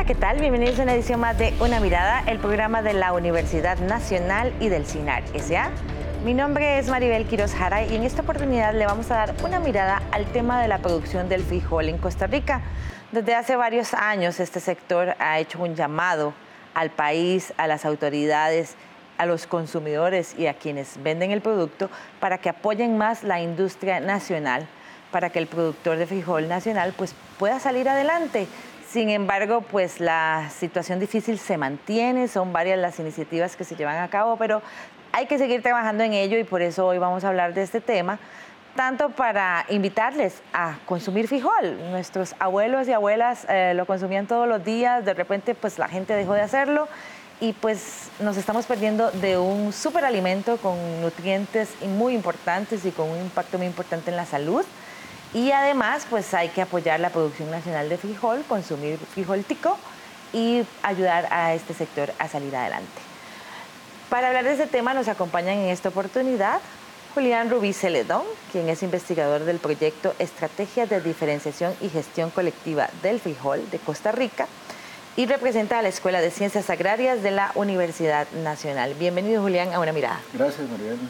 Hola, 0.00 0.06
¿qué 0.06 0.14
tal? 0.14 0.40
Bienvenidos 0.40 0.78
a 0.78 0.84
una 0.84 0.94
edición 0.94 1.20
más 1.20 1.36
de 1.36 1.52
Una 1.60 1.78
Mirada, 1.78 2.24
el 2.26 2.38
programa 2.38 2.80
de 2.80 2.94
la 2.94 3.12
Universidad 3.12 3.76
Nacional 3.80 4.50
y 4.58 4.70
del 4.70 4.86
CINAR 4.86 5.22
S.A. 5.34 5.70
Mi 6.24 6.32
nombre 6.32 6.78
es 6.78 6.88
Maribel 6.88 7.26
Quiroz 7.26 7.52
Jara 7.52 7.84
y 7.84 7.96
en 7.96 8.04
esta 8.04 8.22
oportunidad 8.22 8.72
le 8.72 8.86
vamos 8.86 9.10
a 9.10 9.16
dar 9.16 9.34
una 9.44 9.60
mirada 9.60 10.00
al 10.10 10.24
tema 10.32 10.62
de 10.62 10.68
la 10.68 10.78
producción 10.78 11.28
del 11.28 11.42
frijol 11.42 11.90
en 11.90 11.98
Costa 11.98 12.26
Rica. 12.26 12.62
Desde 13.12 13.34
hace 13.34 13.56
varios 13.56 13.92
años 13.92 14.40
este 14.40 14.58
sector 14.58 15.16
ha 15.18 15.38
hecho 15.38 15.62
un 15.62 15.74
llamado 15.74 16.32
al 16.72 16.88
país, 16.88 17.52
a 17.58 17.66
las 17.66 17.84
autoridades, 17.84 18.76
a 19.18 19.26
los 19.26 19.46
consumidores 19.46 20.34
y 20.38 20.46
a 20.46 20.54
quienes 20.54 20.94
venden 21.02 21.30
el 21.30 21.42
producto 21.42 21.90
para 22.20 22.38
que 22.38 22.48
apoyen 22.48 22.96
más 22.96 23.22
la 23.22 23.42
industria 23.42 24.00
nacional, 24.00 24.66
para 25.10 25.28
que 25.28 25.40
el 25.40 25.46
productor 25.46 25.98
de 25.98 26.06
frijol 26.06 26.48
nacional 26.48 26.94
pues, 26.96 27.14
pueda 27.38 27.60
salir 27.60 27.86
adelante. 27.86 28.48
Sin 28.92 29.08
embargo, 29.08 29.60
pues 29.60 30.00
la 30.00 30.50
situación 30.50 30.98
difícil 30.98 31.38
se 31.38 31.56
mantiene, 31.56 32.26
son 32.26 32.52
varias 32.52 32.76
las 32.76 32.98
iniciativas 32.98 33.54
que 33.54 33.62
se 33.62 33.76
llevan 33.76 33.98
a 33.98 34.08
cabo, 34.08 34.36
pero 34.36 34.62
hay 35.12 35.26
que 35.26 35.38
seguir 35.38 35.62
trabajando 35.62 36.02
en 36.02 36.12
ello 36.12 36.36
y 36.36 36.42
por 36.42 36.60
eso 36.60 36.88
hoy 36.88 36.98
vamos 36.98 37.22
a 37.22 37.28
hablar 37.28 37.54
de 37.54 37.62
este 37.62 37.80
tema, 37.80 38.18
tanto 38.74 39.10
para 39.10 39.64
invitarles 39.68 40.42
a 40.52 40.76
consumir 40.86 41.28
frijol. 41.28 41.78
Nuestros 41.92 42.34
abuelos 42.40 42.88
y 42.88 42.92
abuelas 42.92 43.46
eh, 43.48 43.74
lo 43.76 43.86
consumían 43.86 44.26
todos 44.26 44.48
los 44.48 44.64
días, 44.64 45.04
de 45.04 45.14
repente 45.14 45.54
pues 45.54 45.78
la 45.78 45.86
gente 45.86 46.14
dejó 46.14 46.32
de 46.32 46.40
hacerlo 46.40 46.88
y 47.40 47.52
pues 47.52 48.10
nos 48.18 48.36
estamos 48.36 48.66
perdiendo 48.66 49.12
de 49.12 49.38
un 49.38 49.72
superalimento 49.72 50.56
con 50.56 51.00
nutrientes 51.00 51.68
muy 51.96 52.14
importantes 52.14 52.84
y 52.84 52.90
con 52.90 53.08
un 53.08 53.20
impacto 53.20 53.56
muy 53.56 53.68
importante 53.68 54.10
en 54.10 54.16
la 54.16 54.26
salud. 54.26 54.64
Y 55.32 55.52
además, 55.52 56.06
pues 56.10 56.34
hay 56.34 56.48
que 56.48 56.62
apoyar 56.62 56.98
la 57.00 57.10
producción 57.10 57.50
nacional 57.50 57.88
de 57.88 57.96
frijol, 57.96 58.42
consumir 58.48 58.98
frijol 58.98 59.44
tico 59.44 59.78
y 60.32 60.64
ayudar 60.82 61.28
a 61.30 61.54
este 61.54 61.74
sector 61.74 62.12
a 62.18 62.28
salir 62.28 62.54
adelante. 62.54 63.00
Para 64.08 64.28
hablar 64.28 64.44
de 64.44 64.52
este 64.52 64.66
tema 64.66 64.92
nos 64.92 65.06
acompañan 65.06 65.58
en 65.58 65.68
esta 65.68 65.88
oportunidad 65.88 66.60
Julián 67.14 67.50
Rubí 67.50 67.72
Celedón, 67.72 68.22
quien 68.52 68.68
es 68.68 68.82
investigador 68.82 69.44
del 69.44 69.58
proyecto 69.58 70.14
Estrategias 70.18 70.88
de 70.88 71.00
Diferenciación 71.00 71.74
y 71.80 71.88
Gestión 71.88 72.30
Colectiva 72.30 72.88
del 73.02 73.20
Frijol 73.20 73.68
de 73.70 73.78
Costa 73.78 74.12
Rica 74.12 74.46
y 75.16 75.26
representa 75.26 75.78
a 75.78 75.82
la 75.82 75.88
Escuela 75.88 76.20
de 76.20 76.30
Ciencias 76.30 76.70
Agrarias 76.70 77.22
de 77.22 77.32
la 77.32 77.50
Universidad 77.54 78.28
Nacional. 78.44 78.94
Bienvenido 78.94 79.42
Julián 79.42 79.72
a 79.72 79.80
una 79.80 79.92
mirada. 79.92 80.20
Gracias 80.32 80.68
Mariana. 80.68 81.08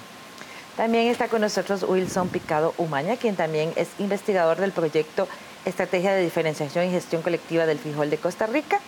También 0.80 1.08
está 1.08 1.28
con 1.28 1.42
nosotros 1.42 1.84
Wilson 1.86 2.30
Picado 2.30 2.72
Umaña, 2.78 3.18
quien 3.18 3.36
también 3.36 3.70
es 3.76 3.88
investigador 3.98 4.56
del 4.56 4.72
proyecto 4.72 5.28
Estrategia 5.66 6.14
de 6.14 6.22
Diferenciación 6.22 6.86
y 6.86 6.90
Gestión 6.90 7.20
Colectiva 7.20 7.66
del 7.66 7.78
Frijol 7.78 8.08
de 8.08 8.16
Costa 8.16 8.46
Rica 8.46 8.80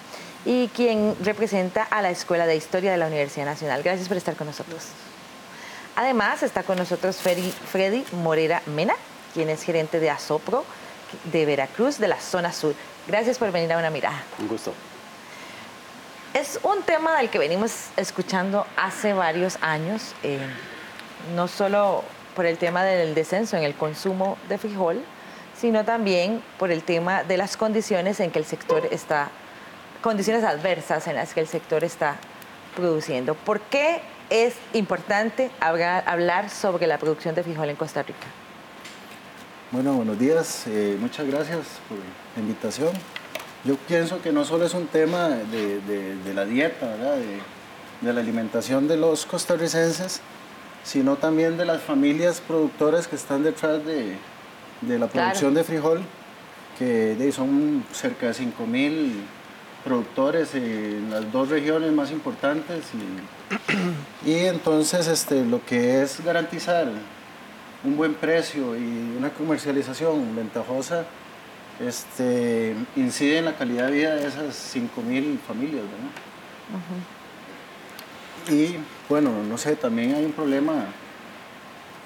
y 0.47 0.69
quien 0.69 1.15
representa 1.23 1.83
a 1.83 2.01
la 2.01 2.09
Escuela 2.09 2.47
de 2.47 2.57
Historia 2.57 2.93
de 2.93 2.97
la 2.97 3.09
Universidad 3.09 3.45
Nacional. 3.45 3.83
Gracias 3.83 4.09
por 4.09 4.17
estar 4.17 4.37
con 4.37 4.47
nosotros. 4.47 4.85
Además, 5.95 6.43
está 6.43 6.63
con 6.63 6.79
nosotros 6.79 7.19
Freddy 7.19 8.07
Morera 8.13 8.63
Mena, 8.65 8.95
quien 9.35 9.51
es 9.51 9.63
gerente 9.63 10.01
de 10.01 10.09
Asopro 10.09 10.65
de 11.25 11.45
Veracruz, 11.45 11.99
de 11.99 12.09
la 12.09 12.19
zona 12.19 12.55
sur. 12.55 12.75
Gracias 13.07 13.37
por 13.37 13.53
venir 13.53 13.71
a 13.71 13.77
una 13.77 13.91
mirada. 13.91 14.25
Un 14.39 14.49
gusto. 14.49 14.73
Es 16.33 16.59
un 16.63 16.83
tema 16.85 17.19
del 17.19 17.29
que 17.29 17.39
venimos 17.39 17.89
escuchando 17.99 18.67
hace 18.79 19.13
varios 19.13 19.59
años. 19.61 20.15
Eh, 20.23 20.39
no 21.35 21.49
solo 21.49 22.05
por 22.35 22.47
el 22.47 22.59
tema 22.59 22.85
del 22.85 23.15
descenso 23.15 23.57
en 23.57 23.63
el 23.63 23.75
consumo 23.75 24.39
de 24.49 24.59
frijol, 24.59 25.01
sino 25.59 25.85
también 25.85 26.43
por 26.59 26.71
el 26.71 26.83
tema 26.83 27.25
de 27.25 27.37
las 27.37 27.57
condiciones 27.57 28.21
en 28.21 28.31
que 28.31 28.39
el 28.39 28.45
sector 28.45 28.89
está, 28.91 29.31
condiciones 30.01 30.45
adversas 30.45 31.07
en 31.07 31.17
las 31.17 31.35
que 31.35 31.41
el 31.41 31.47
sector 31.47 31.85
está 31.85 32.17
produciendo. 32.75 33.35
¿Por 33.35 33.61
qué 33.61 34.01
es 34.31 34.55
importante 34.73 35.51
hablar, 35.61 36.51
sobre 36.51 36.87
la 36.87 36.99
producción 36.99 37.35
de 37.35 37.43
frijol 37.43 37.69
en 37.69 37.77
Costa 37.77 38.03
Rica? 38.03 38.27
Bueno, 39.71 39.95
buenos 39.95 40.19
días, 40.19 40.65
eh, 40.67 40.97
muchas 40.99 41.27
gracias 41.27 41.61
por 41.89 41.99
la 41.99 42.43
invitación. 42.43 42.91
Yo 43.65 43.77
pienso 43.77 44.21
que 44.21 44.33
no 44.33 44.45
solo 44.45 44.67
es 44.67 44.75
un 44.75 44.87
tema 44.87 45.29
de, 45.29 46.33
la 46.35 46.45
dieta, 46.45 46.87
De, 46.97 47.39
de 48.01 48.13
la 48.13 48.21
alimentación 48.21 48.89
de 48.89 48.97
los 48.97 49.25
costarricenses, 49.25 50.21
sino 50.83 51.17
también 51.17 51.57
de 51.57 51.65
las 51.65 51.83
familias 51.83 52.41
productoras 52.41 53.07
que 53.07 53.17
están 53.17 53.43
detrás 53.43 53.81
de, 53.85 54.17
la 54.99 55.07
producción 55.07 55.55
de 55.55 55.65
frijol, 55.65 56.03
que 56.79 57.33
son 57.33 57.85
cerca 57.93 58.27
de 58.27 58.33
5.000 58.33 59.13
productores 59.85 60.55
en 60.55 61.11
las 61.11 61.31
dos 61.33 61.49
regiones 61.49 61.93
más 61.93 62.11
importantes 62.11 62.85
y, 62.95 64.29
y, 64.31 64.47
entonces 64.47 65.09
este, 65.09 65.45
lo 65.45 65.65
que 65.65 66.03
es 66.03 66.25
garantizar 66.25 66.89
un 67.85 67.97
buen 67.97 68.15
precio 68.15 68.77
y 68.77 69.17
una 69.17 69.31
comercialización 69.31 70.37
ventajosa 70.37 71.05
este, 71.81 72.77
incide 72.97 73.39
en 73.39 73.47
la 73.47 73.55
calidad 73.55 73.87
de 73.87 73.93
vida 73.93 74.15
de 74.15 74.27
esas 74.29 74.75
5.000 74.75 75.39
familias. 75.41 75.83
Y 78.51 78.77
bueno, 79.13 79.31
no 79.47 79.59
sé, 79.59 79.77
también 79.77 80.15
hay 80.15 80.25
un 80.25 80.33
problema. 80.33 80.87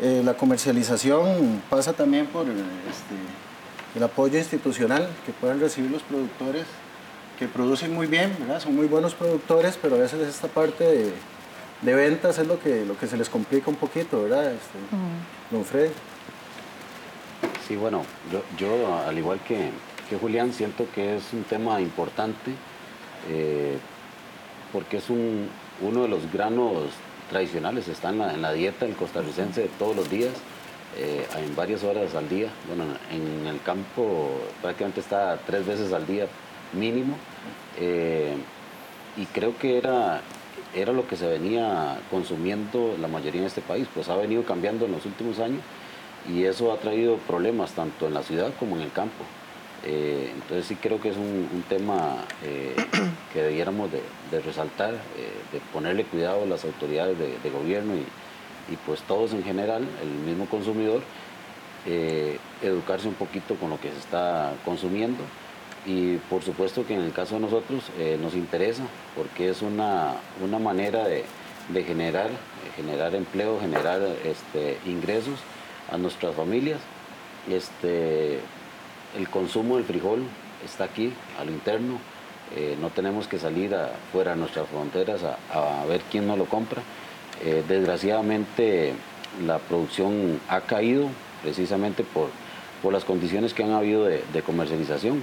Eh, 0.00 0.22
la 0.24 0.34
comercialización 0.34 1.62
pasa 1.70 1.92
también 1.92 2.26
por 2.26 2.48
este, 2.48 3.14
el 3.94 4.02
apoyo 4.02 4.36
institucional 4.36 5.08
que 5.24 5.30
pueden 5.30 5.60
recibir 5.60 5.88
los 5.88 6.02
productores 6.02 6.64
que 7.38 7.46
producen 7.46 7.94
muy 7.94 8.08
bien, 8.08 8.36
¿verdad? 8.40 8.60
son 8.60 8.74
muy 8.74 8.88
buenos 8.88 9.14
productores, 9.14 9.78
pero 9.80 9.94
a 9.94 9.98
veces 9.98 10.26
esta 10.26 10.48
parte 10.48 11.12
de, 11.82 11.94
ventas 11.94 12.38
es 12.38 12.46
lo 12.48 12.58
que, 12.58 12.84
lo 12.84 12.98
que 12.98 13.06
se 13.06 13.16
les 13.16 13.28
complica 13.28 13.70
un 13.70 13.76
poquito, 13.76 14.24
¿verdad? 14.24 14.46
Este, 14.46 14.76
Don 15.52 15.64
Fred. 15.64 15.90
Sí, 17.68 17.76
bueno, 17.76 18.02
yo, 18.58 18.96
al 19.06 19.16
igual 19.16 19.38
que, 19.46 19.70
Julián 20.20 20.52
siento 20.52 20.88
que 20.92 21.18
es 21.18 21.32
un 21.32 21.44
tema 21.44 21.80
importante 21.80 22.50
eh, 23.30 23.78
porque 24.72 24.96
es 24.96 25.08
un, 25.08 25.48
uno 25.80 26.02
de 26.02 26.08
los 26.08 26.30
granos 26.32 26.84
tradicionales, 27.30 27.88
está 27.88 28.10
en 28.10 28.42
la, 28.42 28.52
dieta 28.52 28.86
del 28.86 28.94
costarricense 28.94 29.62
de 29.62 29.68
todos 29.78 29.96
los 29.96 30.08
días, 30.08 30.32
eh, 30.96 31.26
en 31.36 31.54
varias 31.56 31.82
horas 31.84 32.14
al 32.14 32.28
día. 32.28 32.48
Bueno, 32.68 32.84
en 33.10 33.46
el 33.46 33.60
campo 33.62 34.30
prácticamente 34.62 35.00
está 35.00 35.38
tres 35.46 35.66
veces 35.66 35.92
al 35.92 36.06
día 36.06 36.26
mínimo. 36.72 37.16
Eh, 37.78 38.36
y 39.16 39.26
creo 39.26 39.56
que 39.58 39.78
era, 39.78 40.20
era 40.74 40.92
lo 40.92 41.06
que 41.06 41.16
se 41.16 41.26
venía 41.26 41.98
consumiendo 42.10 42.96
la 43.00 43.08
mayoría 43.08 43.40
en 43.40 43.46
este 43.46 43.62
país, 43.62 43.88
pues 43.94 44.08
ha 44.08 44.16
venido 44.16 44.44
cambiando 44.44 44.86
en 44.86 44.92
los 44.92 45.04
últimos 45.06 45.38
años 45.38 45.60
y 46.28 46.44
eso 46.44 46.72
ha 46.72 46.78
traído 46.78 47.16
problemas 47.18 47.72
tanto 47.72 48.06
en 48.06 48.14
la 48.14 48.22
ciudad 48.22 48.52
como 48.58 48.76
en 48.76 48.82
el 48.82 48.92
campo. 48.92 49.24
Eh, 49.88 50.32
entonces 50.34 50.66
sí 50.66 50.74
creo 50.74 51.00
que 51.00 51.10
es 51.10 51.16
un, 51.16 51.64
tema 51.68 52.16
eh, 52.42 52.74
que 53.32 53.42
debiéramos 53.42 53.88
de, 53.92 54.40
resaltar, 54.40 54.94
eh, 54.94 55.30
de 55.52 55.60
ponerle 55.72 56.04
cuidado 56.04 56.42
a 56.42 56.46
las 56.46 56.64
autoridades 56.64 57.16
de, 57.18 57.50
gobierno 57.50 57.94
y, 57.94 58.76
pues 58.84 59.00
todos 59.02 59.32
en 59.32 59.44
general, 59.44 59.86
el 60.02 60.08
mismo 60.08 60.46
consumidor, 60.46 61.02
educarse 62.62 63.06
un 63.06 63.14
poquito 63.14 63.54
con 63.54 63.70
lo 63.70 63.80
que 63.80 63.92
se 63.92 63.98
está 63.98 64.54
consumiendo 64.64 65.22
y 65.86 66.16
por 66.16 66.42
supuesto 66.42 66.84
que 66.84 66.94
en 66.94 67.02
el 67.02 67.12
caso 67.12 67.36
de 67.36 67.42
nosotros 67.42 67.84
nos 68.20 68.34
interesa 68.34 68.82
porque 69.14 69.50
es 69.50 69.62
una, 69.62 70.14
una 70.42 70.58
manera 70.58 71.06
de, 71.06 71.24
generar, 71.84 72.30
generar 72.74 73.14
empleo, 73.14 73.60
generar 73.60 74.00
este, 74.24 74.78
ingresos 74.84 75.38
a 75.88 75.96
nuestras 75.96 76.34
familias. 76.34 76.80
Este, 77.48 78.40
el 79.16 79.28
consumo 79.28 79.76
del 79.76 79.84
frijol 79.84 80.22
está 80.64 80.84
aquí, 80.84 81.12
a 81.40 81.44
lo 81.44 81.50
interno. 81.50 81.98
Eh, 82.54 82.76
no 82.80 82.90
tenemos 82.90 83.26
que 83.26 83.38
salir 83.38 83.74
fuera 84.12 84.32
de 84.32 84.36
nuestras 84.36 84.68
fronteras 84.68 85.22
a, 85.24 85.84
ver 85.86 86.02
quién 86.10 86.26
no 86.26 86.36
lo 86.36 86.44
compra. 86.44 86.82
Eh, 87.44 87.64
desgraciadamente 87.66 88.94
la 89.44 89.58
producción 89.58 90.40
ha 90.48 90.60
caído 90.60 91.08
precisamente 91.42 92.04
por, 92.04 92.28
por 92.82 92.92
las 92.92 93.04
condiciones 93.04 93.52
que 93.52 93.64
han 93.64 93.72
habido 93.72 94.04
de, 94.04 94.42
comercialización. 94.44 95.22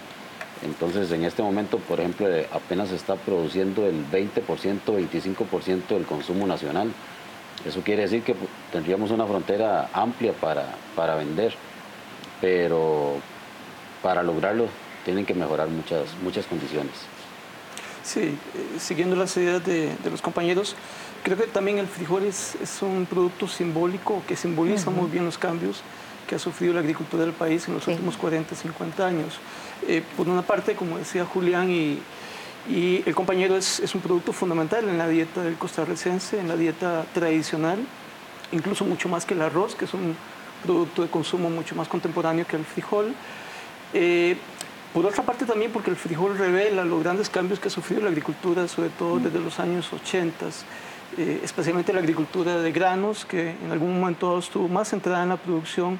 Entonces 0.63 1.11
en 1.11 1.23
este 1.23 1.41
momento, 1.41 1.77
por 1.77 1.99
ejemplo, 1.99 2.27
eh, 2.29 2.47
apenas 2.51 2.89
se 2.89 2.95
está 2.95 3.15
produciendo 3.15 3.85
el 3.85 4.05
20%, 4.09 4.41
25% 4.85 5.87
del 5.87 6.05
consumo 6.05 6.45
nacional. 6.45 6.91
Eso 7.65 7.81
quiere 7.81 8.03
decir 8.03 8.23
que 8.23 8.35
tendríamos 8.71 9.11
una 9.11 9.25
frontera 9.25 9.89
amplia 9.93 10.33
para, 10.33 10.75
para 10.95 11.15
vender, 11.15 11.53
pero 12.41 13.21
para 14.03 14.21
lograrlo 14.21 14.67
tienen 15.05 15.25
que 15.25 15.33
mejorar 15.33 15.69
muchas, 15.69 16.13
muchas 16.21 16.45
condiciones. 16.45 16.93
Sí, 18.03 18.19
eh, 18.19 18.35
siguiendo 18.79 19.15
las 19.15 19.35
ideas 19.37 19.65
de, 19.65 19.95
los 20.11 20.21
compañeros, 20.21 20.75
creo 21.23 21.37
que 21.37 21.47
también 21.47 21.77
el 21.77 21.87
frijol 21.87 22.23
es, 22.25 22.55
un 22.81 23.07
producto 23.09 23.47
simbólico 23.47 24.21
que 24.27 24.35
simboliza 24.35 24.91
muy 24.91 25.09
bien 25.09 25.25
los 25.25 25.37
cambios 25.37 25.81
que 26.27 26.35
ha 26.35 26.39
sufrido 26.39 26.73
la 26.73 26.81
agricultura 26.81 27.23
del 27.23 27.33
país 27.33 27.67
en 27.67 27.75
los 27.75 27.87
últimos 27.87 28.17
40, 28.17 28.55
50 28.55 29.07
años. 29.07 29.39
Eh, 29.87 30.03
por 30.15 30.27
una 30.27 30.41
parte, 30.41 30.75
como 30.75 30.97
decía 30.97 31.25
Julián, 31.25 31.69
y, 31.71 31.99
Y 32.69 33.03
el 33.05 33.13
compañero 33.13 33.57
es, 33.57 33.81
es 33.81 33.93
un 33.93 33.99
producto 33.99 34.31
fundamental 34.31 34.87
en 34.87 34.97
la 34.97 35.09
dieta 35.09 35.43
del 35.43 35.55
costarricense, 35.55 36.39
en 36.39 36.47
la 36.47 36.55
dieta 36.55 37.05
tradicional, 37.13 37.79
incluso 38.53 38.85
mucho 38.85 39.09
más 39.09 39.25
que 39.25 39.33
el 39.33 39.41
arroz, 39.41 39.75
que 39.75 39.83
es 39.83 39.93
un 39.93 40.15
producto 40.63 41.01
de 41.01 41.09
consumo 41.09 41.49
mucho 41.49 41.75
más 41.75 41.89
contemporáneo 41.89 42.47
que 42.47 42.55
el 42.55 42.63
frijol. 42.63 43.13
Eh, 43.93 44.37
por 44.93 45.05
otra 45.05 45.23
parte 45.23 45.45
también 45.45 45.71
porque 45.71 45.89
el 45.89 45.95
frijol 45.95 46.37
revela 46.37 46.85
los 46.85 47.01
grandes 47.01 47.29
cambios 47.29 47.59
que 47.59 47.67
ha 47.67 47.71
sufrido 47.71 48.03
la 48.03 48.09
agricultura, 48.09 48.67
sobre 48.67 48.89
todo 48.89 49.19
desde 49.19 49.39
los 49.39 49.59
años 49.59 49.91
80, 49.91 50.45
eh, 51.17 51.41
especialmente 51.43 51.93
la 51.93 51.99
agricultura 51.99 52.59
de 52.59 52.71
granos, 52.71 53.25
que 53.25 53.51
en 53.51 53.71
algún 53.71 53.99
momento 53.99 54.37
estuvo 54.37 54.67
más 54.67 54.89
centrada 54.89 55.23
en 55.23 55.29
la 55.29 55.37
producción 55.37 55.99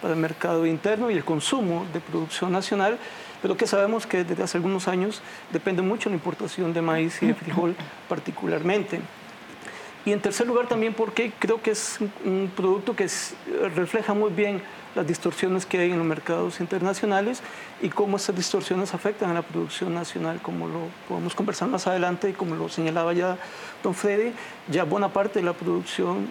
para 0.00 0.14
el 0.14 0.20
mercado 0.20 0.66
interno 0.66 1.10
y 1.10 1.14
el 1.14 1.24
consumo 1.24 1.86
de 1.92 2.00
producción 2.00 2.50
nacional, 2.50 2.98
pero 3.40 3.56
que 3.56 3.68
sabemos 3.68 4.06
que 4.06 4.24
desde 4.24 4.42
hace 4.42 4.58
algunos 4.58 4.88
años 4.88 5.22
depende 5.52 5.82
mucho 5.82 6.08
la 6.08 6.16
importación 6.16 6.72
de 6.72 6.82
maíz 6.82 7.22
y 7.22 7.26
de 7.26 7.34
frijol 7.34 7.76
particularmente. 8.08 9.00
Y 10.04 10.10
en 10.10 10.20
tercer 10.20 10.48
lugar 10.48 10.66
también 10.66 10.94
porque 10.94 11.32
creo 11.38 11.62
que 11.62 11.70
es 11.70 11.98
un 12.24 12.50
producto 12.56 12.96
que 12.96 13.08
refleja 13.76 14.14
muy 14.14 14.30
bien 14.32 14.60
las 14.94 15.06
distorsiones 15.06 15.66
que 15.66 15.78
hay 15.78 15.90
en 15.90 15.98
los 15.98 16.06
mercados 16.06 16.60
internacionales 16.60 17.42
y 17.80 17.88
cómo 17.88 18.16
esas 18.16 18.36
distorsiones 18.36 18.94
afectan 18.94 19.30
a 19.30 19.34
la 19.34 19.42
producción 19.42 19.94
nacional, 19.94 20.40
como 20.42 20.68
lo 20.68 20.80
podemos 21.08 21.34
conversar 21.34 21.68
más 21.68 21.86
adelante 21.86 22.30
y 22.30 22.32
como 22.32 22.54
lo 22.54 22.68
señalaba 22.68 23.12
ya 23.12 23.38
don 23.82 23.94
Freddy, 23.94 24.32
ya 24.68 24.84
buena 24.84 25.08
parte 25.08 25.38
de 25.38 25.44
la 25.44 25.52
producción 25.52 26.28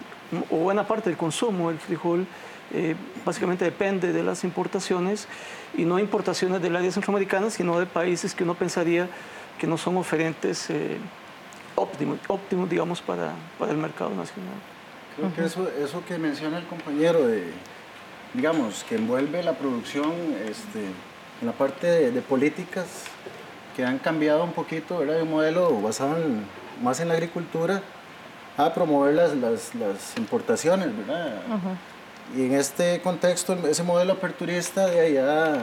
o 0.50 0.56
buena 0.56 0.86
parte 0.86 1.10
del 1.10 1.18
consumo 1.18 1.68
del 1.68 1.78
frijol 1.78 2.26
eh, 2.74 2.96
básicamente 3.24 3.66
depende 3.66 4.12
de 4.12 4.22
las 4.22 4.44
importaciones 4.44 5.28
y 5.76 5.84
no 5.84 5.98
importaciones 5.98 6.62
del 6.62 6.74
área 6.74 6.90
centroamericana, 6.90 7.50
sino 7.50 7.78
de 7.78 7.84
países 7.84 8.34
que 8.34 8.44
uno 8.44 8.54
pensaría 8.54 9.08
que 9.58 9.66
no 9.66 9.76
son 9.76 9.98
oferentes 9.98 10.70
eh, 10.70 10.96
óptimos, 11.74 12.18
óptimos, 12.28 12.70
digamos, 12.70 13.02
para, 13.02 13.32
para 13.58 13.72
el 13.72 13.78
mercado 13.78 14.10
nacional. 14.10 14.54
Creo 15.16 15.34
que 15.34 15.44
eso, 15.44 15.68
eso 15.78 16.02
que 16.06 16.16
menciona 16.16 16.58
el 16.58 16.64
compañero 16.64 17.26
de 17.26 17.44
digamos, 18.34 18.84
que 18.84 18.96
envuelve 18.96 19.42
la 19.42 19.52
producción 19.52 20.12
este, 20.48 20.84
en 21.40 21.46
la 21.46 21.52
parte 21.52 22.10
de, 22.10 22.22
políticas 22.22 22.86
que 23.76 23.84
han 23.84 23.98
cambiado 23.98 24.44
un 24.44 24.52
poquito, 24.52 24.98
¿verdad? 24.98 25.16
De 25.16 25.22
un 25.22 25.30
modelo 25.30 25.80
basado 25.80 26.16
más 26.82 27.00
en 27.00 27.08
la 27.08 27.14
agricultura 27.14 27.82
a 28.56 28.72
promover 28.72 29.14
las, 29.14 29.34
las, 29.34 29.74
las 29.74 30.16
importaciones, 30.16 30.96
¿verdad? 30.96 31.42
Y 32.36 32.46
en 32.46 32.54
este 32.54 33.00
contexto, 33.00 33.54
ese 33.66 33.82
modelo 33.82 34.14
aperturista 34.14 34.86
de 34.86 35.00
ahí 35.00 35.16
ha 35.16 35.62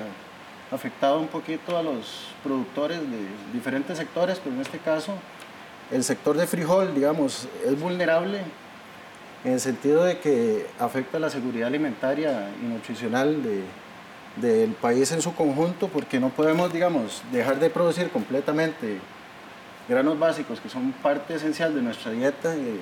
afectado 0.72 1.20
un 1.20 1.28
poquito 1.28 1.78
a 1.78 1.84
los 1.84 2.28
productores 2.44 3.00
de 3.00 3.18
diferentes 3.54 3.98
sectores, 3.98 4.40
pero 4.44 4.56
en 4.56 4.62
este 4.62 4.78
caso 4.80 5.14
el 5.92 6.04
sector 6.04 6.38
de 6.38 6.46
frijol, 6.46 6.94
digamos, 6.94 7.48
es 7.66 7.80
vulnerable 7.80 8.42
en 9.44 9.54
el 9.54 9.60
sentido 9.60 10.04
de 10.04 10.20
que 10.20 10.66
afecta 10.80 11.20
la 11.20 11.30
seguridad 11.30 11.68
alimentaria 11.68 12.50
y 12.62 12.66
nutricional 12.66 13.38
del 14.36 14.72
país 14.74 15.12
en 15.12 15.22
su 15.22 15.34
conjunto, 15.34 15.88
porque 15.88 16.20
no 16.20 16.30
podemos, 16.30 16.74
digamos, 16.74 17.24
dejar 17.32 17.60
de 17.60 17.70
producir 17.70 18.10
completamente 18.10 19.00
granos 19.88 20.20
básicos 20.20 20.60
que 20.60 20.70
son 20.70 20.92
parte 20.92 21.34
esencial 21.34 21.74
de 21.74 21.82
nuestra 21.82 22.12
dieta 22.12 22.56
y, 22.56 22.80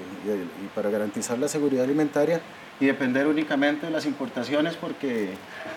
para 0.75 0.89
garantizar 0.89 1.39
la 1.39 1.47
seguridad 1.47 1.85
alimentaria 1.85 2.41
y 2.79 2.85
depender 2.85 3.27
únicamente 3.27 3.85
de 3.85 3.91
las 3.91 4.05
importaciones 4.05 4.75
porque 4.75 5.29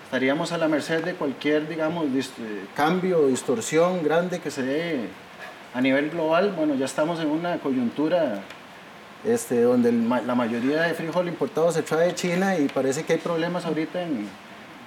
estaríamos 0.04 0.52
a 0.52 0.58
la 0.58 0.66
merced 0.66 1.04
de 1.04 1.14
cualquier, 1.14 1.68
digamos, 1.68 2.06
cambio, 2.74 3.28
distorsión 3.28 4.02
grande 4.02 4.40
que 4.40 4.50
se 4.50 4.62
dé 4.62 5.00
a 5.72 5.80
nivel 5.80 6.10
global. 6.10 6.52
Bueno, 6.56 6.74
ya 6.74 6.86
estamos 6.86 7.20
en 7.20 7.28
una 7.28 7.58
coyuntura 7.58 8.42
este, 9.24 9.62
donde 9.62 9.92
la 9.92 10.34
mayoría 10.34 10.82
de 10.82 10.94
frijol 10.94 11.28
importado 11.28 11.70
se 11.72 11.82
trae 11.82 12.08
de 12.08 12.14
China 12.14 12.56
y 12.58 12.68
parece 12.68 13.04
que 13.04 13.14
hay 13.14 13.18
problemas 13.18 13.66
ahorita 13.66 14.02
en, 14.02 14.28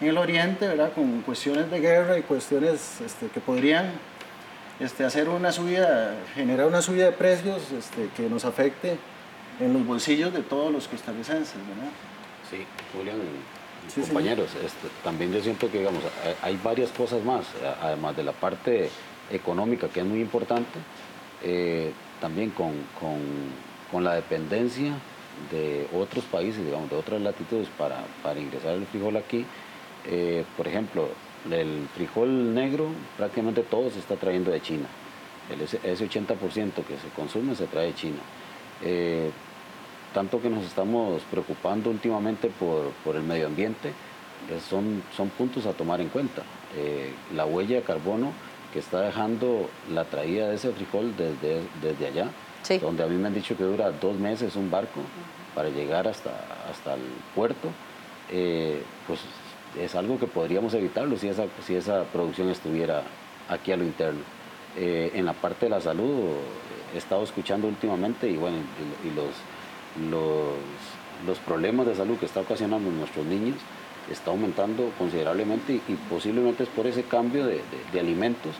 en 0.01 0.07
el 0.07 0.17
oriente, 0.17 0.67
¿verdad? 0.67 0.91
Con 0.93 1.21
cuestiones 1.21 1.69
de 1.69 1.79
guerra 1.79 2.17
y 2.17 2.23
cuestiones 2.23 3.01
este, 3.01 3.27
que 3.27 3.39
podrían 3.39 3.91
este, 4.79 5.03
hacer 5.03 5.29
una 5.29 5.51
subida, 5.51 6.15
generar 6.33 6.67
una 6.67 6.81
subida 6.81 7.05
de 7.05 7.11
precios 7.11 7.71
este, 7.71 8.09
que 8.15 8.29
nos 8.29 8.45
afecte 8.45 8.97
en 9.59 9.73
los 9.73 9.85
bolsillos 9.85 10.33
de 10.33 10.41
todos 10.41 10.71
los 10.71 10.87
costarricenses, 10.87 11.55
¿verdad? 11.67 11.91
Sí, 12.49 12.65
Julián, 12.95 13.17
compañeros, 13.95 14.49
este, 14.55 14.87
también 15.03 15.31
yo 15.31 15.41
siento 15.41 15.69
que 15.69 15.79
digamos, 15.79 16.01
hay 16.41 16.59
varias 16.63 16.89
cosas 16.91 17.23
más, 17.23 17.45
además 17.81 18.15
de 18.15 18.23
la 18.23 18.31
parte 18.31 18.89
económica 19.31 19.87
que 19.87 19.99
es 19.99 20.05
muy 20.05 20.21
importante, 20.21 20.79
eh, 21.43 21.91
también 22.19 22.49
con, 22.51 22.71
con 22.99 23.19
con 23.93 24.03
la 24.03 24.15
dependencia 24.15 24.91
de 25.51 25.87
otros 25.95 26.25
países, 26.25 26.65
digamos, 26.65 26.89
de 26.89 26.95
otras 26.95 27.21
latitudes 27.21 27.67
para, 27.77 28.03
para 28.23 28.39
ingresar 28.39 28.73
el 28.73 28.87
frijol 28.87 29.15
aquí. 29.17 29.45
Eh, 30.05 30.43
por 30.57 30.67
ejemplo, 30.67 31.07
el 31.49 31.87
frijol 31.93 32.53
negro 32.55 32.87
prácticamente 33.15 33.61
todo 33.61 33.91
se 33.91 33.99
está 33.99 34.15
trayendo 34.15 34.51
de 34.51 34.61
China. 34.61 34.87
El, 35.51 35.61
ese 35.61 36.09
80% 36.09 36.83
que 36.83 36.97
se 36.97 37.07
consume 37.15 37.55
se 37.55 37.67
trae 37.67 37.87
de 37.87 37.95
China. 37.95 38.19
Eh, 38.83 39.29
tanto 40.11 40.41
que 40.41 40.49
nos 40.49 40.65
estamos 40.65 41.21
preocupando 41.29 41.91
últimamente 41.91 42.47
por, 42.47 42.91
por 43.03 43.15
el 43.15 43.23
medio 43.23 43.45
ambiente, 43.45 43.89
eh, 43.89 44.59
son, 44.67 45.03
son 45.15 45.29
puntos 45.29 45.67
a 45.67 45.73
tomar 45.73 46.01
en 46.01 46.09
cuenta. 46.09 46.41
la 47.35 47.45
huella 47.45 47.75
de 47.75 47.83
carbono 47.83 48.31
que 48.71 48.79
está 48.79 49.01
dejando 49.01 49.69
la 49.91 50.05
traída 50.05 50.49
de 50.49 50.55
ese 50.55 50.71
frijol 50.71 51.13
desde, 51.15 51.61
desde 51.79 52.07
allá, 52.07 52.31
donde 52.81 53.03
a 53.03 53.07
mí 53.07 53.15
me 53.15 53.27
han 53.27 53.33
dicho 53.33 53.57
que 53.57 53.63
dura 53.63 53.91
dos 53.91 54.17
meses 54.17 54.55
un 54.55 54.71
barco 54.71 55.01
para 55.55 55.69
llegar 55.69 56.07
hasta, 56.07 56.31
hasta 56.69 56.95
el 56.95 57.01
puerto, 57.35 57.69
eh, 58.31 58.81
pues 59.07 59.19
es 59.79 59.95
algo 59.95 60.19
que 60.19 60.27
podríamos 60.27 60.73
evitarlo 60.73 61.17
si 61.17 61.27
esa, 61.27 61.45
si 61.65 61.75
esa 61.75 62.03
producción 62.05 62.49
estuviera 62.49 63.03
aquí 63.49 63.71
a 63.71 63.77
lo 63.77 63.83
interno. 63.83 64.21
Eh, 64.77 65.11
en 65.13 65.25
la 65.25 65.33
parte 65.33 65.67
de 65.67 65.69
la 65.69 65.81
salud 65.81 66.31
he 66.93 66.97
estado 66.97 67.23
escuchando 67.23 67.67
últimamente 67.67 68.27
y 68.27 68.37
bueno, 68.37 68.57
y, 69.03 69.09
los, 69.09 70.09
los, 70.09 70.53
los, 71.27 71.37
problemas 71.39 71.85
de 71.85 71.95
salud 71.95 72.17
que 72.17 72.25
está 72.25 72.39
ocasionando 72.39 72.89
nuestros 72.89 73.25
niños 73.25 73.57
está 74.11 74.31
aumentando 74.31 74.91
considerablemente 74.97 75.73
y, 75.87 75.93
posiblemente 76.09 76.63
es 76.63 76.69
por 76.69 76.87
ese 76.87 77.03
cambio 77.03 77.45
de, 77.45 77.61
de 77.91 77.99
alimentos 77.99 78.53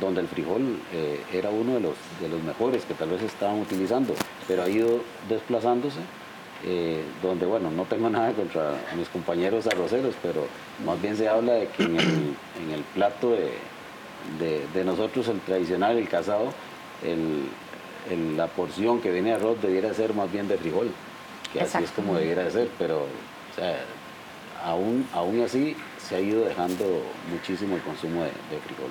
donde 0.00 0.20
el 0.20 0.28
frijol 0.28 0.78
eh, 0.92 1.20
era 1.32 1.50
uno 1.50 1.74
de 1.74 1.80
los, 1.80 1.94
de 2.20 2.28
los 2.28 2.42
mejores 2.42 2.84
que 2.84 2.94
tal 2.94 3.10
vez 3.10 3.22
estaban 3.22 3.60
utilizando, 3.60 4.14
pero 4.46 4.62
ha 4.62 4.68
ido 4.68 5.00
desplazándose, 5.28 6.00
eh, 6.64 7.02
donde, 7.22 7.46
bueno, 7.46 7.70
no 7.70 7.84
tengo 7.84 8.10
nada 8.10 8.32
contra 8.32 8.74
mis 8.96 9.08
compañeros 9.08 9.66
arroceros, 9.66 10.14
pero 10.22 10.46
más 10.84 11.00
bien 11.00 11.16
se 11.16 11.28
habla 11.28 11.54
de 11.54 11.68
que 11.68 11.84
en 11.84 11.96
el, 11.96 12.82
plato 12.94 13.30
de, 13.30 14.84
nosotros, 14.84 15.28
el 15.28 15.40
tradicional, 15.40 15.96
el 15.96 16.08
casado, 16.08 16.52
la 18.36 18.46
porción 18.48 19.00
que 19.00 19.10
viene 19.10 19.30
de 19.30 19.36
arroz 19.36 19.60
debiera 19.60 19.92
ser 19.94 20.14
más 20.14 20.30
bien 20.30 20.48
de 20.48 20.58
frijol, 20.58 20.90
que 21.52 21.60
así 21.60 21.78
es 21.82 21.90
como 21.90 22.14
debiera 22.14 22.44
de 22.44 22.50
ser, 22.50 22.68
pero 22.78 23.06
aún, 24.64 25.08
aún 25.12 25.42
así 25.42 25.76
se 25.98 26.16
ha 26.16 26.20
ido 26.20 26.44
dejando 26.44 26.84
muchísimo 27.30 27.76
el 27.76 27.82
consumo 27.82 28.22
de 28.22 28.58
frijol. 28.64 28.90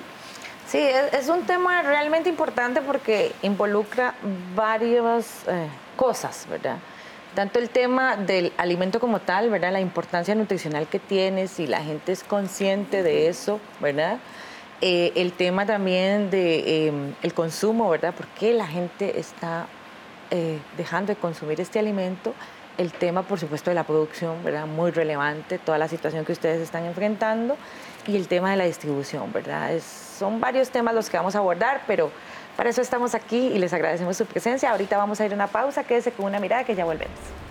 Sí, 0.68 0.78
es, 0.78 1.28
un 1.28 1.44
tema 1.46 1.82
realmente 1.82 2.28
importante 2.28 2.80
porque 2.82 3.32
involucra 3.42 4.14
varias 4.56 5.44
eh, 5.46 5.68
cosas, 5.94 6.44
¿verdad? 6.50 6.78
Tanto 7.36 7.60
el 7.60 7.70
tema 7.70 8.16
del 8.16 8.52
alimento 8.56 8.98
como 8.98 9.20
tal, 9.20 9.48
¿verdad? 9.48 9.70
La 9.70 9.80
importancia 9.80 10.34
nutricional 10.34 10.88
que 10.88 10.98
tiene, 10.98 11.46
si 11.46 11.68
la 11.68 11.82
gente 11.84 12.10
es 12.10 12.24
consciente 12.24 13.04
de 13.04 13.28
eso, 13.28 13.60
¿verdad? 13.80 14.18
Eh, 14.80 15.12
el 15.14 15.32
tema 15.32 15.66
también 15.66 16.30
de 16.30 16.88
em, 16.88 17.14
el 17.22 17.32
consumo, 17.32 17.88
¿verdad? 17.88 18.12
¿Por 18.12 18.26
qué 18.28 18.52
la 18.52 18.66
gente 18.66 19.20
está 19.20 19.66
eh, 20.32 20.58
dejando 20.76 21.14
de 21.14 21.20
consumir 21.20 21.60
este 21.60 21.78
alimento? 21.78 22.34
El 22.76 22.92
tema, 22.92 23.22
por 23.22 23.38
supuesto, 23.38 23.70
de 23.70 23.74
la 23.74 23.84
producción, 23.84 24.42
¿verdad? 24.42 24.66
Muy 24.66 24.90
relevante, 24.90 25.58
toda 25.58 25.78
la 25.78 25.86
situación 25.86 26.24
que 26.24 26.32
ustedes 26.32 26.60
están 26.60 26.84
enfrentando 26.86 27.56
y 28.06 28.16
el 28.16 28.26
tema 28.26 28.50
de 28.50 28.56
la 28.56 28.64
distribución, 28.64 29.32
¿verdad? 29.32 29.72
Es, 29.72 30.05
son 30.16 30.40
varios 30.40 30.70
temas 30.70 30.94
los 30.94 31.10
que 31.10 31.16
vamos 31.16 31.34
a 31.34 31.38
abordar, 31.38 31.82
pero 31.86 32.10
para 32.56 32.70
eso 32.70 32.80
estamos 32.80 33.14
aquí 33.14 33.48
y 33.48 33.58
les 33.58 33.72
agradecemos 33.72 34.16
su 34.16 34.26
presencia. 34.26 34.70
Ahorita 34.70 34.96
vamos 34.96 35.20
a 35.20 35.26
ir 35.26 35.32
a 35.32 35.34
una 35.34 35.46
pausa, 35.46 35.84
quédese 35.84 36.12
con 36.12 36.26
una 36.26 36.40
mirada 36.40 36.64
que 36.64 36.74
ya 36.74 36.84
volvemos. 36.84 37.45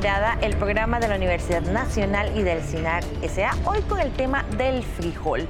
El 0.00 0.56
programa 0.56 0.98
de 0.98 1.08
la 1.08 1.16
Universidad 1.16 1.60
Nacional 1.60 2.34
y 2.34 2.42
del 2.42 2.62
SINAR 2.62 3.04
SA, 3.28 3.50
hoy 3.66 3.82
con 3.82 4.00
el 4.00 4.10
tema 4.14 4.44
del 4.56 4.82
frijol. 4.82 5.46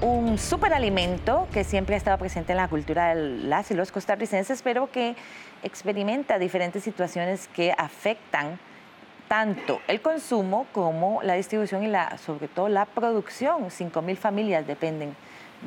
Un 0.00 0.38
superalimento 0.38 1.46
que 1.52 1.64
siempre 1.64 1.96
ha 1.96 1.98
estado 1.98 2.16
presente 2.16 2.52
en 2.52 2.56
la 2.56 2.68
cultura 2.68 3.14
de 3.14 3.44
las 3.44 3.70
y 3.70 3.74
los 3.74 3.92
costarricenses, 3.92 4.62
pero 4.62 4.90
que 4.90 5.16
experimenta 5.62 6.38
diferentes 6.38 6.82
situaciones 6.82 7.46
que 7.48 7.74
afectan 7.76 8.58
tanto 9.28 9.82
el 9.86 10.00
consumo 10.00 10.66
como 10.72 11.22
la 11.22 11.34
distribución 11.34 11.82
y 11.82 11.88
la, 11.88 12.16
sobre 12.16 12.48
todo 12.48 12.70
la 12.70 12.86
producción. 12.86 13.66
5.000 13.66 14.16
familias 14.16 14.66
dependen 14.66 15.14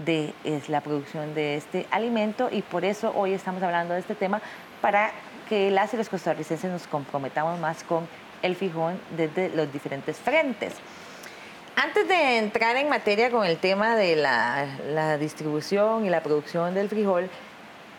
de 0.05 0.33
la 0.69 0.81
producción 0.81 1.35
de 1.35 1.57
este 1.57 1.85
alimento 1.91 2.49
y 2.51 2.63
por 2.63 2.83
eso 2.83 3.13
hoy 3.15 3.33
estamos 3.33 3.61
hablando 3.61 3.93
de 3.93 3.99
este 3.99 4.15
tema 4.15 4.41
para 4.81 5.11
que 5.47 5.69
las 5.69 5.93
y 5.93 5.97
los 5.97 6.09
costarricenses 6.09 6.71
nos 6.71 6.87
comprometamos 6.87 7.59
más 7.59 7.83
con 7.83 8.07
el 8.43 8.55
fijón 8.55 8.99
desde 9.17 9.49
los 9.49 9.73
diferentes 9.73 10.17
frentes. 10.17 10.73
Antes 11.75 12.07
de 12.07 12.37
entrar 12.37 12.75
en 12.75 12.87
materia 12.87 13.31
con 13.31 13.45
el 13.45 13.57
tema 13.57 13.95
de 13.95 14.15
la, 14.15 15.17
distribución 15.17 16.05
y 16.05 16.09
la 16.11 16.21
producción 16.21 16.75
del 16.75 16.87
frijol, 16.87 17.29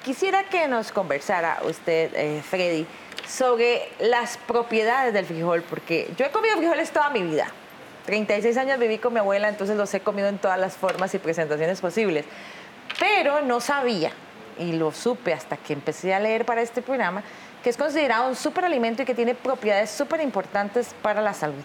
quisiera 0.05 0.45
que 0.45 0.69
nos 0.69 0.93
conversara 0.93 1.59
usted, 1.65 2.13
eh, 2.15 2.43
Freddy, 2.49 2.87
sobre 3.27 3.89
las 3.99 4.37
propiedades 4.37 5.13
del 5.13 5.27
frijol, 5.27 5.63
porque 5.63 6.09
yo 6.17 6.25
he 6.25 6.31
comido 6.31 6.57
frijoles 6.57 6.93
toda 6.93 7.11
mi 7.11 7.23
vida. 7.23 7.47
36 8.07 8.57
años 8.59 8.79
viví 8.79 8.99
con 8.99 9.13
mi 9.13 9.19
abuela, 9.19 9.49
entonces 9.49 9.77
los 9.77 9.93
he 9.95 10.01
comido 10.01 10.29
en 10.29 10.39
todas 10.39 10.59
las 10.59 10.77
formas 10.77 11.13
y 11.15 11.19
presentaciones 11.19 11.81
posibles. 11.81 12.27
Pero 13.01 13.41
no 13.43 13.61
sabía 13.61 14.13
y 14.59 14.73
lo 14.73 14.93
supe 14.93 15.33
hasta 15.33 15.57
que 15.57 15.73
empecé 15.73 16.15
a 16.15 16.21
leer 16.21 16.45
para 16.45 16.63
este 16.63 16.83
programa, 16.83 17.25
que 17.65 17.71
es 17.71 17.79
considerado 17.79 18.29
un 18.29 18.37
superalimento 18.37 19.03
y 19.03 19.05
que 19.07 19.15
tiene 19.15 19.35
propiedades 19.35 19.91
súper 19.91 20.21
importantes 20.21 20.95
para 21.01 21.23
la 21.23 21.33
salud. 21.33 21.63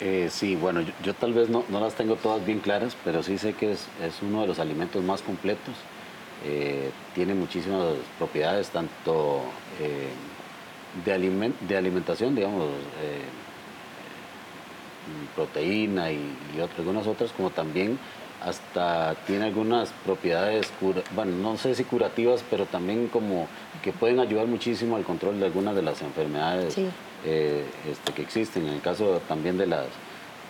Eh, 0.00 0.28
sí, 0.32 0.56
bueno, 0.56 0.80
yo, 1.04 1.12
tal 1.14 1.34
vez 1.34 1.50
no, 1.50 1.62
las 1.68 1.94
tengo 1.94 2.16
todas 2.16 2.44
bien 2.44 2.58
claras, 2.58 2.96
pero 3.04 3.22
sí 3.22 3.36
sé 3.36 3.52
que 3.52 3.72
es, 3.72 3.86
uno 4.22 4.40
de 4.40 4.46
los 4.46 4.58
alimentos 4.58 5.04
más 5.04 5.20
completos. 5.20 5.74
Eh, 6.44 6.90
tiene 7.14 7.34
muchísimas 7.34 7.96
propiedades, 8.18 8.70
tanto 8.70 9.42
eh, 9.78 10.08
de, 11.04 11.52
de, 11.68 11.76
alimentación, 11.76 12.34
digamos, 12.34 12.70
proteína 15.36 16.10
y, 16.10 16.34
y 16.56 16.60
algunas 16.78 17.06
otras, 17.06 17.30
como 17.32 17.50
también 17.50 17.98
hasta 18.44 19.14
tiene 19.26 19.46
algunas 19.46 19.90
propiedades, 20.04 20.72
bueno, 21.14 21.32
no 21.36 21.56
sé 21.56 21.74
si 21.74 21.84
curativas, 21.84 22.42
pero 22.50 22.66
también 22.66 23.08
como 23.08 23.46
que 23.82 23.92
pueden 23.92 24.20
ayudar 24.20 24.46
muchísimo 24.46 24.96
al 24.96 25.02
control 25.02 25.40
de 25.40 25.46
algunas 25.46 25.74
de 25.74 25.82
las 25.82 26.00
enfermedades 26.02 26.76
eh, 27.24 27.64
este, 27.90 28.12
que 28.12 28.22
existen. 28.22 28.66
En 28.66 28.74
el 28.74 28.80
caso 28.80 29.20
también 29.28 29.58
de 29.58 29.66
las, 29.66 29.86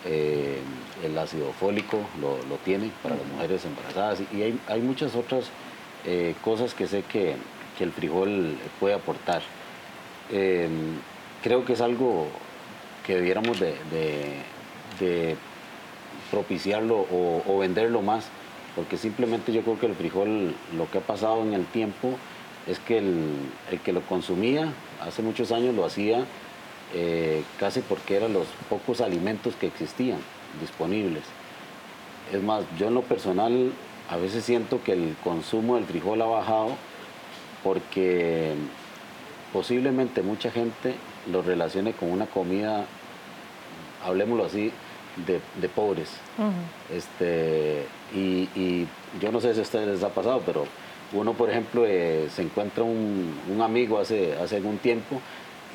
eh, 0.05 0.59
el 1.03 1.17
ácido 1.17 1.51
fólico 1.53 1.99
lo, 2.21 2.37
tiene 2.57 2.91
para 3.01 3.15
las 3.15 3.25
mujeres 3.25 3.65
embarazadas 3.65 4.19
y 4.31 4.43
hay, 4.67 4.81
muchas 4.81 5.15
otras 5.15 5.45
eh, 6.05 6.35
cosas 6.43 6.73
que 6.73 6.87
sé 6.87 7.03
que, 7.03 7.35
el 7.79 7.91
frijol 7.91 8.55
puede 8.79 8.93
aportar. 8.93 9.41
creo 10.29 11.65
que 11.65 11.73
es 11.73 11.81
algo 11.81 12.27
que 13.05 13.15
debiéramos 13.15 13.59
de 13.59 13.75
propiciarlo 16.33 17.05
o, 17.11 17.57
venderlo 17.59 18.01
más, 18.01 18.25
porque 18.75 18.97
simplemente 18.97 19.53
yo 19.53 19.61
creo 19.61 19.79
que 19.79 19.85
el 19.85 19.95
frijol, 19.95 20.55
lo 20.75 20.89
que 20.89 20.97
ha 20.97 21.01
pasado 21.01 21.43
en 21.43 21.53
el 21.53 21.65
tiempo 21.65 22.17
es 22.67 22.79
que 22.79 22.97
el, 22.97 23.79
que 23.83 23.93
lo 23.93 24.01
consumía 24.01 24.73
hace 25.01 25.21
muchos 25.21 25.51
años 25.51 25.75
lo 25.75 25.85
hacía 25.85 26.25
eh, 26.93 27.43
casi 27.59 27.81
porque 27.81 28.15
eran 28.15 28.33
los 28.33 28.47
pocos 28.69 29.01
alimentos 29.01 29.55
que 29.55 29.67
existían 29.67 30.19
disponibles. 30.61 31.23
Es 32.31 32.41
más, 32.41 32.63
yo 32.77 32.87
en 32.87 32.93
lo 32.93 33.01
personal 33.01 33.71
a 34.09 34.17
veces 34.17 34.45
siento 34.45 34.83
que 34.83 34.93
el 34.93 35.15
consumo 35.23 35.75
del 35.75 35.85
frijol 35.85 36.21
ha 36.21 36.25
bajado 36.25 36.75
porque 37.63 38.53
posiblemente 39.51 40.21
mucha 40.21 40.51
gente 40.51 40.95
lo 41.31 41.41
relacione 41.41 41.93
con 41.93 42.11
una 42.11 42.25
comida, 42.25 42.85
hablemoslo 44.03 44.45
así, 44.45 44.71
de, 45.25 45.69
pobres. 45.69 46.09
este, 46.93 47.85
y, 48.15 48.87
yo 49.21 49.31
no 49.31 49.39
sé 49.39 49.53
si 49.53 49.59
a 49.59 49.63
ustedes 49.63 49.87
les 49.87 50.03
ha 50.03 50.09
pasado, 50.09 50.41
pero 50.45 50.65
uno, 51.13 51.33
por 51.33 51.49
ejemplo, 51.49 51.85
eh, 51.85 52.27
se 52.33 52.41
encuentra 52.41 52.83
un, 52.83 53.61
amigo 53.61 53.99
hace, 53.99 54.33
hace 54.33 54.57
algún 54.57 54.77
tiempo 54.77 55.21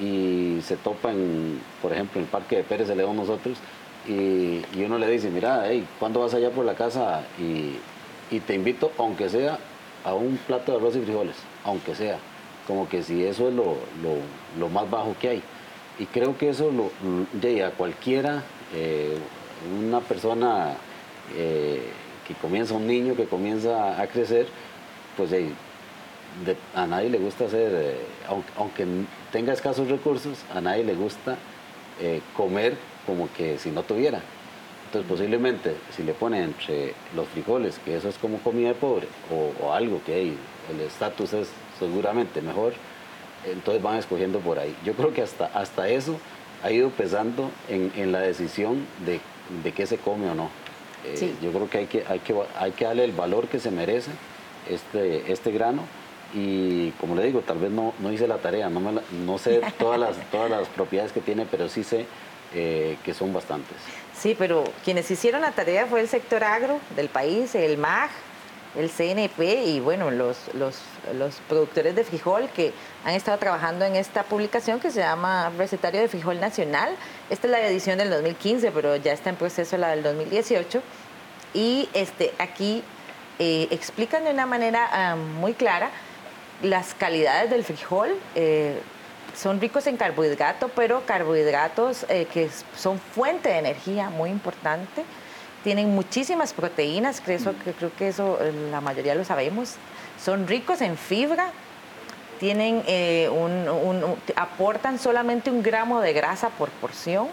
y 0.01 0.59
se 0.63 0.77
topa, 0.77 1.11
en, 1.11 1.61
por 1.81 1.93
ejemplo, 1.93 2.21
en 2.21 2.25
el 2.25 2.31
Parque 2.31 2.57
de 2.57 2.63
Pérez 2.65 2.89
de 2.89 2.97
León 2.97 3.17
nosotros, 3.17 3.59
y, 4.07 4.63
uno 4.83 4.99
le 4.99 5.09
dice, 5.11 5.31
mira, 5.31 5.65
hey, 5.67 5.87
¿cuándo 5.99 6.21
vas 6.21 6.35
allá 6.35 6.51
por 6.51 6.65
la 6.65 6.75
casa? 6.75 7.23
Y, 7.39 7.77
te 8.41 8.55
invito, 8.55 8.93
aunque 8.99 9.29
sea, 9.29 9.59
a 10.05 10.15
un 10.15 10.39
plato 10.47 10.73
de 10.73 10.79
arroz 10.79 10.97
y 10.97 11.01
frijoles, 11.01 11.37
aunque 11.65 11.95
sea. 11.95 12.19
Como 12.67 12.89
que 12.89 13.03
si 13.03 13.25
eso 13.25 13.49
es 13.49 13.55
lo, 13.55 13.77
lo, 14.59 14.69
más 14.69 14.91
bajo 14.91 15.15
que 15.19 15.29
hay. 15.29 15.43
Y 15.99 16.07
creo 16.07 16.37
que 16.37 16.51
eso 16.51 16.71
lo, 16.71 16.91
a 17.65 17.71
cualquiera 17.71 18.43
eh, 18.75 19.17
una 19.83 20.01
persona 20.01 20.75
eh, 21.37 21.83
que 22.27 22.35
comienza, 22.35 22.75
un 22.75 22.87
niño 22.87 23.17
que 23.17 23.25
comienza 23.25 24.01
a 24.01 24.07
crecer, 24.07 24.47
pues 25.19 25.31
a 26.75 26.87
nadie 26.87 27.11
le 27.11 27.19
gusta 27.19 27.45
hacer, 27.47 27.73
eh, 27.75 27.97
aunque, 28.57 28.87
tenga 29.33 29.53
escasos 29.53 29.89
recursos, 29.89 30.39
a 30.55 30.61
nadie 30.61 30.85
le 30.85 30.95
gusta 30.95 31.37
comer 32.37 32.77
como 33.05 33.29
que 33.33 33.59
si 33.59 33.71
no 33.71 33.83
tuviera. 33.83 34.23
Entonces 34.87 35.11
posiblemente 35.11 35.75
si 35.95 36.03
le 36.03 36.15
ponen 36.15 36.45
entre 36.45 36.95
los 37.15 37.29
frijoles, 37.29 37.79
que 37.85 37.97
eso 37.97 38.09
es 38.09 38.17
como 38.17 38.39
comida 38.39 38.69
de 38.69 38.75
pobre, 38.75 39.09
o, 39.31 39.73
algo 39.73 40.01
que 40.07 40.15
hay, 40.15 40.39
el 40.73 40.81
estatus 40.81 41.35
es 41.35 41.49
seguramente 41.79 42.41
mejor, 42.41 42.73
entonces 43.45 43.83
van 43.83 43.97
escogiendo 43.97 44.39
por 44.39 44.59
ahí. 44.59 44.75
Yo 44.85 44.95
creo 44.95 45.13
que 45.13 45.21
hasta, 45.21 45.47
hasta 45.47 45.89
eso 45.89 46.19
ha 46.63 46.71
ido 46.71 46.89
pesando 46.91 47.51
en, 47.69 48.13
la 48.13 48.21
decisión 48.21 48.87
de, 49.05 49.21
de, 49.63 49.73
qué 49.73 49.87
se 49.87 49.99
come 49.99 50.31
o 50.31 50.35
no. 50.35 50.49
Eh, 51.05 51.35
yo 51.43 51.51
creo 51.53 51.69
que 51.69 51.79
hay, 51.79 51.87
que 51.87 52.05
hay, 52.09 52.21
que 52.21 52.35
hay 52.59 52.73
que 52.73 52.85
darle 52.85 53.05
el 53.05 53.13
valor 53.13 53.49
que 53.49 53.61
se 53.61 53.71
merece 53.71 54.11
este, 54.69 55.33
este 55.33 55.51
grano 55.51 55.83
y 56.35 56.91
como 56.93 57.15
le 57.15 57.25
digo, 57.25 57.41
tal 57.41 57.59
vez 57.59 57.71
no, 57.71 57.95
no 58.01 58.13
hice 58.13 58.29
la 58.29 58.39
tarea, 58.39 58.69
no, 58.69 58.81
no 59.25 59.39
sé 59.39 59.61
todas 59.79 59.99
las, 59.99 60.17
todas 60.31 60.51
las 60.51 60.69
propiedades 60.69 61.13
que 61.13 61.21
tiene, 61.21 61.47
pero 61.51 61.69
sí 61.69 61.85
sé 61.85 62.07
eh, 62.55 62.97
que 63.05 63.15
son 63.15 63.33
bastantes. 63.33 63.77
Sí, 64.17 64.35
pero 64.39 64.65
quienes 64.85 65.11
hicieron 65.11 65.41
la 65.41 65.53
tarea 65.53 65.87
fue 65.87 66.01
el 66.01 66.09
sector 66.09 66.45
agro 66.45 66.79
del 66.97 67.09
país, 67.09 67.55
el 67.55 67.79
MAG, 67.79 68.11
el 68.77 68.91
CNP 68.91 69.65
y 69.65 69.81
bueno, 69.81 70.11
los, 70.11 70.53
los, 70.55 70.77
los, 71.15 71.37
productores 71.49 71.95
de 71.95 72.05
frijol 72.05 72.49
que 72.55 72.73
han 73.05 73.15
estado 73.15 73.39
trabajando 73.39 73.85
en 73.85 73.97
esta 73.97 74.25
publicación 74.25 74.79
que 74.79 74.91
se 74.91 75.01
llama 75.01 75.51
Recetario 75.57 76.01
de 76.01 76.09
Frijol 76.09 76.39
Nacional. 76.41 76.95
Esta 77.31 77.47
es 77.47 77.51
la 77.51 77.67
edición 77.67 77.99
del 77.99 78.11
2015, 78.11 78.71
pero 78.73 78.97
ya 78.97 79.13
está 79.13 79.31
en 79.31 79.37
proceso 79.37 79.79
la 79.79 79.89
del 79.89 80.03
2018. 80.03 80.83
Y 81.55 81.89
este, 81.95 82.35
aquí 82.39 82.83
eh, 83.39 83.69
explican 83.71 84.25
de 84.25 84.31
una 84.31 84.47
manera 84.47 84.89
ah, 84.91 85.17
muy 85.17 85.55
clara 85.55 85.91
las 86.63 86.95
calidades 86.95 87.51
del 87.51 87.65
frijol. 87.65 88.11
Eh, 88.35 88.81
son 89.35 89.61
ricos 89.61 89.87
en 89.87 89.97
carbohidratos, 89.97 90.71
pero 90.75 91.05
carbohidratos 91.07 92.07
eh, 92.09 92.27
que 92.33 92.51
son 92.77 92.99
fuente 92.99 93.49
de 93.51 93.59
energía 93.59 94.11
muy 94.11 94.31
importante 94.31 95.05
tienen 95.63 95.95
muchísimas 95.95 96.53
proteínas, 96.53 97.21
que, 97.21 97.37
creo 97.37 97.93
que 97.97 98.09
eso 98.09 98.39
eh, 98.41 98.53
la 98.71 98.81
mayoría 98.81 99.15
lo 99.15 99.25
sabemos. 99.25 99.75
Son 100.23 100.47
ricos 100.47 100.81
en 100.81 100.97
fibra, 100.97 101.51
tienen 102.41 102.83
eh, 102.87 103.29
un, 103.31 104.17
aportan 104.37 104.99
solamente 104.99 105.51
un 105.51 105.63
gramo 105.63 106.01
de 106.01 106.13
grasa 106.13 106.51
por 106.51 106.69
porción 106.71 107.29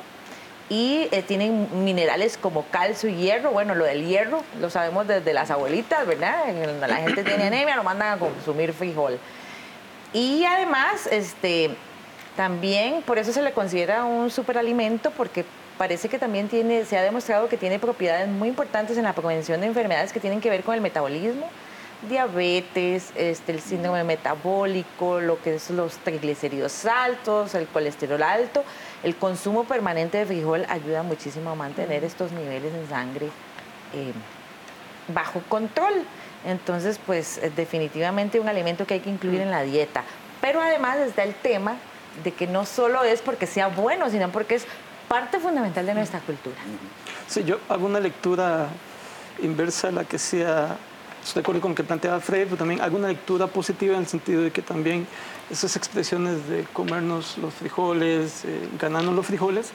y 0.70 1.08
eh, 1.12 1.22
tienen 1.22 1.68
minerales 1.84 2.38
como 2.38 2.66
calcio 2.70 3.10
y 3.10 3.16
hierro. 3.16 3.52
Bueno, 3.52 3.76
lo 3.76 3.86
del 3.86 4.06
hierro 4.06 4.44
lo 4.60 4.70
sabemos 4.70 5.08
desde 5.08 5.34
las 5.34 5.52
abuelitas, 5.52 6.08
¿verdad? 6.08 6.46
La 6.88 6.98
gente 6.98 7.24
tiene 7.24 7.44
anemia 7.48 7.76
lo 7.76 7.84
mandan 7.84 8.18
a 8.18 8.20
consumir 8.20 8.74
frijol. 8.74 9.20
Y 10.14 10.46
además, 10.46 11.08
este, 11.12 11.76
también 12.36 13.02
por 13.04 13.20
eso 13.20 13.32
se 13.32 13.42
le 13.42 13.52
considera 13.52 14.06
un 14.06 14.32
superalimento 14.32 15.12
porque 15.12 15.46
parece 15.78 16.10
que 16.10 16.18
también 16.18 16.48
tiene, 16.48 16.86
se 16.86 16.98
ha 16.98 17.04
demostrado 17.04 17.48
que 17.50 17.58
tiene 17.58 17.80
propiedades 17.80 18.28
muy 18.28 18.48
importantes 18.48 18.98
en 18.98 19.04
la 19.04 19.14
prevención 19.14 19.62
de 19.62 19.68
enfermedades 19.68 20.14
que 20.14 20.20
tienen 20.20 20.42
que 20.42 20.50
ver 20.50 20.64
con 20.64 20.74
el 20.74 20.82
metabolismo, 20.82 21.50
diabetes, 22.10 23.12
este, 23.16 23.52
el 23.52 23.62
síndrome 23.62 24.04
metabólico, 24.04 25.20
lo 25.20 25.42
que 25.42 25.56
es 25.56 25.70
los 25.70 25.98
triglicéridos 25.98 26.86
altos, 26.86 27.56
el 27.56 27.68
colesterol 27.68 28.22
alto. 28.24 28.64
El 29.06 29.16
consumo 29.16 29.66
permanente 29.66 30.18
de 30.18 30.26
frijol 30.26 30.66
ayuda 30.68 31.04
muchísimo 31.04 31.52
a 31.52 31.56
mantener 31.56 32.04
estos 32.04 32.32
niveles 32.32 32.74
en 32.74 32.90
sangre 32.90 33.28
eh, 33.94 34.12
bajo 35.10 35.42
control. 35.48 35.94
Entonces, 36.44 37.00
pues 37.06 37.40
definitivamente 37.56 38.40
un 38.40 38.50
alimento 38.50 38.88
que 38.88 38.96
hay 38.96 39.00
que 39.02 39.12
incluir 39.12 39.42
en 39.42 39.52
la 39.52 39.62
dieta. 39.62 40.04
Pero 40.42 40.60
además 40.60 40.98
está 40.98 41.22
el 41.22 41.36
tema 41.36 41.76
de 42.24 42.32
que 42.32 42.48
no 42.48 42.66
solo 42.66 43.04
es 43.04 43.22
porque 43.22 43.46
sea 43.46 43.68
bueno, 43.68 44.10
sino 44.10 44.32
porque 44.32 44.56
es 44.56 44.66
parte 45.08 45.40
fundamental 45.40 45.86
de 45.86 45.94
nuestra 45.94 46.20
cultura. 46.22 46.58
Sí, 47.28 47.44
yo 47.44 47.60
hago 47.70 47.86
una 47.86 48.00
lectura 48.00 48.70
inversa 49.40 49.90
a 49.90 49.92
la 49.92 50.04
que 50.06 50.18
sea, 50.18 50.78
estoy 51.25 51.41
de 51.41 51.44
acuerdo 51.44 51.62
con 51.62 51.72
lo 51.72 51.75
que 51.75 51.84
planteaba 51.84 52.20
Fred, 52.20 52.46
pero 52.46 52.58
también 52.58 52.82
hago 52.82 52.98
una 52.98 53.08
lectura 53.08 53.48
positiva 53.48 53.96
en 53.96 54.01
el 54.01 54.08
sentido 54.08 54.44
de 54.44 54.51
que 54.51 54.62
también 54.62 55.08
esas 55.50 55.75
expresiones 55.75 56.48
de 56.48 56.63
comernos 56.72 57.38
los 57.39 57.53
frijoles, 57.53 58.46
eh, 58.46 58.70
ganarnos 58.79 59.15
los 59.15 59.25
frijoles, 59.25 59.72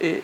eh, 0.00 0.22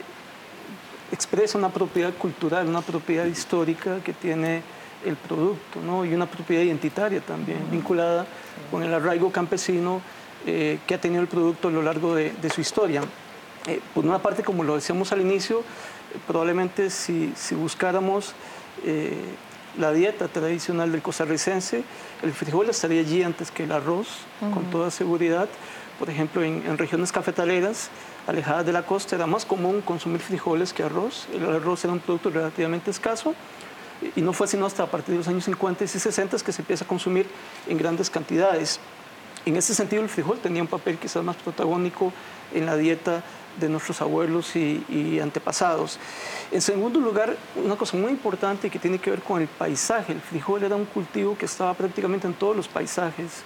expresa 1.13 1.57
una 1.59 1.69
propiedad 1.69 2.13
cultural, 2.15 2.67
una 2.67 2.81
propiedad 2.81 3.25
histórica 3.25 4.01
que 4.03 4.13
tiene 4.13 4.63
el 5.05 5.17
producto, 5.17 5.81
¿no? 5.81 6.05
y 6.05 6.13
una 6.13 6.27
propiedad 6.27 6.63
identitaria 6.63 7.21
también, 7.21 7.59
vinculada 7.71 8.27
con 8.71 8.83
el 8.83 8.93
arraigo 8.93 9.31
campesino 9.31 10.01
eh, 10.47 10.79
que 10.87 10.95
ha 10.95 11.01
tenido 11.01 11.23
el 11.23 11.29
producto 11.29 11.69
a 11.69 11.71
lo 11.71 11.83
largo 11.83 12.15
de, 12.17 12.33
su 12.53 12.61
historia. 12.61 13.03
Eh, 13.69 13.81
por 13.95 14.05
una 14.05 14.19
parte, 14.19 14.43
como 14.43 14.65
lo 14.65 14.75
decíamos 14.75 15.13
al 15.13 15.21
inicio, 15.21 15.63
probablemente 16.27 16.91
si, 16.91 17.33
si 17.37 17.55
buscáramos 17.55 18.35
eh, 18.85 19.15
la 19.79 19.93
dieta 19.93 20.29
tradicional 20.29 20.93
del 20.93 21.03
costarricense, 21.03 21.85
el 22.23 22.33
frijol 22.33 22.71
estaría 22.71 23.01
allí 23.01 23.23
antes 23.23 23.51
que 23.51 23.65
el 23.65 23.73
arroz, 23.73 24.09
con 24.53 24.65
toda 24.71 24.91
seguridad. 24.91 25.49
Por 25.99 26.11
ejemplo, 26.11 26.43
en, 26.43 26.65
en, 26.67 26.77
regiones 26.77 27.13
cafetaleras, 27.13 27.91
alejadas 28.27 28.67
de 28.67 28.73
la 28.73 28.85
costa, 28.85 29.17
era 29.17 29.27
más 29.27 29.45
común 29.45 29.81
consumir 29.81 30.21
frijoles 30.21 30.73
que 30.73 30.83
arroz. 30.83 31.29
El 31.33 31.45
arroz 31.47 31.85
era 31.85 31.93
un 31.93 32.01
producto 32.01 32.31
relativamente 32.31 32.91
escaso 32.91 33.35
y 34.17 34.21
no 34.21 34.33
fue 34.33 34.47
sino 34.47 34.67
hasta 34.67 34.83
a 34.83 34.87
partir 34.87 35.13
de 35.13 35.19
los 35.19 35.29
años 35.29 35.45
50 35.45 35.85
y 35.85 35.89
60 35.89 36.39
que 36.39 36.53
se 36.53 36.63
empieza 36.63 36.85
a 36.85 36.89
consumir 36.89 37.27
en 37.69 37.79
grandes 37.79 38.11
cantidades. 38.11 38.81
En 39.47 39.57
ese 39.57 39.75
sentido, 39.75 40.03
el 40.03 40.09
frijol 40.09 40.39
tenía 40.39 40.63
un 40.63 40.69
papel 40.69 40.99
quizás 40.99 41.23
más 41.23 41.37
protagónico 41.37 42.13
en 42.55 42.67
la 42.67 42.77
dieta 42.77 43.23
de 43.59 43.69
nuestros 43.69 44.01
abuelos 44.01 44.55
y, 44.57 45.19
antepasados. 45.21 45.99
En 46.51 46.61
segundo 46.61 47.01
lugar, 47.01 47.37
una 47.57 47.77
cosa 47.77 47.97
muy 47.97 48.11
importante 48.11 48.71
que 48.71 48.79
tiene 48.79 48.99
que 48.99 49.11
ver 49.11 49.23
con 49.23 49.41
el 49.41 49.49
paisaje. 49.49 50.13
El 50.13 50.21
frijol 50.21 50.63
era 50.63 50.77
un 50.77 50.85
cultivo 50.85 51.37
que 51.37 51.47
estaba 51.47 51.75
prácticamente 51.75 52.27
en 52.27 52.35
todos 52.35 52.57
los 52.57 52.69
paisajes, 52.69 53.43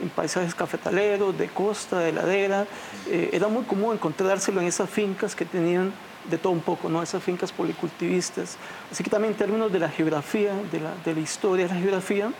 en 0.00 0.08
paisajes 0.08 0.54
cafetaleros, 0.54 1.36
de 1.36 1.48
costa, 1.48 2.00
de 2.00 2.12
ladera. 2.12 2.66
Eh, 3.08 3.30
era 3.32 3.48
muy 3.48 3.64
común 3.64 3.94
encontrárselo 3.94 4.60
en 4.60 4.66
esas 4.66 4.88
fincas 4.88 5.34
que 5.34 5.44
tenían 5.44 5.92
de 6.30 6.38
todo 6.38 6.52
un 6.52 6.60
poco, 6.60 6.88
¿no? 6.88 7.02
esas 7.02 7.22
fincas 7.22 7.50
policultivistas. 7.52 8.56
Así 8.90 9.02
que 9.02 9.10
también 9.10 9.32
en 9.32 9.38
términos 9.38 9.72
de 9.72 9.78
la 9.78 9.88
geografía, 9.88 10.54
de 10.70 10.80
la, 10.80 10.94
de 11.04 11.14
la 11.14 11.20
historia 11.20 11.66
de 11.66 11.74
la 11.74 11.80
geografía, 11.80 12.32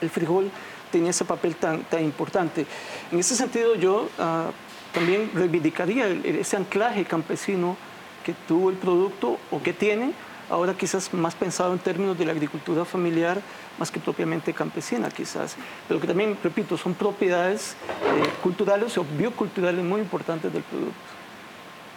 el 0.00 0.10
frijol 0.10 0.50
tenía 0.90 1.10
ese 1.10 1.24
papel 1.24 1.56
tan, 1.56 1.82
tan 1.84 2.04
importante. 2.04 2.66
En 3.12 3.18
ese 3.18 3.34
sentido 3.34 3.74
yo 3.74 4.08
uh, 4.18 4.52
también 4.92 5.30
reivindicaría 5.34 6.08
ese 6.08 6.56
anclaje 6.56 7.04
campesino 7.04 7.76
que 8.24 8.34
tuvo 8.46 8.70
el 8.70 8.76
producto 8.76 9.38
o 9.50 9.62
que 9.62 9.72
tiene, 9.72 10.12
ahora 10.50 10.74
quizás 10.74 11.12
más 11.14 11.34
pensado 11.34 11.72
en 11.72 11.78
términos 11.78 12.18
de 12.18 12.24
la 12.24 12.32
agricultura 12.32 12.84
familiar, 12.84 13.40
más 13.78 13.90
que 13.90 14.00
propiamente 14.00 14.52
campesina 14.52 15.08
quizás, 15.10 15.56
pero 15.86 16.00
que 16.00 16.06
también, 16.06 16.36
repito, 16.42 16.76
son 16.76 16.94
propiedades 16.94 17.72
eh, 17.72 18.28
culturales 18.42 18.96
o 18.98 19.04
bioculturales 19.16 19.84
muy 19.84 20.00
importantes 20.00 20.52
del 20.52 20.62
producto. 20.62 20.98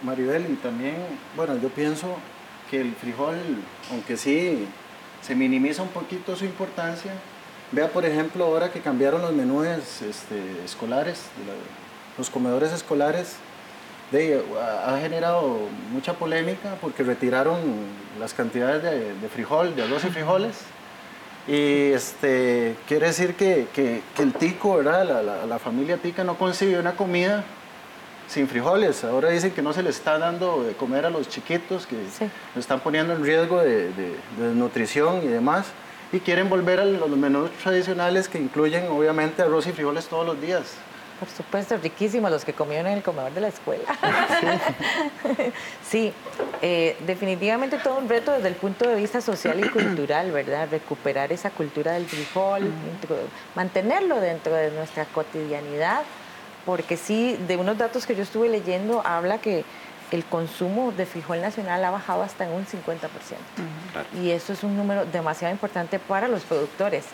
Maribel, 0.02 0.46
y 0.50 0.56
también, 0.56 0.96
bueno, 1.36 1.56
yo 1.58 1.68
pienso 1.68 2.16
que 2.70 2.80
el 2.80 2.94
frijol, 2.94 3.36
aunque 3.90 4.16
sí 4.16 4.66
se 5.20 5.34
minimiza 5.34 5.82
un 5.82 5.90
poquito 5.90 6.34
su 6.34 6.44
importancia, 6.44 7.12
vea 7.70 7.88
por 7.88 8.04
ejemplo 8.04 8.44
ahora 8.44 8.72
que 8.72 8.80
cambiaron 8.80 9.22
los 9.22 9.32
menúes 9.32 10.02
este, 10.02 10.64
escolares, 10.64 11.24
los 12.18 12.30
comedores 12.30 12.72
escolares, 12.72 13.36
de, 14.10 14.42
ha 14.86 14.98
generado 15.00 15.58
mucha 15.90 16.14
polémica 16.14 16.76
porque 16.80 17.02
retiraron 17.02 17.58
las 18.20 18.34
cantidades 18.34 18.82
de, 18.82 19.28
frijol, 19.28 19.74
de 19.74 19.84
arroz 19.84 20.04
y 20.04 20.08
frijoles. 20.08 20.58
Y 21.48 21.92
este, 21.92 22.76
quiere 22.86 23.06
decir 23.06 23.34
que, 23.34 23.66
que, 23.74 24.02
el 24.18 24.32
tico, 24.34 24.76
¿verdad? 24.76 25.04
La, 25.06 25.22
la, 25.22 25.46
la 25.46 25.58
familia 25.58 25.96
tica 25.96 26.22
no 26.22 26.36
concibe 26.36 26.78
una 26.78 26.92
comida 26.92 27.42
sin 28.32 28.48
frijoles. 28.48 29.04
Ahora 29.04 29.30
dicen 29.30 29.50
que 29.50 29.62
no 29.62 29.72
se 29.72 29.82
le 29.82 29.90
está 29.90 30.18
dando 30.18 30.62
de 30.62 30.72
comer 30.74 31.04
a 31.04 31.10
los 31.10 31.28
chiquitos, 31.28 31.86
que 31.86 31.96
lo 32.54 32.60
están 32.60 32.80
poniendo 32.80 33.12
en 33.12 33.22
riesgo 33.22 33.60
de, 33.60 33.90
desnutrición 34.38 35.22
y 35.22 35.28
demás. 35.28 35.66
Y 36.12 36.20
quieren 36.20 36.48
volver 36.48 36.80
a 36.80 36.84
los 36.84 37.10
menús 37.10 37.50
tradicionales 37.62 38.28
que 38.28 38.38
incluyen 38.38 38.88
obviamente 38.88 39.42
arroz 39.42 39.66
y 39.66 39.72
frijoles 39.72 40.08
todos 40.08 40.26
los 40.26 40.40
días. 40.40 40.74
Por 41.22 41.28
supuesto, 41.28 41.76
riquísimos 41.76 42.32
los 42.32 42.44
que 42.44 42.52
comieron 42.52 42.88
en 42.88 42.94
el 42.94 43.02
comedor 43.04 43.30
de 43.32 43.40
la 43.40 43.48
escuela. 43.48 43.84
Sí, 45.88 46.12
eh, 46.62 46.96
definitivamente 47.06 47.78
todo 47.78 47.98
un 47.98 48.08
reto 48.08 48.32
desde 48.32 48.48
el 48.48 48.54
punto 48.54 48.88
de 48.88 48.96
vista 48.96 49.20
social 49.20 49.64
y 49.64 49.68
cultural, 49.68 50.32
¿verdad? 50.32 50.66
Recuperar 50.70 51.32
esa 51.32 51.50
cultura 51.50 51.92
del 51.92 52.06
frijol, 52.06 52.72
mantenerlo 53.54 54.18
dentro 54.20 54.54
de 54.54 54.70
nuestra 54.70 55.04
cotidianidad 55.04 56.02
porque 56.64 56.96
sí, 56.96 57.38
de 57.46 57.56
unos 57.56 57.78
datos 57.78 58.04
que 58.04 58.16
yo 58.16 58.22
estuve 58.22 58.48
leyendo, 58.48 59.06
habla 59.06 59.38
que 59.38 59.64
el 60.10 60.24
consumo 60.24 60.92
de 60.92 61.06
frijol 61.06 61.40
nacional 61.40 61.84
ha 61.84 61.90
bajado 61.90 62.22
hasta 62.22 62.46
en 62.46 62.52
un 62.52 62.66
50%. 62.66 63.08
Y 64.20 64.30
eso 64.30 64.52
es 64.52 64.62
un 64.62 64.76
número 64.76 65.04
demasiado 65.06 65.52
importante 65.52 65.98
para 65.98 66.26
los 66.26 66.42
productores, 66.42 67.04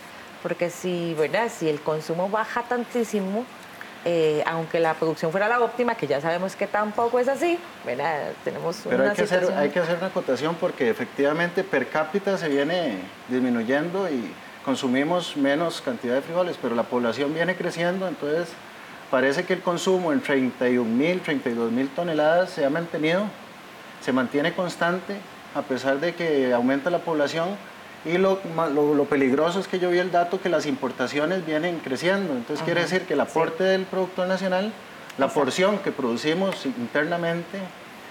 porque 0.43 0.71
si, 0.71 1.15
¿verdad? 1.15 1.51
si 1.55 1.69
el 1.69 1.81
consumo 1.81 2.29
baja 2.31 2.63
tantísimo, 2.63 3.45
eh, 4.05 4.43
aunque 4.47 4.79
la 4.79 4.95
producción 4.95 5.31
fuera 5.31 5.49
la 5.49 5.61
óptima, 5.61 5.95
que 5.95 6.07
ya 6.07 6.21
sabemos 6.21 6.55
que 6.55 6.67
tampoco 6.67 7.19
es 7.19 7.29
así, 7.29 7.59
¿verdad? 7.85 8.29
tenemos 8.45 8.81
Pero 8.89 9.05
hay, 9.05 9.15
que 9.15 9.23
hacer, 9.23 9.53
hay 9.57 9.71
que 9.71 9.81
hacer 9.81 9.97
una 9.97 10.07
acotación 10.07 10.55
porque 10.55 10.89
efectivamente 10.89 11.65
per 11.65 11.89
cápita 11.89 12.39
se 12.39 12.49
viene 12.49 12.99
disminuyendo 13.29 14.09
y 14.09 14.33
consumimos 14.65 15.37
menos 15.37 15.81
cantidad 15.81 16.15
de 16.15 16.23
frijoles, 16.23 16.59
pero 16.61 16.75
la 16.75 16.85
población 16.85 17.35
viene 17.35 17.57
creciendo, 17.57 18.07
entonces 18.07 18.49
parece 19.11 19.45
que 19.45 19.55
el 19.55 19.63
consumo 19.63 20.13
en 20.13 20.21
31 20.21 20.85
mil, 20.85 21.21
32 21.21 21.73
mil 21.73 21.89
toneladas 21.89 22.51
se 22.51 22.65
ha 22.65 22.71
mantenido, 22.71 23.25
se 24.01 24.13
mantiene 24.13 24.53
constante 24.53 25.17
a 25.55 25.63
pesar 25.63 25.99
de 26.01 26.15
que 26.15 26.53
aumenta 26.53 26.91
la 26.91 27.01
población 27.01 27.57
y 28.05 28.19
lo, 28.19 28.41
lo, 28.75 29.05
peligroso 29.05 29.61
es 29.61 29.69
que 29.69 29.79
yo 29.79 29.91
vi 29.91 29.99
el 29.99 30.11
dato 30.11 30.41
que 30.41 30.49
las 30.49 30.67
importaciones 30.67 31.45
vienen 31.45 31.81
creciendo, 31.81 32.33
entonces 32.33 32.65
quiere 32.65 32.83
decir 32.83 33.03
que 33.03 33.15
el 33.15 33.21
aporte 33.21 33.65
del 33.65 33.85
productor 33.85 34.29
nacional, 34.29 34.73
la 35.19 35.29
porción 35.29 35.79
que 35.79 35.91
producimos 35.91 36.65
internamente 36.65 37.59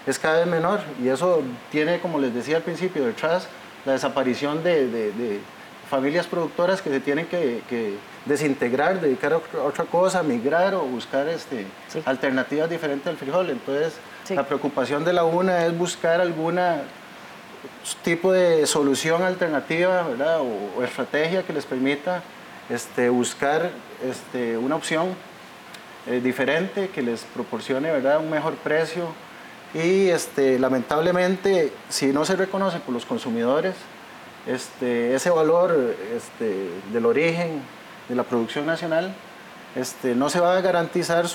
es 0.05 0.19
cada 0.19 0.39
vez 0.39 0.47
menor. 0.47 0.81
Y 1.01 1.07
eso 1.07 1.41
tiene, 1.71 1.99
como 1.99 2.19
les 2.19 2.33
decía 2.33 2.57
al 2.57 2.63
principio, 2.63 3.05
detrás 3.05 3.47
la 3.85 3.93
desaparición 3.93 4.63
de 4.63 5.39
familias 5.87 6.27
productoras 6.27 6.81
que 6.81 6.89
se 6.89 6.99
tienen 6.99 7.25
que, 7.25 7.97
desintegrar, 8.25 8.99
dedicar 8.99 9.33
a 9.33 9.37
otra 9.63 9.85
cosa, 9.85 10.21
migrar 10.21 10.75
o 10.75 10.81
buscar 10.81 11.29
este, 11.29 11.65
alternativas 12.05 12.69
diferentes 12.69 13.07
al 13.07 13.17
frijol. 13.17 13.49
Entonces, 13.49 13.93
la 14.29 14.45
preocupación 14.45 15.05
de 15.05 15.13
la 15.13 15.23
UNA 15.23 15.65
es 15.65 15.77
buscar 15.77 16.19
algún 16.19 16.59
tipo 18.03 18.31
de 18.31 18.65
solución 18.67 19.23
alternativa 19.23 20.03
¿verdad? 20.03 20.41
O, 20.41 20.83
estrategia 20.83 21.43
que 21.43 21.53
les 21.53 21.65
permita 21.65 22.21
este, 22.69 23.09
buscar 23.09 23.71
este, 24.03 24.57
una 24.57 24.75
opción 24.75 25.15
eh, 26.07 26.21
diferente 26.21 26.89
que 26.89 27.01
les 27.01 27.21
proporcione 27.23 27.91
¿verdad? 27.91 28.19
un 28.19 28.29
mejor 28.29 28.55
precio. 28.55 29.07
Y 29.73 30.07
este, 30.07 30.57
lamentablemente, 30.59 31.73
si 31.89 32.07
no 32.07 32.23
se 32.25 32.35
reconoce 32.35 32.79
por 32.79 32.93
los 32.93 33.05
consumidores, 33.05 33.75
este, 34.47 35.13
ese 35.13 35.29
valor 35.29 35.95
este, 36.15 36.69
del 36.93 37.05
origen 37.05 37.61
de 38.07 38.15
la 38.15 38.23
producción 38.23 38.65
nacional, 38.65 39.13
este, 39.75 40.15
no 40.15 40.29
se 40.29 40.39
va 40.39 40.57
a 40.57 40.61
garantizar 40.61 41.25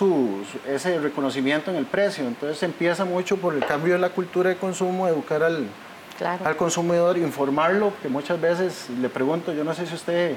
ese 0.67 0.99
reconocimiento 0.99 1.71
en 1.71 1.77
el 1.77 1.87
precio. 1.87 2.27
Entonces 2.27 2.63
empieza 2.63 3.05
mucho 3.05 3.37
por 3.37 3.55
el 3.55 3.65
cambio 3.65 3.93
de 3.93 4.01
la 4.01 4.09
cultura 4.09 4.51
de 4.51 4.57
consumo, 4.57 5.07
educar 5.07 5.43
al, 5.43 5.67
al 6.21 6.57
consumidor, 6.57 7.19
informarlo, 7.19 7.93
que 8.03 8.09
muchas 8.09 8.41
veces 8.41 8.89
le 9.01 9.09
pregunto, 9.09 9.53
yo 9.53 9.65
no 9.65 9.75
sé 9.75 9.87
si 9.87 9.95
usted 9.95 10.37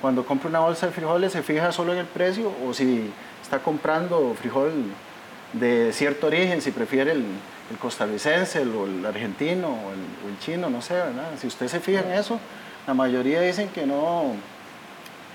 cuando 0.00 0.24
compra 0.24 0.48
una 0.48 0.60
bolsa 0.60 0.86
de 0.86 0.92
frijoles 0.92 1.32
se 1.32 1.42
fija 1.42 1.72
solo 1.72 1.92
en 1.92 1.98
el 1.98 2.06
precio 2.06 2.52
o 2.66 2.72
si 2.72 3.12
está 3.42 3.58
comprando 3.58 4.34
frijol 4.34 4.72
de 5.52 5.92
cierto 5.92 6.28
origen, 6.28 6.62
si 6.62 6.70
prefiere 6.70 7.12
el, 7.12 7.24
el 7.70 7.78
costarricense, 7.78 8.62
el, 8.62 8.70
el 8.70 9.06
argentino 9.06 9.68
o 9.68 10.28
el, 10.28 10.38
chino, 10.38 10.70
no 10.70 10.80
sé, 10.80 10.94
¿verdad? 10.94 11.30
Si 11.38 11.46
usted 11.46 11.68
se 11.68 11.80
fija 11.80 12.00
en 12.00 12.12
eso, 12.12 12.38
la 12.86 12.94
mayoría 12.94 13.40
dicen 13.42 13.68
que 13.68 13.84
no, 13.84 14.32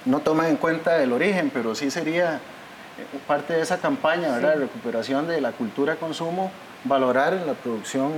no 0.06 0.20
toman 0.20 0.48
en 0.48 0.58
cuenta 0.58 1.02
el 1.02 1.12
origen, 1.12 1.52
pero 1.54 1.76
sí 1.76 1.92
sería 1.92 2.36
eh, 2.36 3.20
parte 3.28 3.54
de 3.54 3.62
esa 3.62 3.78
campaña, 3.78 4.32
¿verdad? 4.32 4.56
De 4.56 4.62
recuperación 4.62 5.28
de 5.28 5.42
la 5.42 5.52
cultura 5.52 5.98
consumo, 5.98 6.52
valorar 6.86 7.34
la 7.46 7.54
producción 7.54 8.12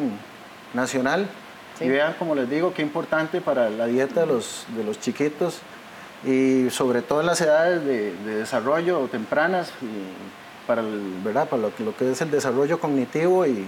nacional. 0.74 1.28
Y 1.80 1.90
vean, 1.90 2.14
como 2.18 2.34
les 2.36 2.50
digo, 2.50 2.74
qué 2.74 2.82
importante 2.82 3.42
para 3.42 3.70
la 3.70 3.86
dieta 3.86 4.22
de 4.22 4.26
los, 4.26 4.66
de 4.76 4.84
los 4.84 5.00
chiquitos 5.00 5.60
y 6.26 6.70
sobre 6.72 7.02
todo 7.02 7.22
en 7.22 7.28
las 7.28 7.40
edades 7.42 7.86
de, 7.86 8.14
de 8.14 8.36
desarrollo 8.36 9.08
tempranas 9.12 9.72
y, 9.82 10.66
para, 10.66 10.82
¿verdad? 11.24 11.48
para 11.48 11.62
lo, 11.62 11.72
lo, 11.80 11.96
que 11.96 12.12
es 12.12 12.22
el 12.22 12.32
desarrollo 12.32 12.80
cognitivo 12.80 13.46
y, 13.46 13.66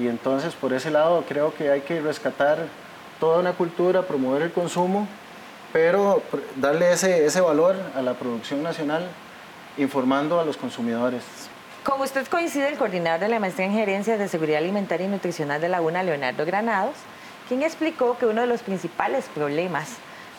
y 0.00 0.08
entonces 0.08 0.54
por 0.54 0.72
ese 0.72 0.90
lado 0.90 1.24
creo 1.28 1.54
que 1.54 1.70
hay 1.70 1.82
que 1.82 2.00
rescatar 2.00 2.58
toda 3.20 3.38
una 3.38 3.52
cultura, 3.52 4.02
promover 4.02 4.42
el 4.42 4.52
consumo, 4.52 5.06
pero 5.72 6.22
darle 6.56 6.92
ese, 6.92 7.24
ese 7.24 7.40
valor 7.40 7.76
a 7.94 8.02
la 8.02 8.14
producción 8.14 8.62
nacional 8.62 9.06
informando 9.78 10.40
a 10.40 10.44
los 10.44 10.56
consumidores. 10.56 11.22
Con 11.84 12.00
usted 12.00 12.28
coincide 12.28 12.68
el 12.68 12.78
coordinador 12.78 13.18
de 13.18 13.28
la 13.28 13.40
maestría 13.40 13.66
en 13.66 13.72
gerencia 13.72 14.16
de 14.16 14.28
seguridad 14.28 14.58
alimentaria 14.58 15.04
y 15.04 15.10
nutricional 15.10 15.60
de 15.60 15.68
Laguna, 15.68 16.04
Leonardo 16.04 16.46
Granados, 16.46 16.94
quien 17.48 17.64
explicó 17.64 18.16
que 18.16 18.26
uno 18.26 18.42
de 18.42 18.46
los 18.46 18.62
principales 18.62 19.24
problemas 19.34 19.88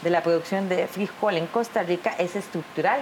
de 0.04 0.10
la 0.10 0.24
producción 0.24 0.70
de 0.70 0.88
frijol 0.88 1.36
en 1.36 1.48
Costa 1.48 1.84
Rica 1.84 2.12
es 2.18 2.38
estructural, 2.38 3.02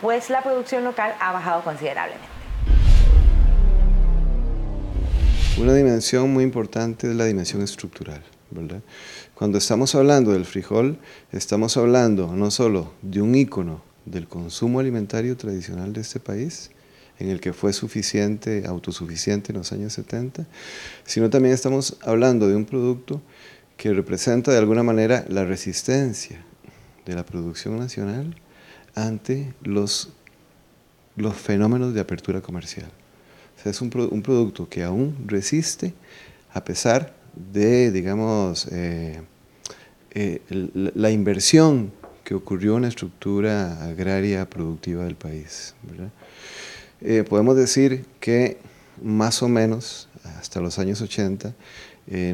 pues 0.00 0.28
la 0.28 0.42
producción 0.42 0.82
local 0.82 1.14
ha 1.20 1.30
bajado 1.30 1.62
considerablemente. 1.62 2.26
Una 5.56 5.74
dimensión 5.74 6.32
muy 6.32 6.42
importante 6.42 7.08
es 7.08 7.14
la 7.14 7.26
dimensión 7.26 7.62
estructural. 7.62 8.24
¿verdad? 8.50 8.80
Cuando 9.34 9.58
estamos 9.58 9.94
hablando 9.94 10.32
del 10.32 10.46
frijol, 10.46 10.98
estamos 11.30 11.76
hablando 11.76 12.34
no 12.34 12.50
solo 12.50 12.92
de 13.02 13.22
un 13.22 13.36
ícono 13.36 13.82
del 14.04 14.26
consumo 14.26 14.80
alimentario 14.80 15.36
tradicional 15.36 15.92
de 15.92 16.00
este 16.00 16.18
país, 16.18 16.72
en 17.18 17.30
el 17.30 17.40
que 17.40 17.52
fue 17.52 17.72
suficiente, 17.72 18.64
autosuficiente 18.66 19.52
en 19.52 19.58
los 19.58 19.72
años 19.72 19.92
70, 19.92 20.46
sino 21.04 21.30
también 21.30 21.54
estamos 21.54 21.98
hablando 22.02 22.48
de 22.48 22.56
un 22.56 22.64
producto 22.64 23.20
que 23.76 23.92
representa 23.92 24.52
de 24.52 24.58
alguna 24.58 24.82
manera 24.82 25.24
la 25.28 25.44
resistencia 25.44 26.44
de 27.06 27.14
la 27.14 27.24
producción 27.24 27.78
nacional 27.78 28.36
ante 28.94 29.54
los, 29.62 30.10
los 31.16 31.34
fenómenos 31.36 31.94
de 31.94 32.00
apertura 32.00 32.40
comercial. 32.40 32.90
O 33.56 33.62
sea, 33.62 33.70
es 33.70 33.80
un, 33.80 33.90
producto 33.90 34.68
que 34.68 34.84
aún 34.84 35.16
resiste 35.26 35.94
a 36.52 36.64
pesar 36.64 37.14
de, 37.52 37.90
digamos, 37.90 38.68
eh, 38.70 39.22
eh, 40.12 40.40
la 40.50 41.10
inversión 41.10 41.92
que 42.24 42.34
ocurrió 42.34 42.76
en 42.76 42.82
la 42.82 42.88
estructura 42.88 43.84
agraria 43.84 44.48
productiva 44.48 45.04
del 45.04 45.16
país. 45.16 45.74
Eh, 47.00 47.24
podemos 47.28 47.56
decir 47.56 48.04
que 48.20 48.58
más 49.02 49.42
o 49.42 49.48
menos 49.48 50.08
hasta 50.38 50.60
los 50.60 50.78
años 50.78 51.00
80 51.00 51.54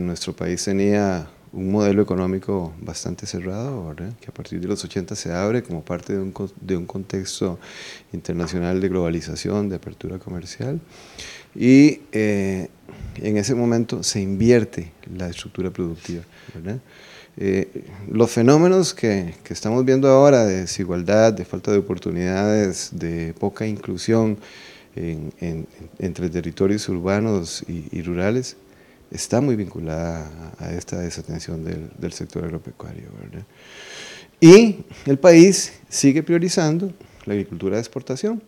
nuestro 0.01 0.35
país 0.35 0.65
tenía 0.65 1.29
un 1.55 1.71
modelo 1.71 2.03
económico 2.03 2.75
bastante 2.81 3.27
cerrado, 3.27 3.95
que 4.21 4.29
a 4.29 4.35
partir 4.35 4.61
de 4.61 4.67
los 4.67 4.85
80 4.85 5.15
se 5.15 5.33
abre 5.33 5.63
como 5.63 5.85
parte 5.85 6.13
de 6.13 6.19
un, 6.19 6.35
de 6.61 6.77
un 6.77 6.85
contexto 6.85 7.61
internacional 8.13 8.81
de 8.81 8.89
globalización, 8.89 9.69
de 9.69 9.77
apertura 9.77 10.19
comercial, 10.19 10.81
y 11.55 12.01
eh, 12.11 12.69
en 13.17 13.37
ese 13.37 13.55
momento 13.55 14.03
se 14.03 14.21
invierte 14.21 14.93
la 15.17 15.29
estructura 15.29 15.71
productiva. 15.71 16.25
Eh, 17.37 17.69
los 18.11 18.31
fenómenos 18.31 18.95
que, 18.95 19.35
que, 19.43 19.53
estamos 19.53 19.85
viendo 19.85 20.09
ahora 20.09 20.45
de 20.45 20.61
desigualdad, 20.63 21.33
de 21.33 21.45
falta 21.45 21.73
de 21.73 21.79
oportunidades, 21.79 22.91
de 22.93 23.35
poca 23.35 23.67
inclusión 23.67 24.39
en, 24.95 25.33
en, 25.41 25.67
entre 25.99 26.29
territorios 26.31 26.89
urbanos 26.89 27.65
y, 27.67 27.89
y 27.91 28.03
rurales, 28.03 28.57
está 29.11 29.41
muy 29.41 29.57
vinculada 29.57 30.31
a 30.59 30.73
esta 30.73 31.01
desatención 31.01 31.65
del, 31.65 31.91
del 31.99 32.13
sector 32.13 32.45
agropecuario. 32.45 33.09
¿verdad? 33.21 33.45
Y 34.41 34.85
el 35.07 35.19
país 35.19 35.73
sigue 35.89 36.23
priorizando 36.23 36.93
la 37.25 37.35
agricultura 37.35 37.77
de 37.77 37.81
exportación. 37.81 38.43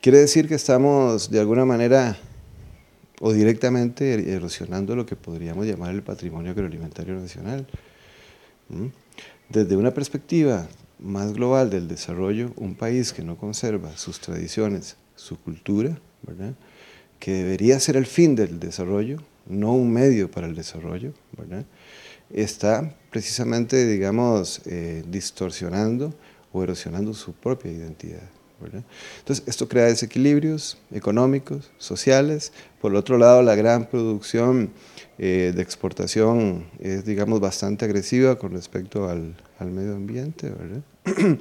Quiere 0.00 0.18
decir 0.18 0.48
que 0.48 0.54
estamos 0.54 1.30
de 1.30 1.40
alguna 1.40 1.64
manera 1.64 2.16
o 3.20 3.32
directamente 3.32 4.32
erosionando 4.32 4.96
lo 4.96 5.06
que 5.06 5.16
podríamos 5.16 5.66
llamar 5.66 5.94
el 5.94 6.02
patrimonio 6.02 6.52
agroalimentario 6.52 7.14
nacional. 7.14 7.66
Desde 9.48 9.76
una 9.76 9.92
perspectiva 9.92 10.68
más 10.98 11.32
global 11.32 11.70
del 11.70 11.86
desarrollo, 11.88 12.52
un 12.56 12.74
país 12.74 13.12
que 13.12 13.22
no 13.22 13.36
conserva 13.36 13.96
sus 13.96 14.20
tradiciones, 14.20 14.96
su 15.16 15.38
cultura, 15.38 15.98
que 17.18 17.32
debería 17.32 17.78
ser 17.80 17.96
el 17.96 18.06
fin 18.06 18.34
del 18.34 18.58
desarrollo, 18.58 19.18
no 19.46 19.72
un 19.72 19.92
medio 19.92 20.30
para 20.30 20.46
el 20.46 20.54
desarrollo, 20.54 21.12
está 22.30 22.96
precisamente, 23.10 23.86
digamos, 23.86 24.62
eh, 24.64 25.04
distorsionando 25.06 26.14
o 26.52 26.62
erosionando 26.62 27.12
su 27.14 27.32
propia 27.32 27.70
identidad. 27.70 28.33
¿Verdad? 28.64 28.82
Entonces, 29.18 29.44
esto 29.46 29.68
crea 29.68 29.84
desequilibrios 29.84 30.78
económicos, 30.92 31.70
sociales. 31.78 32.52
Por 32.80 32.94
otro 32.94 33.16
lado, 33.18 33.42
la 33.42 33.54
gran 33.54 33.86
producción 33.88 34.70
eh, 35.18 35.52
de 35.54 35.62
exportación 35.62 36.66
es, 36.80 37.04
digamos, 37.04 37.40
bastante 37.40 37.84
agresiva 37.84 38.36
con 38.36 38.52
respecto 38.52 39.08
al, 39.08 39.36
al 39.58 39.70
medio 39.70 39.94
ambiente. 39.94 40.50
¿verdad? 40.50 40.82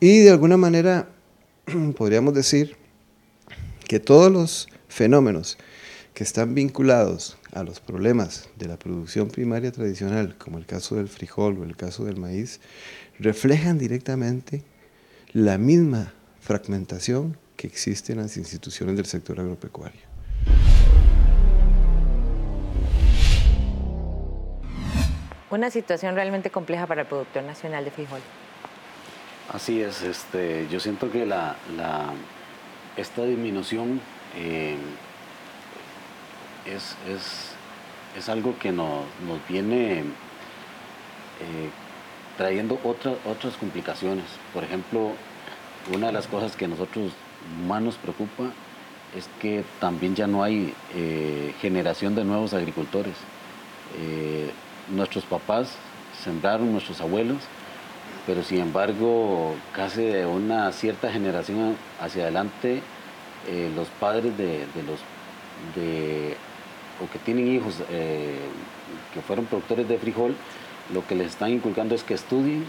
y 0.00 0.20
de 0.20 0.30
alguna 0.30 0.56
manera, 0.56 1.08
podríamos 1.96 2.32
decir 2.32 2.76
que 3.86 4.00
todos 4.00 4.32
los 4.32 4.68
fenómenos 4.88 5.58
que 6.16 6.24
están 6.24 6.54
vinculados 6.54 7.36
a 7.52 7.62
los 7.62 7.80
problemas 7.80 8.48
de 8.56 8.68
la 8.68 8.78
producción 8.78 9.28
primaria 9.28 9.70
tradicional, 9.70 10.34
como 10.38 10.56
el 10.56 10.64
caso 10.64 10.96
del 10.96 11.08
frijol 11.08 11.58
o 11.58 11.64
el 11.64 11.76
caso 11.76 12.06
del 12.06 12.16
maíz, 12.16 12.60
reflejan 13.18 13.76
directamente 13.76 14.64
la 15.32 15.58
misma 15.58 16.14
fragmentación 16.46 17.36
que 17.56 17.66
existe 17.66 18.12
en 18.12 18.18
las 18.18 18.36
instituciones 18.36 18.96
del 18.96 19.06
sector 19.06 19.40
agropecuario. 19.40 20.00
Una 25.50 25.70
situación 25.70 26.14
realmente 26.14 26.50
compleja 26.50 26.86
para 26.86 27.02
el 27.02 27.08
productor 27.08 27.42
nacional 27.42 27.84
de 27.84 27.90
frijol. 27.90 28.20
Así 29.52 29.80
es, 29.80 30.02
este, 30.02 30.68
yo 30.70 30.78
siento 30.78 31.10
que 31.10 31.26
la, 31.26 31.56
la, 31.76 32.12
esta 32.96 33.24
disminución 33.24 34.00
eh, 34.36 34.76
es, 36.64 36.96
es, 37.08 37.52
es, 38.16 38.28
algo 38.28 38.56
que 38.58 38.70
nos, 38.70 39.04
nos 39.26 39.46
viene 39.48 40.00
eh, 40.00 40.04
trayendo 42.36 42.78
otra, 42.84 43.14
otras 43.24 43.54
complicaciones. 43.56 44.26
Por 44.52 44.64
ejemplo, 44.64 45.12
una 45.94 46.08
de 46.08 46.12
las 46.12 46.26
cosas 46.26 46.56
que 46.56 46.64
a 46.64 46.68
nosotros 46.68 47.12
más 47.66 47.82
nos 47.82 47.96
preocupa 47.96 48.44
es 49.16 49.28
que 49.40 49.64
también 49.80 50.14
ya 50.14 50.26
no 50.26 50.42
hay 50.42 50.74
eh, 50.94 51.54
generación 51.60 52.14
de 52.14 52.24
nuevos 52.24 52.54
agricultores. 52.54 53.14
nuestros 54.90 55.24
papás 55.24 55.76
sembraron, 56.22 56.72
nuestros 56.72 57.00
abuelos, 57.00 57.38
pero 58.26 58.42
sin 58.42 58.58
embargo, 58.58 59.54
casi 59.72 60.02
de 60.02 60.26
una 60.26 60.72
cierta 60.72 61.10
generación 61.10 61.76
hacia 62.00 62.24
adelante, 62.24 62.82
eh, 63.48 63.70
los 63.76 63.86
padres 64.00 64.36
de, 64.36 64.66
los 64.86 65.00
o 66.98 67.10
que 67.10 67.18
tienen 67.24 67.46
hijos 67.48 67.82
eh, 67.90 68.38
que 69.14 69.20
fueron 69.20 69.46
productores 69.46 69.88
de 69.88 69.98
frijol, 69.98 70.34
lo 70.92 71.06
que 71.06 71.14
les 71.14 71.28
están 71.28 71.50
inculcando 71.52 71.94
es 71.94 72.02
que 72.02 72.14
estudien 72.14 72.64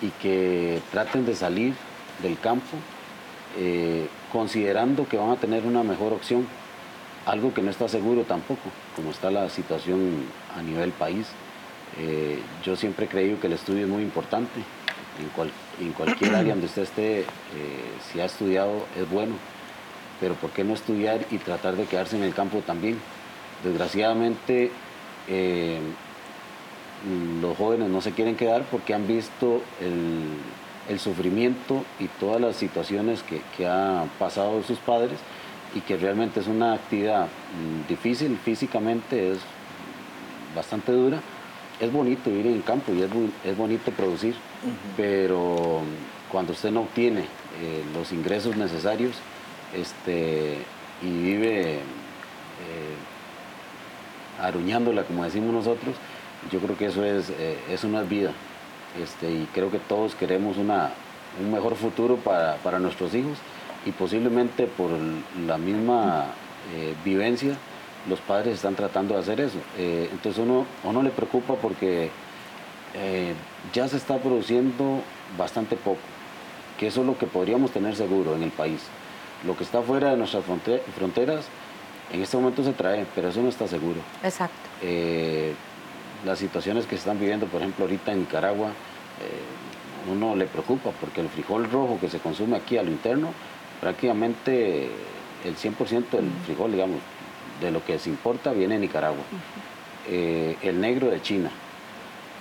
y 0.00 0.08
que 0.22 0.80
traten 0.90 1.26
de 1.26 1.34
salir 1.34 1.74
del 2.22 2.38
campo 2.38 2.76
eh, 3.58 4.08
considerando 4.32 5.08
que 5.08 5.16
van 5.16 5.30
a 5.30 5.36
tener 5.36 5.64
una 5.64 5.82
mejor 5.82 6.12
opción, 6.12 6.46
algo 7.26 7.52
que 7.54 7.62
no 7.62 7.70
está 7.70 7.88
seguro 7.88 8.22
tampoco, 8.22 8.70
como 8.94 9.10
está 9.10 9.30
la 9.30 9.48
situación 9.48 10.24
a 10.56 10.62
nivel 10.62 10.92
país. 10.92 11.28
yo 12.64 12.76
siempre 12.76 13.06
he 13.06 13.08
creído 13.08 13.40
que 13.40 13.48
el 13.48 13.54
estudio 13.54 13.84
es 13.84 13.88
muy 13.88 14.02
importante, 14.02 14.60
en, 15.80 15.92
cualquier 15.92 16.34
área 16.34 16.52
donde 16.52 16.66
usted 16.66 16.82
esté, 16.82 17.24
si 18.06 18.20
ha 18.20 18.26
estudiado 18.26 18.86
es 18.96 19.10
bueno, 19.10 19.34
pero 20.20 20.34
¿por 20.34 20.50
qué 20.50 20.64
no 20.64 20.74
estudiar 20.74 21.20
y 21.30 21.38
tratar 21.38 21.76
de 21.76 21.84
quedarse 21.84 22.16
en 22.16 22.24
el 22.24 22.34
campo 22.34 22.58
también? 22.60 22.98
Desgraciadamente, 23.62 24.70
eh, 25.28 25.78
los 27.40 27.56
jóvenes 27.56 27.88
no 27.88 28.00
se 28.00 28.12
quieren 28.12 28.36
quedar 28.36 28.64
porque 28.70 28.94
han 28.94 29.06
visto 29.06 29.62
el, 29.80 30.24
sufrimiento 30.98 31.84
y 32.00 32.06
todas 32.20 32.40
las 32.40 32.56
situaciones 32.56 33.22
que, 33.22 33.42
que 33.56 33.66
han 33.66 34.08
pasado 34.18 34.62
sus 34.62 34.78
padres 34.78 35.18
y 35.74 35.80
que 35.80 35.96
realmente 35.96 36.40
es 36.40 36.46
una 36.46 36.74
actividad 36.74 37.26
mm, 37.26 37.88
difícil 37.88 38.38
físicamente, 38.38 39.32
es 39.32 39.38
bastante 40.54 40.92
dura. 40.92 41.20
Es 41.80 41.92
bonito 41.92 42.30
ir 42.30 42.46
en 42.46 42.54
el 42.54 42.64
campo 42.64 42.92
y 42.92 43.02
es, 43.02 43.56
bonito 43.56 43.92
producir, 43.92 44.34
pero 44.96 45.82
cuando 46.28 46.52
usted 46.52 46.72
no 46.72 46.80
obtiene 46.80 47.20
eh, 47.20 47.84
los 47.94 48.10
ingresos 48.10 48.56
necesarios, 48.56 49.14
este, 49.72 50.58
y 51.02 51.06
vive 51.06 51.74
eh, 51.74 51.80
aruñándola, 54.40 55.04
como 55.04 55.22
decimos 55.22 55.52
nosotros, 55.52 55.94
yo 56.50 56.58
creo 56.58 56.76
que 56.76 56.86
eso 56.86 57.04
es, 57.04 57.30
eh, 57.30 57.58
eso 57.70 57.86
no 57.86 58.00
es 58.00 58.08
vida. 58.08 58.32
Este, 59.02 59.30
y 59.30 59.48
creo 59.54 59.70
que 59.70 59.78
todos 59.78 60.14
queremos 60.14 60.56
una, 60.56 60.90
un 61.40 61.52
mejor 61.52 61.76
futuro 61.76 62.16
para, 62.16 62.56
para, 62.56 62.78
nuestros 62.78 63.14
hijos 63.14 63.38
y 63.86 63.92
posiblemente 63.92 64.66
por 64.66 64.90
la 65.46 65.56
misma 65.58 66.26
eh, 66.74 66.94
vivencia 67.04 67.56
los 68.08 68.20
padres 68.20 68.54
están 68.54 68.74
tratando 68.74 69.14
de 69.14 69.20
hacer 69.20 69.40
eso. 69.40 69.58
Eh, 69.76 70.08
entonces 70.10 70.42
uno, 70.42 70.66
uno 70.84 71.02
le 71.02 71.10
preocupa 71.10 71.54
porque 71.54 72.10
eh, 72.94 73.34
ya 73.72 73.88
se 73.88 73.96
está 73.96 74.18
produciendo 74.18 75.02
bastante 75.36 75.76
poco, 75.76 76.00
que 76.78 76.86
eso 76.86 77.02
es 77.02 77.06
lo 77.06 77.18
que 77.18 77.26
podríamos 77.26 77.70
tener 77.70 77.94
seguro 77.96 78.34
en 78.34 78.42
el 78.42 78.50
país. 78.50 78.80
Lo 79.46 79.56
que 79.56 79.64
está 79.64 79.82
fuera 79.82 80.10
de 80.10 80.16
nuestras 80.16 80.44
fronteras, 80.44 81.44
en 82.12 82.22
este 82.22 82.36
momento 82.36 82.64
se 82.64 82.72
trae, 82.72 83.06
pero 83.14 83.28
eso 83.28 83.40
no 83.40 83.48
está 83.48 83.68
seguro. 83.68 84.00
Exacto. 84.24 84.56
Las 86.24 86.40
situaciones 86.40 86.86
que 86.86 86.96
se 86.96 87.00
están 87.00 87.20
viviendo, 87.20 87.46
por 87.46 87.60
ejemplo, 87.60 87.84
ahorita 87.84 88.10
en 88.10 88.20
Nicaragua, 88.20 88.70
uno 90.10 90.36
le 90.36 90.46
preocupa 90.46 90.90
porque 91.00 91.20
el 91.20 91.28
frijol 91.28 91.70
rojo 91.70 91.98
que 92.00 92.08
se 92.08 92.18
consume 92.18 92.56
aquí 92.56 92.78
a 92.78 92.82
lo 92.82 92.90
interno, 92.90 93.32
prácticamente 93.80 94.90
el 95.44 95.56
100% 95.56 96.10
del 96.10 96.30
frijol, 96.46 96.72
digamos, 96.72 96.98
de 97.60 97.70
lo 97.70 97.84
que 97.84 97.98
se 97.98 98.10
importa 98.10 98.52
viene 98.52 98.74
de 98.74 98.80
Nicaragua. 98.80 99.22
Eh, 100.10 100.56
el 100.62 100.80
negro 100.80 101.10
de 101.10 101.20
China. 101.20 101.50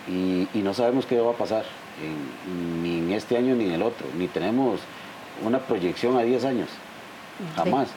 Y, 0.07 0.47
no 0.53 0.73
sabemos 0.73 1.05
qué 1.05 1.19
va 1.19 1.31
a 1.31 1.35
pasar, 1.35 1.65
ni 2.81 2.99
en 2.99 3.11
este 3.11 3.37
año 3.37 3.55
ni 3.55 3.65
en 3.65 3.71
el 3.71 3.81
otro, 3.81 4.07
ni 4.17 4.27
tenemos 4.27 4.79
una 5.43 5.59
proyección 5.59 6.17
a 6.17 6.23
10 6.23 6.45
años, 6.45 6.69
jamás. 7.55 7.89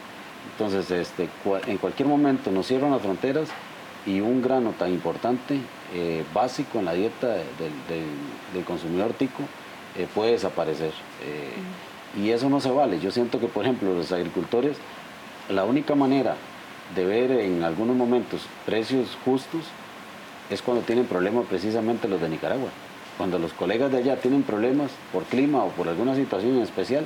Entonces, 0.52 0.90
este, 0.90 1.28
en 1.66 1.78
cualquier 1.78 2.08
momento 2.08 2.50
nos 2.50 2.66
cierran 2.66 2.90
las 2.90 3.02
fronteras 3.02 3.48
y 4.06 4.20
un 4.20 4.42
grano 4.42 4.74
tan 4.76 4.90
importante, 4.90 5.60
eh, 5.94 6.24
básico 6.32 6.78
en 6.78 6.84
la 6.84 6.94
dieta 6.94 7.28
del, 7.28 8.64
consumidor 8.64 9.12
tico, 9.14 9.42
eh, 9.96 10.06
puede 10.14 10.32
desaparecer. 10.32 10.92
Y 12.16 12.30
eso 12.30 12.48
no 12.48 12.60
se 12.60 12.70
vale. 12.70 12.98
Yo 13.00 13.10
siento 13.10 13.38
que, 13.38 13.46
por 13.46 13.64
ejemplo, 13.64 13.94
los 13.94 14.10
agricultores, 14.12 14.76
la 15.48 15.64
única 15.64 15.94
manera 15.94 16.36
de 16.94 17.06
ver 17.06 17.30
en 17.30 17.62
algunos 17.62 17.96
momentos 17.96 18.42
precios 18.66 19.16
justos 19.24 19.62
es 20.50 20.62
cuando 20.62 20.82
tienen 20.82 21.06
problemas 21.06 21.46
precisamente 21.46 22.08
los 22.08 22.20
de 22.20 22.28
Nicaragua. 22.28 22.70
Cuando 23.16 23.38
los 23.38 23.52
colegas 23.52 23.92
de 23.92 23.98
allá 23.98 24.16
tienen 24.16 24.42
problemas 24.42 24.90
por 25.12 25.24
clima 25.24 25.62
o 25.62 25.68
por 25.68 25.88
alguna 25.88 26.14
situación 26.16 26.56
en 26.56 26.62
especial, 26.62 27.04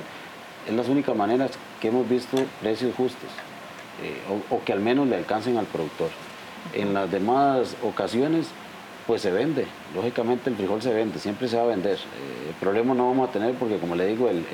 es 0.67 0.73
las 0.73 0.87
únicas 0.87 1.15
maneras 1.15 1.51
que 1.79 1.89
hemos 1.89 2.09
visto 2.09 2.37
precios 2.61 2.95
justos 2.95 3.29
eh, 4.01 4.19
o, 4.49 4.63
que 4.63 4.73
al 4.73 4.79
menos 4.79 5.07
le 5.07 5.15
alcancen 5.15 5.57
al 5.57 5.65
productor. 5.65 6.09
En 6.73 6.93
las 6.93 7.11
demás 7.11 7.75
ocasiones, 7.83 8.47
pues 9.07 9.21
se 9.21 9.31
vende. 9.31 9.65
Lógicamente 9.93 10.49
el 10.49 10.55
frijol 10.55 10.81
se 10.81 10.93
vende, 10.93 11.19
siempre 11.19 11.47
se 11.47 11.57
va 11.57 11.63
a 11.63 11.67
vender. 11.67 11.95
Eh, 11.95 12.49
el 12.49 12.55
problema 12.55 12.93
no 12.93 13.07
vamos 13.07 13.29
a 13.29 13.31
tener 13.31 13.53
porque, 13.55 13.77
como 13.77 13.95
le 13.95 14.07
digo, 14.07 14.29
el, 14.29 14.45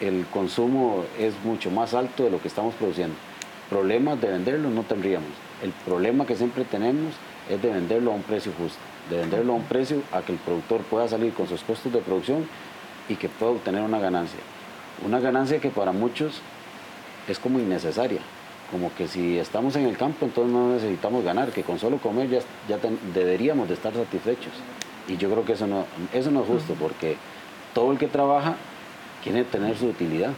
el 0.00 0.26
consumo 0.26 1.04
es 1.18 1.34
mucho 1.44 1.70
más 1.70 1.94
alto 1.94 2.24
de 2.24 2.30
lo 2.30 2.40
que 2.40 2.48
estamos 2.48 2.74
produciendo. 2.74 3.14
Problemas 3.70 4.20
de 4.20 4.28
venderlo 4.28 4.70
no 4.70 4.82
tendríamos. 4.82 5.30
El 5.62 5.72
problema 5.72 6.26
que 6.26 6.36
siempre 6.36 6.64
tenemos 6.64 7.14
es 7.50 7.60
de 7.60 7.70
venderlo 7.70 8.12
a 8.12 8.14
un 8.14 8.22
precio 8.22 8.52
justo, 8.58 8.78
de 9.10 9.18
venderlo 9.18 9.52
a 9.52 9.56
un 9.56 9.64
precio 9.64 10.02
a 10.12 10.22
que 10.22 10.32
el 10.32 10.38
productor 10.38 10.82
pueda 10.82 11.08
salir 11.08 11.32
con 11.32 11.48
sus 11.48 11.62
costos 11.62 11.92
de 11.92 12.00
producción 12.00 12.48
y 13.08 13.16
que 13.16 13.28
pueda 13.28 13.52
obtener 13.52 13.82
una 13.82 13.98
ganancia. 13.98 14.40
Una 15.04 15.20
ganancia 15.20 15.60
que 15.60 15.70
para 15.70 15.92
muchos 15.92 16.40
es 17.26 17.38
como 17.38 17.58
innecesaria, 17.58 18.20
como 18.70 18.94
que 18.94 19.08
si 19.08 19.38
estamos 19.38 19.76
en 19.76 19.86
el 19.86 19.96
campo 19.96 20.26
entonces 20.26 20.52
no 20.52 20.72
necesitamos 20.74 21.24
ganar, 21.24 21.50
que 21.50 21.62
con 21.62 21.78
solo 21.78 21.98
comer 21.98 22.28
ya, 22.28 22.40
ya 22.68 22.78
deberíamos 23.14 23.68
de 23.68 23.74
estar 23.74 23.92
satisfechos. 23.94 24.52
Y 25.08 25.16
yo 25.16 25.30
creo 25.30 25.44
que 25.44 25.54
eso 25.54 25.66
no, 25.66 25.86
eso 26.12 26.30
no 26.30 26.42
es 26.42 26.46
justo, 26.46 26.74
porque 26.78 27.16
todo 27.72 27.92
el 27.92 27.98
que 27.98 28.08
trabaja 28.08 28.56
quiere 29.22 29.44
tener 29.44 29.76
su 29.76 29.86
utilidad. 29.86 30.32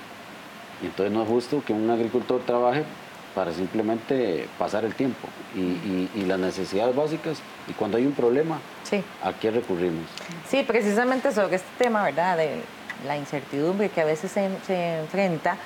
Y 0.83 0.87
entonces 0.87 1.13
no 1.13 1.23
es 1.23 1.29
justo 1.29 1.63
que 1.67 1.73
un 1.73 1.91
agricultor 1.91 2.41
trabaje 2.47 2.85
para 3.35 3.53
simplemente 3.53 4.49
pasar 4.59 4.85
el 4.85 4.95
tiempo 4.95 5.29
y, 5.55 6.09
las 6.25 6.39
necesidades 6.39 6.95
básicas. 6.95 7.39
Y 7.69 7.73
cuando 7.73 7.97
hay 7.97 8.07
un 8.07 8.13
problema, 8.13 8.61
sí. 8.85 9.03
¿a 9.23 9.33
qué 9.33 9.51
recurrimos? 9.51 10.05
Sí, 10.49 10.63
precisamente 10.63 11.33
sobre 11.33 11.57
este 11.57 11.69
tema, 11.79 12.05
¿verdad? 12.05 12.37
De 12.37 12.63
la 13.07 13.17
incertidumbre 13.17 13.89
que 13.89 14.01
a 14.01 14.05
veces 14.05 14.31
se, 14.31 15.01
enfrenta 15.01 15.57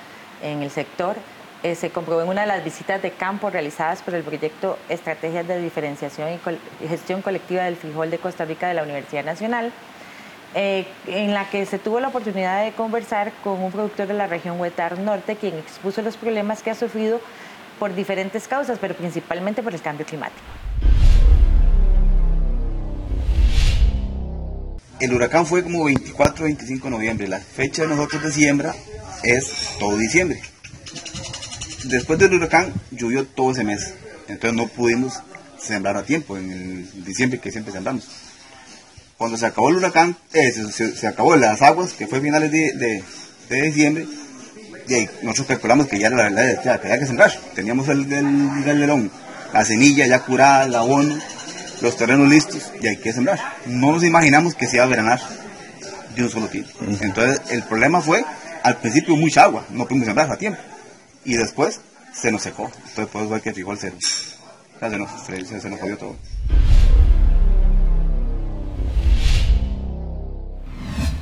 en 0.42 0.62
el 0.62 0.70
sector, 0.70 1.16
eh, 1.64 1.74
se 1.74 1.88
comprobó 1.88 2.20
en 2.20 2.28
una 2.28 2.42
de 2.42 2.46
las 2.46 2.62
visitas 2.62 3.00
de 3.00 3.12
campo 3.12 3.48
realizadas 3.48 4.02
por 4.02 4.14
el 4.14 4.22
proyecto 4.22 4.78
Estrategias 4.90 5.48
de 5.48 5.58
Diferenciación 5.62 6.28
y, 6.34 6.86
Gestión 6.86 7.22
Colectiva 7.22 7.62
del 7.62 7.76
Frijol 7.76 8.10
de 8.10 8.18
Costa 8.18 8.44
Rica 8.44 8.68
de 8.68 8.74
la 8.74 8.82
Universidad 8.82 9.24
Nacional, 9.24 9.72
eh, 10.54 10.86
en 11.06 11.32
la 11.32 11.48
que 11.48 11.64
se 11.64 11.78
tuvo 11.78 12.00
la 12.00 12.08
oportunidad 12.08 12.62
de 12.62 12.72
conversar 12.72 13.32
con 13.42 13.62
un 13.62 13.72
productor 13.72 14.06
de 14.06 14.12
la 14.12 14.26
región 14.26 14.60
Huetar 14.60 14.98
Norte, 14.98 15.36
quien 15.36 15.56
expuso 15.56 16.02
los 16.02 16.18
problemas 16.18 16.62
que 16.62 16.70
ha 16.70 16.74
sufrido 16.74 17.18
por 17.78 17.94
diferentes 17.94 18.46
causas, 18.46 18.78
pero 18.78 18.94
principalmente 18.94 19.62
por 19.62 19.72
el 19.72 19.80
cambio 19.80 20.04
climático. 20.04 20.42
El 25.00 25.14
huracán 25.14 25.46
fue 25.46 25.62
como 25.62 25.84
24 25.84 26.44
25 26.44 26.84
de 26.84 26.90
noviembre. 26.90 27.26
La 27.26 27.40
fecha 27.40 27.84
de 27.84 27.88
nosotros 27.88 28.22
de 28.22 28.32
siembra 28.32 28.74
es 29.22 29.78
todo 29.78 29.96
diciembre. 29.96 30.42
Después 31.84 32.18
del 32.18 32.34
huracán 32.34 32.72
llovió 32.90 33.26
todo 33.26 33.52
ese 33.52 33.64
mes. 33.64 33.94
Entonces 34.28 34.54
no 34.54 34.68
pudimos 34.68 35.14
sembrar 35.58 35.96
a 35.96 36.04
tiempo 36.04 36.36
en 36.36 36.50
el 36.50 37.04
diciembre 37.04 37.38
que 37.40 37.50
siempre 37.50 37.72
sembramos. 37.72 38.08
Cuando 39.16 39.36
se 39.36 39.46
acabó 39.46 39.70
el 39.70 39.76
huracán, 39.76 40.16
eh, 40.32 40.52
se, 40.52 41.06
acabó 41.06 41.36
las 41.36 41.62
aguas, 41.62 41.92
que 41.92 42.06
fue 42.06 42.20
finales 42.20 42.50
de, 42.50 43.02
de 43.48 43.62
diciembre, 43.62 44.06
y 44.88 45.08
nosotros 45.22 45.48
calculamos 45.48 45.86
que 45.86 45.98
ya 45.98 46.08
era 46.08 46.16
la 46.16 46.24
verdad, 46.24 46.62
ya 46.64 46.74
había 46.74 46.98
que 46.98 47.06
sembrar. 47.06 47.32
Teníamos 47.54 47.88
el, 47.88 48.12
el, 48.12 49.10
la 49.52 49.64
semilla 49.64 50.06
ya 50.06 50.20
curada, 50.20 50.64
el 50.64 50.74
abono, 50.74 51.18
los 51.80 51.96
terrenos 51.96 52.28
listos 52.28 52.72
y 52.80 52.88
hay 52.88 52.96
que 52.96 53.12
sembrar. 53.12 53.38
No 53.66 53.92
nos 53.92 54.04
imaginamos 54.04 54.54
que 54.54 54.66
se 54.66 54.76
iba 54.76 54.84
a 54.84 54.88
granar 54.88 55.20
de 56.14 56.22
un 56.22 56.30
solo 56.30 56.48
tiro. 56.48 56.66
Entonces 57.00 57.40
el 57.50 57.62
problema 57.62 58.00
fue, 58.00 58.24
al 58.62 58.76
principio 58.78 59.16
mucha 59.16 59.44
agua, 59.44 59.64
no 59.70 59.86
pudimos 59.86 60.06
sembrar 60.06 60.30
a 60.30 60.36
tiempo. 60.36 60.60
Y 61.24 61.34
después 61.34 61.80
se 62.12 62.30
nos 62.30 62.42
secó. 62.42 62.70
Entonces 62.76 63.08
pues 63.12 63.28
ver 63.28 63.40
que 63.40 63.50
igual 63.58 63.78
se, 63.78 63.90
se, 63.90 64.98
nos, 64.98 65.10
se, 65.24 65.60
se 65.60 65.70
nos 65.70 65.80
jodió 65.80 65.98
todo. 65.98 66.16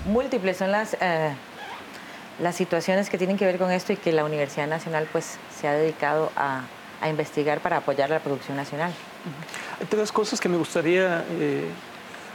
Múltiples 0.06 0.56
son 0.56 0.70
las... 0.72 0.96
Eh, 1.00 1.32
las 2.38 2.56
situaciones 2.56 3.10
que 3.10 3.18
tienen 3.18 3.36
que 3.36 3.44
ver 3.44 3.58
con 3.58 3.70
esto 3.70 3.92
y 3.92 3.96
que 3.96 4.12
la 4.12 4.24
Universidad 4.24 4.66
Nacional 4.66 5.08
pues 5.12 5.38
se 5.58 5.68
ha 5.68 5.72
dedicado 5.72 6.30
a, 6.36 6.62
investigar 7.08 7.58
para 7.60 7.78
apoyar 7.78 8.10
la 8.10 8.20
producción 8.20 8.56
nacional. 8.56 8.92
Hay 9.80 9.86
tres 9.86 10.12
cosas 10.12 10.40
que 10.40 10.48
me 10.48 10.56
gustaría 10.56 11.24
eh, 11.30 11.64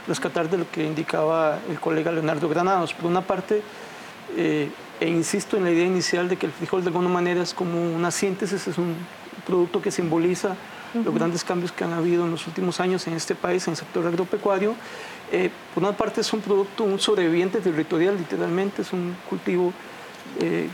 rescatar 0.06 0.50
de 0.50 0.58
lo 0.58 0.70
que 0.70 0.84
indicaba 0.84 1.58
el 1.70 1.80
colega 1.80 2.12
Leonardo 2.12 2.50
Granados. 2.50 2.92
Por 2.92 3.06
una 3.06 3.22
parte, 3.22 3.62
eh, 4.36 4.70
e 5.00 5.08
insisto 5.08 5.56
en 5.56 5.64
la 5.64 5.70
idea 5.70 5.86
inicial 5.86 6.28
de 6.28 6.36
que 6.36 6.46
el 6.46 6.52
frijol 6.52 6.82
de 6.82 6.88
alguna 6.88 7.08
manera 7.08 7.42
es 7.42 7.54
como 7.54 7.80
una 7.94 8.10
síntesis, 8.10 8.66
es 8.66 8.78
un 8.78 8.94
producto 9.46 9.80
que 9.80 9.90
simboliza 9.90 10.56
los 10.94 11.14
grandes 11.14 11.44
cambios 11.44 11.72
que 11.72 11.84
han 11.84 11.92
habido 11.92 12.24
en 12.24 12.30
los 12.30 12.46
últimos 12.46 12.80
años 12.80 13.06
en 13.06 13.14
este 13.14 13.34
país, 13.34 13.66
en 13.66 13.72
el 13.72 13.76
sector 13.76 14.06
agropecuario. 14.06 14.74
Eh, 15.30 15.50
por 15.74 15.82
una 15.82 15.96
parte 15.96 16.22
es 16.22 16.32
un 16.32 16.40
producto, 16.40 16.84
un 16.84 16.98
sobreviviente 16.98 17.60
territorial, 17.60 18.16
literalmente, 18.16 18.82
es 18.82 18.92
un 18.92 19.14
cultivo 19.28 19.72
eh, 20.40 20.68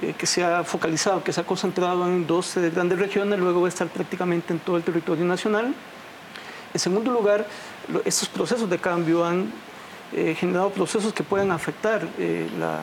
eh, 0.00 0.14
que 0.18 0.26
se 0.26 0.42
ha 0.42 0.64
focalizado, 0.64 1.22
que 1.22 1.32
se 1.32 1.40
ha 1.40 1.44
concentrado 1.44 2.06
en 2.06 2.26
dos 2.26 2.56
grandes 2.74 2.98
regiones, 2.98 3.38
luego 3.38 3.60
va 3.60 3.66
a 3.66 3.68
estar 3.68 3.88
prácticamente 3.88 4.52
en 4.52 4.58
todo 4.58 4.76
el 4.76 4.82
territorio 4.82 5.24
nacional. 5.24 5.74
En 6.74 6.80
segundo 6.80 7.12
lugar, 7.12 7.46
estos 8.04 8.28
procesos 8.28 8.68
de 8.68 8.78
cambio 8.78 9.24
han 9.24 9.52
generado 10.36 10.70
procesos 10.70 11.12
que 11.12 11.22
pueden 11.22 11.50
afectar 11.50 12.06
la, 12.58 12.80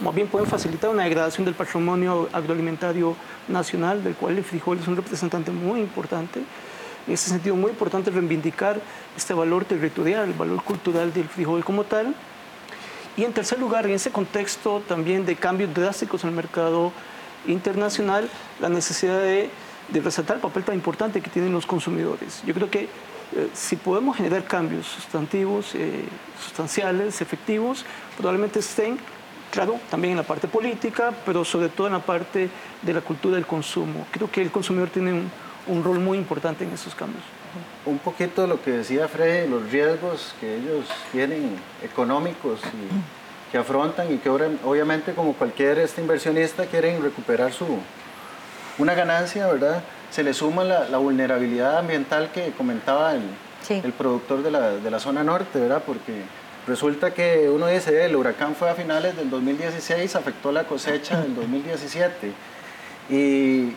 más 0.00 0.14
bien 0.14 0.28
pueden 0.28 0.48
facilitar 0.48 0.90
una 0.90 1.04
degradación 1.04 1.44
del 1.44 1.54
patrimonio 1.54 2.28
agroalimentario 2.32 3.16
nacional, 3.48 4.02
del 4.02 4.14
cual 4.14 4.38
el 4.38 4.44
frijol 4.44 4.78
es 4.78 4.88
un 4.88 4.96
representante 4.96 5.50
muy 5.50 5.80
importante. 5.80 6.40
En 7.06 7.12
ese 7.12 7.28
sentido, 7.28 7.54
muy 7.54 7.70
importante 7.70 8.10
reivindicar 8.10 8.80
este 9.16 9.34
valor 9.34 9.64
territorial, 9.64 10.28
el 10.28 10.34
valor 10.34 10.62
cultural 10.62 11.12
del 11.12 11.28
frijol 11.28 11.64
como 11.64 11.84
tal. 11.84 12.14
Y 13.16 13.24
en 13.24 13.32
tercer 13.32 13.58
lugar, 13.58 13.86
en 13.86 13.92
ese 13.92 14.10
contexto 14.10 14.82
también 14.88 15.26
de 15.26 15.36
cambios 15.36 15.72
drásticos 15.74 16.24
en 16.24 16.30
el 16.30 16.36
mercado 16.36 16.92
internacional, 17.46 18.28
la 18.60 18.70
necesidad 18.70 19.20
de, 19.20 19.50
resaltar 20.02 20.36
el 20.36 20.42
papel 20.42 20.64
tan 20.64 20.74
importante 20.74 21.20
que 21.20 21.28
tienen 21.28 21.52
los 21.52 21.66
consumidores. 21.66 22.42
Yo 22.46 22.54
creo 22.54 22.70
que 22.70 22.88
eh, 23.36 23.48
si 23.52 23.76
podemos 23.76 24.16
generar 24.16 24.44
cambios 24.44 24.86
sustantivos, 24.86 25.74
eh, 25.74 26.04
sustanciales, 26.42 27.20
efectivos, 27.20 27.84
probablemente 28.16 28.60
estén 28.60 28.98
Claro, 29.54 29.78
también 29.88 30.12
en 30.12 30.16
la 30.16 30.24
parte 30.24 30.48
política, 30.48 31.12
pero 31.24 31.44
sobre 31.44 31.68
todo 31.68 31.86
en 31.86 31.92
la 31.92 32.00
parte 32.00 32.50
de 32.82 32.92
la 32.92 33.00
cultura 33.00 33.36
del 33.36 33.46
consumo. 33.46 34.04
Creo 34.10 34.28
que 34.28 34.42
el 34.42 34.50
consumidor 34.50 34.88
tiene 34.88 35.12
un, 35.68 35.84
rol 35.84 36.00
muy 36.00 36.18
importante 36.18 36.64
en 36.64 36.72
esos 36.72 36.92
cambios. 36.92 37.22
Un 37.86 38.00
poquito 38.00 38.42
de 38.42 38.48
lo 38.48 38.60
que 38.60 38.72
decía 38.72 39.06
Fred, 39.06 39.48
los 39.48 39.70
riesgos 39.70 40.34
que 40.40 40.56
ellos 40.56 40.86
tienen 41.12 41.56
económicos 41.84 42.58
y 42.64 43.52
que 43.52 43.58
afrontan 43.58 44.12
y 44.12 44.18
que 44.18 44.28
obviamente 44.28 45.14
como 45.14 45.34
cualquier 45.34 45.78
este 45.78 46.00
inversionista 46.00 46.66
quieren 46.66 47.00
recuperar 47.00 47.52
su, 47.52 47.78
una 48.78 48.94
ganancia, 48.94 49.46
¿verdad? 49.46 49.84
Se 50.14 50.22
le 50.22 50.32
suma 50.32 50.62
la, 50.62 50.96
vulnerabilidad 50.96 51.76
ambiental 51.78 52.30
que 52.30 52.52
comentaba 52.52 53.14
el, 53.16 53.24
el 53.68 53.92
productor 53.94 54.44
de 54.44 54.52
la, 54.52 54.70
de 54.70 54.88
la, 54.88 55.00
zona 55.00 55.24
norte, 55.24 55.58
¿verdad? 55.58 55.82
Porque 55.84 56.22
resulta 56.68 57.12
que 57.12 57.50
uno 57.50 57.66
dice, 57.66 58.04
el 58.04 58.14
huracán 58.14 58.54
fue 58.54 58.70
a 58.70 58.76
finales 58.76 59.16
del 59.16 59.28
2016, 59.28 60.14
afectó 60.14 60.52
la 60.52 60.68
cosecha 60.68 61.20
del 61.20 61.34
2017 61.34 62.30
y 63.10 63.72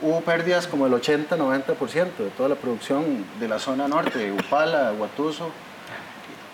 hubo 0.00 0.22
pérdidas 0.22 0.66
como 0.66 0.86
el 0.86 0.94
80-90% 0.94 2.16
de 2.16 2.30
toda 2.34 2.48
la 2.48 2.54
producción 2.54 3.22
de 3.38 3.46
la 3.46 3.58
zona 3.58 3.86
norte, 3.88 4.32
Upala, 4.32 4.94
Huatuso, 4.98 5.50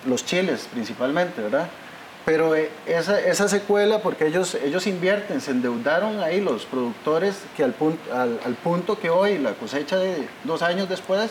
los 0.06 0.24
chiles 0.24 0.68
principalmente, 0.72 1.40
¿verdad? 1.40 1.68
Pero 2.28 2.54
eh, 2.54 2.68
esa, 2.84 3.18
esa, 3.20 3.48
secuela, 3.48 4.00
porque 4.02 4.26
ellos, 4.26 4.54
ellos 4.54 4.86
invierten, 4.86 5.40
se 5.40 5.50
endeudaron 5.50 6.20
ahí 6.20 6.42
los 6.42 6.66
productores 6.66 7.36
que 7.56 7.64
al, 7.64 7.72
punto, 7.72 8.98
que 9.00 9.08
hoy, 9.08 9.38
la 9.38 9.54
cosecha 9.54 9.96
de 9.96 10.28
dos 10.44 10.60
años 10.60 10.90
después, 10.90 11.30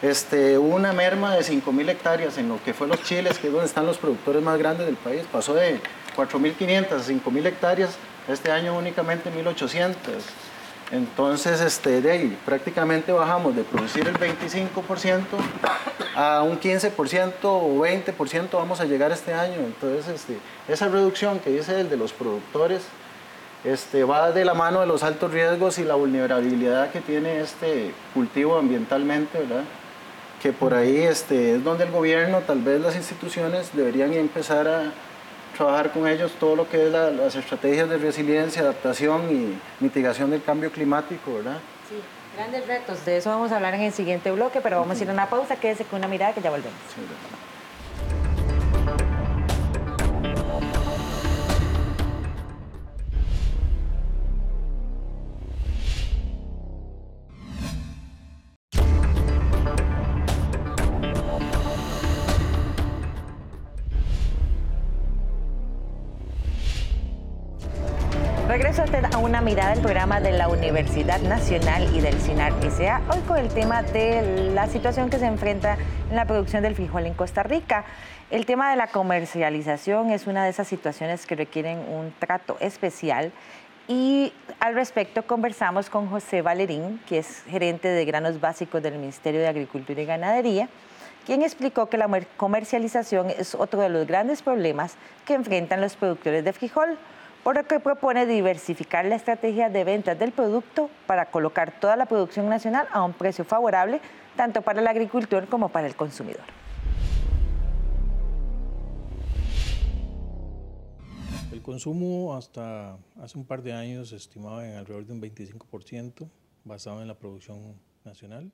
este, 0.00 0.56
hubo 0.56 0.74
una 0.74 0.94
merma 0.94 1.34
de 1.34 1.42
5.000 1.42 1.90
hectáreas 1.90 2.38
en 2.38 2.48
lo 2.48 2.58
que 2.64 2.72
fue 2.72 2.86
los 2.86 3.02
chiles, 3.02 3.38
que 3.38 3.48
es 3.48 3.52
donde 3.52 3.66
están 3.66 3.84
los 3.84 3.98
productores 3.98 4.42
más 4.42 4.58
grandes 4.58 4.86
del 4.86 4.96
país. 4.96 5.24
Pasó 5.30 5.52
de 5.52 5.78
4.500 6.16 6.90
a 6.90 7.00
5.000 7.00 7.46
hectáreas, 7.46 7.90
este 8.28 8.50
año 8.50 8.78
únicamente 8.78 9.30
1.800. 9.30 9.94
Entonces, 10.90 11.60
este, 11.60 12.36
prácticamente 12.46 13.12
bajamos 13.12 13.54
de 13.54 13.62
producir 13.62 14.08
el 14.08 14.14
25% 14.18 15.20
a 16.16 16.42
un 16.42 16.58
15% 16.58 17.32
o 17.42 17.78
20% 17.78 18.48
vamos 18.52 18.80
a 18.80 18.86
llegar 18.86 19.12
este 19.12 19.34
año. 19.34 19.56
Entonces, 19.58 20.08
este, 20.08 20.38
esa 20.66 20.88
reducción 20.88 21.40
que 21.40 21.50
dice 21.50 21.80
el 21.80 21.90
de 21.90 21.96
los 21.96 22.12
productores 22.12 22.82
este, 23.64 24.04
va 24.04 24.30
de 24.32 24.44
la 24.44 24.54
mano 24.54 24.80
de 24.80 24.86
los 24.86 25.02
altos 25.02 25.32
riesgos 25.32 25.78
y 25.78 25.84
la 25.84 25.94
vulnerabilidad 25.94 26.90
que 26.90 27.00
tiene 27.00 27.40
este 27.40 27.92
cultivo 28.14 28.56
ambientalmente, 28.56 29.38
¿verdad? 29.38 29.64
Que 30.40 30.52
por 30.52 30.72
ahí 30.72 30.98
este, 30.98 31.56
es 31.56 31.64
donde 31.64 31.84
el 31.84 31.90
gobierno, 31.90 32.40
tal 32.46 32.62
vez 32.62 32.80
las 32.80 32.96
instituciones 32.96 33.70
deberían 33.74 34.14
empezar 34.14 34.68
a, 34.68 34.92
trabajar 35.58 35.90
con 35.90 36.06
ellos 36.06 36.32
todo 36.38 36.54
lo 36.54 36.68
que 36.68 36.86
es 36.86 36.92
las 36.92 37.34
estrategias 37.34 37.88
de 37.90 37.98
resiliencia, 37.98 38.62
adaptación 38.62 39.28
y 39.30 39.58
mitigación 39.84 40.30
del 40.30 40.42
cambio 40.42 40.70
climático, 40.70 41.34
¿verdad? 41.34 41.58
Sí, 41.88 41.96
grandes 42.36 42.66
retos. 42.66 43.04
De 43.04 43.16
eso 43.16 43.28
vamos 43.28 43.50
a 43.50 43.56
hablar 43.56 43.74
en 43.74 43.82
el 43.82 43.92
siguiente 43.92 44.30
bloque, 44.30 44.60
pero 44.60 44.78
vamos 44.78 44.98
a 44.98 45.02
ir 45.02 45.10
a 45.10 45.12
una 45.12 45.28
pausa. 45.28 45.56
Quédese 45.56 45.84
con 45.84 45.98
una 45.98 46.08
mirada 46.08 46.32
que 46.32 46.40
ya 46.40 46.50
volvemos. 46.50 46.78
Regreso 68.78 69.16
a 69.16 69.18
una 69.18 69.40
mirada 69.40 69.70
del 69.70 69.80
programa 69.80 70.20
de 70.20 70.30
la 70.30 70.48
Universidad 70.48 71.20
Nacional 71.22 71.92
y 71.96 72.00
del 72.00 72.14
CINAR 72.20 72.52
SA, 72.70 73.00
hoy 73.12 73.18
con 73.26 73.36
el 73.36 73.48
tema 73.48 73.82
de 73.82 74.52
la 74.54 74.68
situación 74.68 75.10
que 75.10 75.18
se 75.18 75.26
enfrenta 75.26 75.76
en 76.08 76.14
la 76.14 76.26
producción 76.26 76.62
del 76.62 76.76
frijol 76.76 77.04
en 77.06 77.14
Costa 77.14 77.42
Rica. 77.42 77.84
El 78.30 78.46
tema 78.46 78.70
de 78.70 78.76
la 78.76 78.86
comercialización 78.86 80.10
es 80.10 80.28
una 80.28 80.44
de 80.44 80.50
esas 80.50 80.68
situaciones 80.68 81.26
que 81.26 81.34
requieren 81.34 81.78
un 81.78 82.14
trato 82.20 82.56
especial 82.60 83.32
y 83.88 84.32
al 84.60 84.74
respecto 84.74 85.26
conversamos 85.26 85.90
con 85.90 86.08
José 86.08 86.42
Valerín, 86.42 87.00
que 87.08 87.18
es 87.18 87.42
gerente 87.48 87.88
de 87.88 88.04
granos 88.04 88.40
básicos 88.40 88.80
del 88.80 88.94
Ministerio 88.94 89.40
de 89.40 89.48
Agricultura 89.48 90.00
y 90.00 90.06
Ganadería, 90.06 90.68
quien 91.26 91.42
explicó 91.42 91.88
que 91.88 91.98
la 91.98 92.08
comercialización 92.36 93.30
es 93.30 93.56
otro 93.56 93.80
de 93.80 93.88
los 93.88 94.06
grandes 94.06 94.40
problemas 94.40 94.94
que 95.24 95.34
enfrentan 95.34 95.80
los 95.80 95.96
productores 95.96 96.44
de 96.44 96.52
frijol 96.52 96.96
por 97.48 97.66
que 97.66 97.80
propone 97.80 98.26
diversificar 98.26 99.06
la 99.06 99.14
estrategia 99.14 99.70
de 99.70 99.82
ventas 99.82 100.18
del 100.18 100.32
producto 100.32 100.90
para 101.06 101.30
colocar 101.30 101.80
toda 101.80 101.96
la 101.96 102.04
producción 102.04 102.46
nacional 102.46 102.86
a 102.92 103.02
un 103.02 103.14
precio 103.14 103.42
favorable 103.42 104.02
tanto 104.36 104.60
para 104.60 104.82
el 104.82 104.86
agricultor 104.86 105.48
como 105.48 105.70
para 105.70 105.86
el 105.86 105.96
consumidor. 105.96 106.42
El 111.50 111.62
consumo 111.62 112.36
hasta 112.36 112.98
hace 113.18 113.38
un 113.38 113.46
par 113.46 113.62
de 113.62 113.72
años 113.72 114.12
estimaba 114.12 114.68
en 114.68 114.76
alrededor 114.76 115.06
de 115.06 115.14
un 115.14 115.22
25% 115.22 116.28
basado 116.64 117.00
en 117.00 117.08
la 117.08 117.14
producción 117.14 117.80
nacional. 118.04 118.52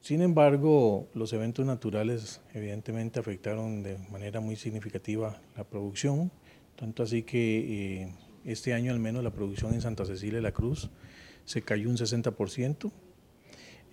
Sin 0.00 0.22
embargo, 0.22 1.08
los 1.12 1.30
eventos 1.34 1.66
naturales 1.66 2.40
evidentemente 2.54 3.20
afectaron 3.20 3.82
de 3.82 3.98
manera 4.10 4.40
muy 4.40 4.56
significativa 4.56 5.38
la 5.58 5.64
producción 5.64 6.32
tanto 6.80 7.02
así 7.02 7.24
que 7.24 8.00
eh, 8.00 8.14
este 8.46 8.72
año 8.72 8.90
al 8.90 8.98
menos 8.98 9.22
la 9.22 9.30
producción 9.30 9.74
en 9.74 9.82
Santa 9.82 10.06
Cecilia 10.06 10.36
de 10.36 10.42
la 10.42 10.52
Cruz 10.52 10.88
se 11.44 11.60
cayó 11.60 11.90
un 11.90 11.98
60%. 11.98 12.90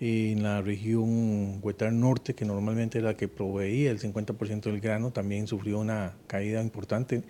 En 0.00 0.42
la 0.42 0.62
región 0.62 1.58
Huetar 1.60 1.92
Norte, 1.92 2.34
que 2.34 2.46
normalmente 2.46 2.98
era 2.98 3.08
la 3.08 3.16
que 3.16 3.28
proveía 3.28 3.90
el 3.90 3.98
50% 3.98 4.62
del 4.62 4.80
grano, 4.80 5.10
también 5.10 5.46
sufrió 5.46 5.80
una 5.80 6.14
caída 6.28 6.62
importante. 6.62 7.24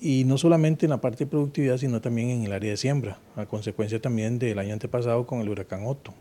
Y 0.00 0.24
no 0.24 0.36
solamente 0.36 0.84
en 0.86 0.90
la 0.90 1.00
parte 1.00 1.24
de 1.24 1.30
productividad, 1.30 1.78
sino 1.78 2.00
también 2.00 2.30
en 2.30 2.42
el 2.42 2.52
área 2.52 2.72
de 2.72 2.76
siembra, 2.76 3.20
a 3.36 3.46
consecuencia 3.46 4.02
también 4.02 4.38
del 4.38 4.58
año 4.58 4.74
antepasado 4.74 5.24
con 5.24 5.40
el 5.40 5.48
huracán 5.48 5.86
Otto. 5.86 6.12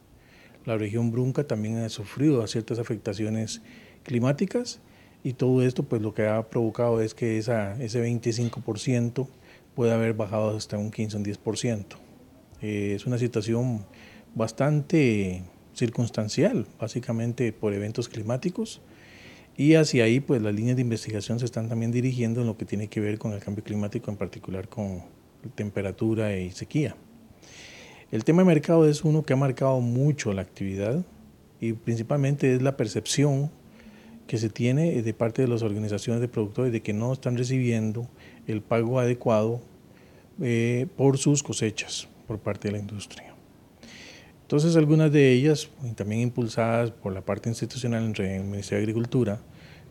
La 0.65 0.77
región 0.77 1.11
Brunca 1.11 1.43
también 1.45 1.79
ha 1.79 1.89
sufrido 1.89 2.45
ciertas 2.47 2.77
afectaciones 2.77 3.61
climáticas 4.03 4.79
y 5.23 5.33
todo 5.33 5.61
esto 5.61 5.83
pues 5.83 6.01
lo 6.01 6.13
que 6.13 6.27
ha 6.27 6.49
provocado 6.49 7.01
es 7.01 7.13
que 7.13 7.37
esa, 7.37 7.81
ese 7.81 8.03
25% 8.03 9.27
puede 9.75 9.93
haber 9.93 10.13
bajado 10.13 10.55
hasta 10.55 10.77
un 10.77 10.91
15 10.91 11.15
o 11.15 11.19
un 11.19 11.25
10%. 11.25 11.85
Eh, 12.61 12.93
es 12.95 13.05
una 13.05 13.17
situación 13.17 13.85
bastante 14.35 15.43
circunstancial, 15.73 16.65
básicamente 16.79 17.53
por 17.53 17.73
eventos 17.73 18.09
climáticos, 18.09 18.81
y 19.57 19.75
hacia 19.75 20.05
ahí 20.05 20.19
pues 20.19 20.41
las 20.41 20.53
líneas 20.53 20.75
de 20.75 20.81
investigación 20.81 21.39
se 21.39 21.45
están 21.45 21.69
también 21.69 21.91
dirigiendo 21.91 22.41
en 22.41 22.47
lo 22.47 22.57
que 22.57 22.65
tiene 22.65 22.87
que 22.87 22.99
ver 22.99 23.17
con 23.17 23.33
el 23.33 23.39
cambio 23.39 23.63
climático, 23.63 24.09
en 24.09 24.17
particular 24.17 24.67
con 24.67 25.03
temperatura 25.55 26.35
y 26.37 26.51
sequía. 26.51 26.95
El 28.11 28.23
tema 28.23 28.41
de 28.41 28.47
mercado 28.47 28.87
es 28.87 29.03
uno 29.03 29.23
que 29.23 29.33
ha 29.33 29.37
marcado 29.37 29.79
mucho 29.79 30.33
la 30.33 30.41
actividad 30.41 31.03
y 31.59 31.73
principalmente 31.73 32.53
es 32.55 32.61
la 32.61 32.75
percepción 32.75 33.51
que 34.31 34.37
se 34.37 34.49
tiene 34.49 35.01
de 35.01 35.13
parte 35.13 35.41
de 35.41 35.49
las 35.49 35.61
organizaciones 35.61 36.21
de 36.21 36.29
productores 36.29 36.71
de 36.71 36.81
que 36.81 36.93
no 36.93 37.11
están 37.11 37.35
recibiendo 37.35 38.07
el 38.47 38.61
pago 38.61 38.97
adecuado 38.97 39.59
eh, 40.41 40.87
por 40.95 41.17
sus 41.17 41.43
cosechas 41.43 42.07
por 42.27 42.39
parte 42.39 42.69
de 42.69 42.71
la 42.71 42.77
industria. 42.77 43.35
Entonces 44.43 44.77
algunas 44.77 45.11
de 45.11 45.33
ellas, 45.33 45.69
también 45.97 46.21
impulsadas 46.21 46.91
por 46.91 47.11
la 47.11 47.19
parte 47.19 47.49
institucional 47.49 48.05
entre 48.05 48.37
el 48.37 48.45
Ministerio 48.45 48.77
de 48.77 48.83
Agricultura, 48.83 49.41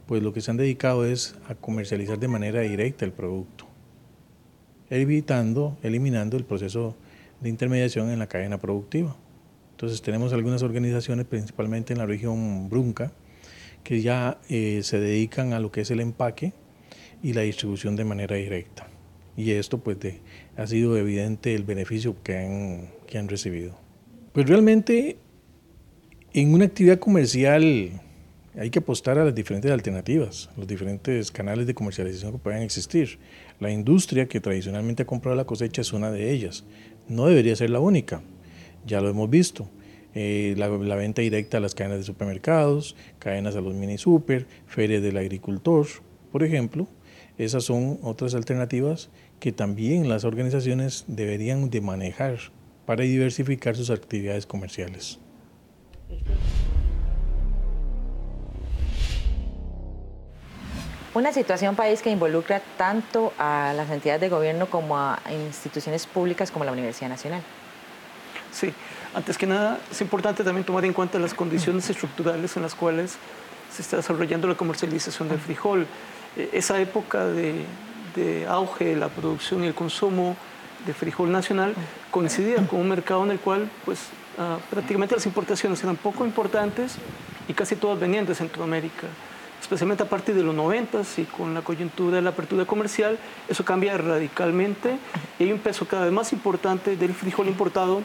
pues 0.07 0.23
lo 0.23 0.33
que 0.33 0.41
se 0.41 0.51
han 0.51 0.57
dedicado 0.57 1.05
es 1.05 1.35
a 1.47 1.55
comercializar 1.55 2.19
de 2.19 2.29
manera 2.29 2.63
directa 2.63 3.05
el 3.05 3.13
producto, 3.13 3.67
evitando, 4.89 5.77
eliminando 5.83 6.39
el 6.39 6.47
proceso 6.47 6.97
de 7.43 7.51
intermediación 7.51 8.09
en 8.09 8.19
la 8.19 8.27
cadena 8.27 8.57
productiva. 8.57 9.15
Entonces 9.73 10.01
tenemos 10.01 10.33
algunas 10.33 10.63
organizaciones, 10.63 11.27
principalmente 11.27 11.93
en 11.93 11.99
la 11.99 12.07
región 12.07 12.71
Brunca, 12.71 13.13
que 13.85 14.03
ya 14.03 14.39
eh, 14.49 14.81
se 14.83 14.99
dedican 15.01 15.53
a 15.53 15.61
lo 15.61 15.71
que 15.71 15.83
es 15.83 15.91
el 15.91 16.01
empaque 16.01 16.53
y 17.23 17.33
la 17.33 17.43
distribución 17.43 17.97
de 17.97 18.05
manera 18.05 18.37
directa. 18.37 18.89
Y 19.37 19.53
esto 19.53 19.79
pues 19.79 19.99
ha 20.57 20.67
sido 20.67 20.97
evidente 20.97 21.55
el 21.55 21.65
beneficio 21.65 22.17
que 22.23 22.37
han, 22.37 22.91
que 23.07 23.19
han 23.19 23.29
recibido. 23.29 23.79
Pues 24.33 24.49
realmente 24.49 25.19
en 26.33 26.55
una 26.55 26.67
actividad 26.67 26.99
comercial 26.99 28.01
hay 28.59 28.71
que 28.71 28.81
apostar 28.81 29.19
a 29.19 29.25
las 29.25 29.35
diferentes 29.35 29.71
alternativas, 29.71 30.51
los 30.57 30.67
diferentes 30.67 31.31
canales 31.31 31.67
de 31.67 31.75
comercialización 31.75 32.33
que 32.33 32.39
puedan 32.39 32.63
existir. 32.63 33.19
La 33.61 33.71
industria 33.71 34.27
que 34.27 34.41
tradicionalmente 34.41 35.05
ha 35.05 35.07
comprado 35.07 35.37
la 35.37 35.45
cosecha 35.45 35.83
es 35.83 35.93
una 35.93 36.11
de 36.11 36.31
ellas. 36.33 36.65
No 37.09 37.27
debería 37.27 37.55
ser 37.57 37.71
la 37.71 37.81
única, 37.81 38.23
ya 38.87 39.01
lo 39.01 39.09
hemos 39.09 39.31
visto. 39.31 39.69
Eh, 40.15 40.55
la, 40.57 40.69
venta 40.69 41.23
directa 41.23 41.59
a 41.59 41.61
las 41.61 41.75
cadenas 41.75 41.99
de 41.99 42.05
supermercados, 42.05 42.97
cadenas 43.19 43.55
a 43.55 43.61
los 43.61 43.75
mini 43.75 43.97
super, 43.97 44.47
ferias 44.67 45.03
del 45.03 45.17
agricultor, 45.17 45.87
por 46.33 46.43
ejemplo. 46.43 46.89
Esas 47.39 47.65
son 47.65 47.99
otras 48.03 48.35
alternativas 48.35 49.09
que 49.39 49.53
también 49.53 50.09
las 50.09 50.25
organizaciones 50.25 51.05
deberían 51.07 51.71
de 51.71 51.81
manejar 51.81 52.39
para 52.87 53.05
diversificar 53.05 53.77
sus 53.77 53.91
actividades 53.91 54.47
comerciales. 54.47 55.19
Una 61.13 61.33
situación 61.33 61.75
país 61.75 62.03
que 62.03 62.11
involucra 62.11 62.63
tanto 62.77 63.33
a 63.39 63.73
las 63.75 63.91
entidades 63.91 64.21
de 64.21 64.29
gobierno 64.29 64.71
como 64.71 64.97
a 64.97 65.19
instituciones 65.31 66.07
públicas 66.07 66.51
como 66.51 66.65
la 66.65 66.73
Universidad 66.73 67.09
Nacional. 67.09 67.43
Sí, 68.53 68.73
antes 69.15 69.37
que 69.37 69.47
nada 69.47 69.81
es 69.91 70.01
importante 70.01 70.45
también 70.45 70.65
tomar 70.65 70.85
en 70.85 70.93
cuenta 70.93 71.19
las 71.19 71.35
condiciones 71.35 71.89
estructurales 71.91 72.57
en 72.57 72.63
las 72.63 72.75
cuales 72.75 73.17
se 73.73 73.83
está 73.83 73.97
desarrollando 73.97 74.49
la 74.49 74.55
comercialización 74.55 75.29
del 75.29 75.39
frijol. 75.39 75.87
Eh, 76.37 76.51
esa 76.53 76.81
época 76.81 77.27
de, 77.27 77.65
auge 78.49 78.87
de 78.87 78.97
la 78.97 79.09
producción 79.09 79.65
y 79.65 79.69
el 79.69 79.75
consumo 79.75 80.37
de 80.87 80.95
frijol 80.95 81.31
nacional 81.31 81.75
coincidía 82.11 82.57
con 82.67 82.81
un 82.81 82.89
mercado 82.89 83.25
en 83.25 83.31
el 83.33 83.39
cual 83.39 83.71
pues, 83.85 84.01
ah, 84.39 84.59
prácticamente 84.69 85.15
las 85.15 85.27
importaciones 85.27 85.83
eran 85.83 85.97
poco 85.97 86.25
importantes 86.25 86.97
y 87.49 87.55
casi 87.55 87.77
todas 87.77 87.99
venían 87.99 88.27
de 88.27 88.35
Centroamérica. 88.35 89.07
Especialmente 89.61 90.03
a 90.03 90.09
partir 90.09 90.35
de 90.35 90.43
los 90.43 90.55
90 90.55 91.03
y 91.19 91.25
con 91.25 91.53
la 91.53 91.63
coyuntura 91.63 92.17
de 92.17 92.23
la 92.23 92.31
apertura 92.31 92.65
comercial, 92.65 93.19
eso 93.49 93.65
cambia 93.65 93.97
radicalmente 93.99 94.97
y 95.39 95.45
hay 95.45 95.53
un 95.53 95.59
peso 95.59 95.87
cada 95.87 96.05
vez 96.05 96.13
más 96.13 96.33
importante 96.33 96.97
del 96.97 97.13
frijol 97.13 97.47
importado 97.47 98.03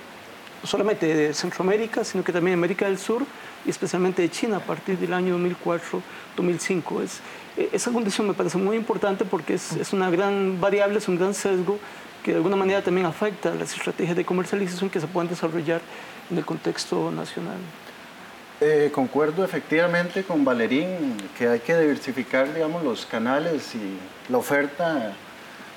no 0.66 0.70
solamente 0.72 1.05
de 1.05 1.32
Centroamérica, 1.32 2.03
sino 2.03 2.24
que 2.24 2.34
también 2.34 2.57
de 2.57 2.59
América 2.66 2.88
del 2.88 2.97
Sur 2.97 3.24
y 3.68 3.70
especialmente 3.70 4.24
de 4.24 4.32
China 4.32 4.57
a 4.57 4.59
partir 4.59 4.97
del 4.97 5.13
año 5.13 5.38
2004-2005. 5.38 7.03
Es, 7.03 7.20
e, 7.55 7.70
esa 7.72 7.91
condición 7.91 8.28
me 8.28 8.34
parece 8.34 8.57
muy 8.57 8.76
importante 8.76 9.26
porque 9.26 9.53
es, 9.53 9.74
es, 9.74 9.93
una 9.93 10.09
gran 10.09 10.59
variable, 10.59 10.97
es 10.97 11.07
un 11.07 11.20
gran 11.20 11.36
sesgo 11.36 11.78
que 12.24 12.32
de 12.32 12.38
alguna 12.38 12.55
manera 12.55 12.82
también 12.82 13.05
afecta 13.05 13.53
las 13.53 13.76
estrategias 13.76 14.18
de 14.18 14.26
comercialización 14.26 14.89
que 14.89 14.99
se 14.99 15.05
pueden 15.05 15.30
desarrollar 15.30 15.82
en 16.32 16.39
el 16.39 16.45
contexto 16.45 17.11
nacional. 17.11 17.59
Eh, 18.59 18.89
concuerdo 18.91 19.45
efectivamente 19.45 20.24
con 20.24 20.43
Valerín 20.43 21.16
que 21.38 21.47
hay 21.47 21.59
que 21.59 21.78
diversificar 21.78 22.51
digamos, 22.51 22.84
los 22.84 23.05
canales 23.05 23.76
y 23.76 23.99
la 24.32 24.39
oferta 24.39 25.13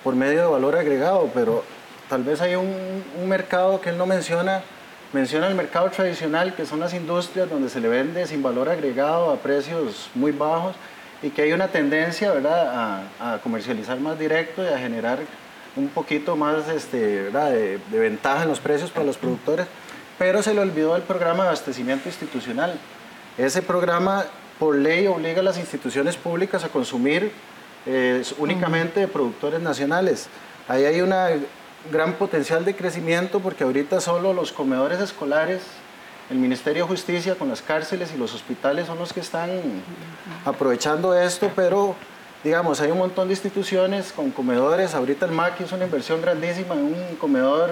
por 0.03 0.17
medio 0.17 0.41
de 0.41 0.47
valor 0.47 0.77
agregado, 0.77 1.31
pero 1.35 1.63
tal 2.09 2.23
vez 2.23 2.41
hay 2.41 2.55
un, 2.55 3.05
un 3.21 3.29
mercado 3.29 3.83
que 3.83 3.91
él 3.91 3.99
no 3.99 4.07
menciona 4.07 4.63
Menciona 5.11 5.49
el 5.49 5.55
mercado 5.55 5.91
tradicional, 5.91 6.55
que 6.55 6.67
son 6.67 6.81
las 6.81 6.93
industrias 6.93 7.49
donde 7.49 7.71
se 7.71 7.81
le 7.81 7.89
vende 7.89 8.27
sin 8.27 8.43
valor 8.43 8.69
agregado 8.69 9.31
a 9.31 9.37
precios 9.37 10.11
muy 10.15 10.33
bajos 10.33 10.77
y 11.23 11.31
que 11.31 11.41
hay 11.43 11.53
una 11.53 11.69
tendencia 11.69 12.31
¿verdad? 12.31 13.07
A, 13.19 13.39
comercializar 13.43 13.99
más 14.01 14.19
directo 14.19 14.63
y 14.63 14.67
a 14.67 14.79
generar 14.79 15.21
un 15.77 15.89
poquito 15.89 16.37
más 16.37 16.69
este, 16.69 17.23
¿verdad? 17.23 17.53
De, 17.53 17.81
ventaja 17.91 18.43
en 18.43 18.51
los 18.51 18.61
precios 18.61 18.91
para 18.91 19.07
los 19.07 19.17
productores, 19.17 19.67
pero 20.19 20.43
se 20.43 20.53
le 20.53 20.61
olvidó 20.61 20.95
el 20.95 21.03
programa 21.03 21.45
de 21.45 21.49
abastecimiento 21.49 22.11
institucional. 22.11 22.79
Ese 23.39 23.63
programa 23.63 24.27
por 24.59 24.77
ley 24.77 25.07
obliga 25.07 25.41
a 25.41 25.45
las 25.45 25.57
instituciones 25.57 26.17
públicas 26.17 26.65
a 26.65 26.69
consumir 26.69 27.33
eh, 27.87 28.23
únicamente 28.37 29.01
de 29.01 29.09
productores 29.09 29.61
nacionales. 29.61 30.29
Ahí 30.69 30.85
hay 30.85 31.01
una 31.01 31.31
gran 31.93 32.15
potencial 32.15 32.65
de 32.65 32.75
crecimiento 32.75 33.41
porque 33.41 33.65
ahorita 33.65 34.01
solo 34.01 34.33
los 34.33 34.53
comedores 34.53 35.01
escolares, 35.01 35.63
el 36.31 36.39
Ministerio 36.39 36.85
de 36.85 36.89
Justicia 36.89 37.35
con 37.35 37.49
las 37.49 37.63
cárceles 37.63 38.13
y 38.15 38.19
los 38.19 38.35
hospitales 38.35 38.87
son 38.87 38.99
los 38.99 39.13
que 39.13 39.21
están 39.21 39.51
aprovechando 40.45 41.15
esto, 41.15 41.51
pero 41.57 41.95
digamos, 42.45 42.81
hay 42.81 42.91
un 42.91 42.99
montón 42.99 43.29
de 43.29 43.35
instituciones 43.35 44.13
con 44.13 44.31
comedores, 44.31 44.95
ahorita 44.95 45.27
el 45.27 45.33
MAC 45.33 45.61
es 45.63 45.73
una 45.73 45.85
inversión 45.85 46.21
grandísima 46.21 46.75
en 46.75 46.81
un 46.83 47.17
comedor, 47.19 47.71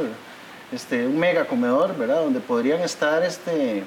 este, 0.73 1.07
un 1.07 1.19
mega 1.19 1.45
comedor, 1.47 1.97
¿verdad? 1.97 2.23
Donde 2.23 2.41
podrían 2.41 2.81
estar 2.81 3.23
este, 3.23 3.85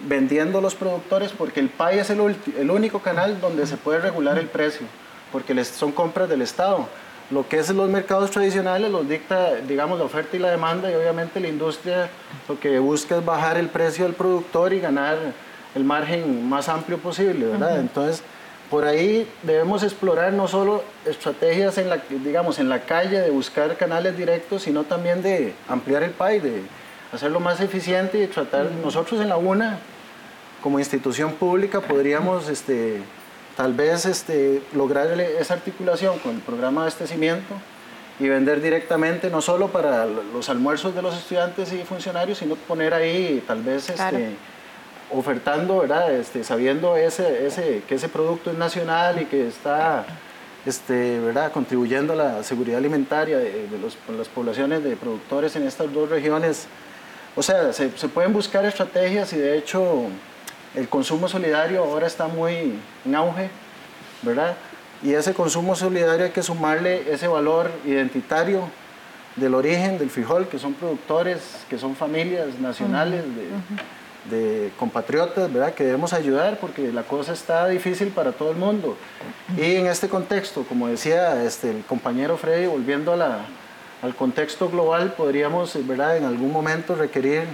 vendiendo 0.00 0.60
los 0.60 0.74
productores 0.74 1.32
porque 1.32 1.60
el 1.60 1.68
PAI 1.68 2.00
es 2.00 2.10
el, 2.10 2.36
el 2.58 2.70
único 2.70 3.00
canal 3.00 3.40
donde 3.40 3.66
se 3.66 3.76
puede 3.76 4.00
regular 4.00 4.38
el 4.38 4.46
precio, 4.46 4.86
porque 5.32 5.54
les, 5.54 5.68
son 5.68 5.92
compras 5.92 6.28
del 6.28 6.42
Estado. 6.42 6.88
Lo 7.30 7.48
que 7.48 7.58
es 7.58 7.70
los 7.70 7.88
mercados 7.88 8.30
tradicionales 8.32 8.90
los 8.90 9.08
dicta, 9.08 9.54
digamos, 9.56 9.98
la 9.98 10.04
oferta 10.04 10.36
y 10.36 10.40
la 10.40 10.50
demanda 10.50 10.90
y 10.90 10.94
obviamente 10.94 11.38
la 11.38 11.48
industria 11.48 12.10
lo 12.48 12.58
que 12.58 12.78
busca 12.80 13.18
es 13.18 13.24
bajar 13.24 13.56
el 13.56 13.68
precio 13.68 14.04
del 14.04 14.14
productor 14.14 14.72
y 14.72 14.80
ganar 14.80 15.16
el 15.74 15.84
margen 15.84 16.48
más 16.48 16.68
amplio 16.68 16.98
posible, 16.98 17.46
¿verdad? 17.46 17.78
Entonces, 17.78 18.24
por 18.68 18.84
ahí 18.84 19.28
debemos 19.44 19.82
explorar 19.82 20.32
no 20.32 20.48
solo 20.48 20.82
estrategias 21.04 21.78
en 21.78 21.88
la, 21.88 22.02
digamos, 22.24 22.58
en 22.58 22.68
la 22.68 22.80
calle 22.80 23.20
de 23.20 23.30
buscar 23.30 23.76
canales 23.76 24.16
directos, 24.16 24.62
sino 24.62 24.84
también 24.84 25.22
de 25.22 25.54
ampliar 25.68 26.02
el 26.02 26.10
PAI, 26.10 26.40
de 26.40 26.62
hacerlo 27.12 27.38
más 27.40 27.60
eficiente 27.60 28.22
y 28.22 28.26
tratar, 28.26 28.66
nosotros 28.82 29.20
en 29.20 29.28
la 29.28 29.36
UNA, 29.36 29.78
como 30.62 30.78
institución 30.78 31.32
pública, 31.32 31.80
podríamos 31.80 32.48
este, 32.48 33.00
tal 33.60 33.74
vez 33.74 34.06
este, 34.06 34.62
lograr 34.72 35.20
esa 35.20 35.52
articulación 35.52 36.18
con 36.20 36.36
el 36.36 36.40
programa 36.40 36.80
de 36.80 36.86
abastecimiento 36.86 37.54
y 38.18 38.26
vender 38.26 38.62
directamente, 38.62 39.28
no 39.28 39.42
solo 39.42 39.68
para 39.68 40.06
los 40.06 40.48
almuerzos 40.48 40.94
de 40.94 41.02
los 41.02 41.14
estudiantes 41.14 41.70
y 41.74 41.84
funcionarios, 41.84 42.38
sino 42.38 42.56
poner 42.56 42.94
ahí 42.94 43.44
tal 43.46 43.62
vez 43.62 43.90
este, 43.90 44.30
ofertando, 45.10 45.80
¿verdad? 45.80 46.10
Este, 46.10 46.42
sabiendo 46.42 46.96
ese, 46.96 47.46
ese, 47.46 47.82
que 47.86 47.96
ese 47.96 48.08
producto 48.08 48.50
es 48.50 48.56
nacional 48.56 49.20
y 49.20 49.26
que 49.26 49.48
está 49.48 50.06
este, 50.64 51.20
¿verdad? 51.20 51.52
contribuyendo 51.52 52.14
a 52.14 52.16
la 52.16 52.42
seguridad 52.42 52.78
alimentaria 52.78 53.36
de, 53.36 53.68
las 54.16 54.28
poblaciones 54.28 54.82
de 54.82 54.96
productores 54.96 55.54
en 55.56 55.66
estas 55.66 55.92
dos 55.92 56.08
regiones. 56.08 56.66
O 57.36 57.42
sea, 57.42 57.74
se, 57.74 57.90
se 57.94 58.08
pueden 58.08 58.32
buscar 58.32 58.64
estrategias 58.64 59.34
y 59.34 59.36
de 59.36 59.58
hecho 59.58 60.06
el 60.74 60.88
consumo 60.88 61.28
solidario 61.28 61.82
ahora 61.82 62.06
está 62.06 62.28
muy 62.28 62.74
en 63.04 63.14
auge, 63.14 63.50
¿verdad? 64.22 64.54
Y 65.02 65.14
ese 65.14 65.32
consumo 65.32 65.74
solidario 65.74 66.26
hay 66.26 66.30
que 66.30 66.42
sumarle 66.42 67.10
ese 67.12 67.26
valor 67.26 67.70
identitario 67.84 68.68
del 69.36 69.54
origen 69.54 69.98
del 69.98 70.10
frijol, 70.10 70.48
que 70.48 70.58
son 70.58 70.74
productores, 70.74 71.64
que 71.68 71.78
son 71.78 71.96
familias 71.96 72.58
nacionales 72.60 73.24
de, 74.28 74.70
compatriotas, 74.78 75.50
¿verdad? 75.52 75.72
Que 75.72 75.84
debemos 75.84 76.12
ayudar 76.12 76.58
porque 76.60 76.92
la 76.92 77.02
cosa 77.02 77.32
está 77.32 77.66
difícil 77.68 78.08
para 78.08 78.32
todo 78.32 78.50
el 78.50 78.56
mundo. 78.56 78.96
Y 79.56 79.76
en 79.76 79.86
este 79.86 80.08
contexto, 80.08 80.64
como 80.64 80.88
decía 80.88 81.42
este, 81.42 81.70
el 81.70 81.84
compañero 81.84 82.36
Freddy, 82.36 82.66
volviendo 82.66 83.14
al 83.14 84.14
contexto 84.14 84.68
global, 84.68 85.14
podríamos, 85.14 85.74
¿verdad? 85.86 86.18
En 86.18 86.24
algún 86.24 86.52
momento 86.52 86.94
requerir 86.94 87.44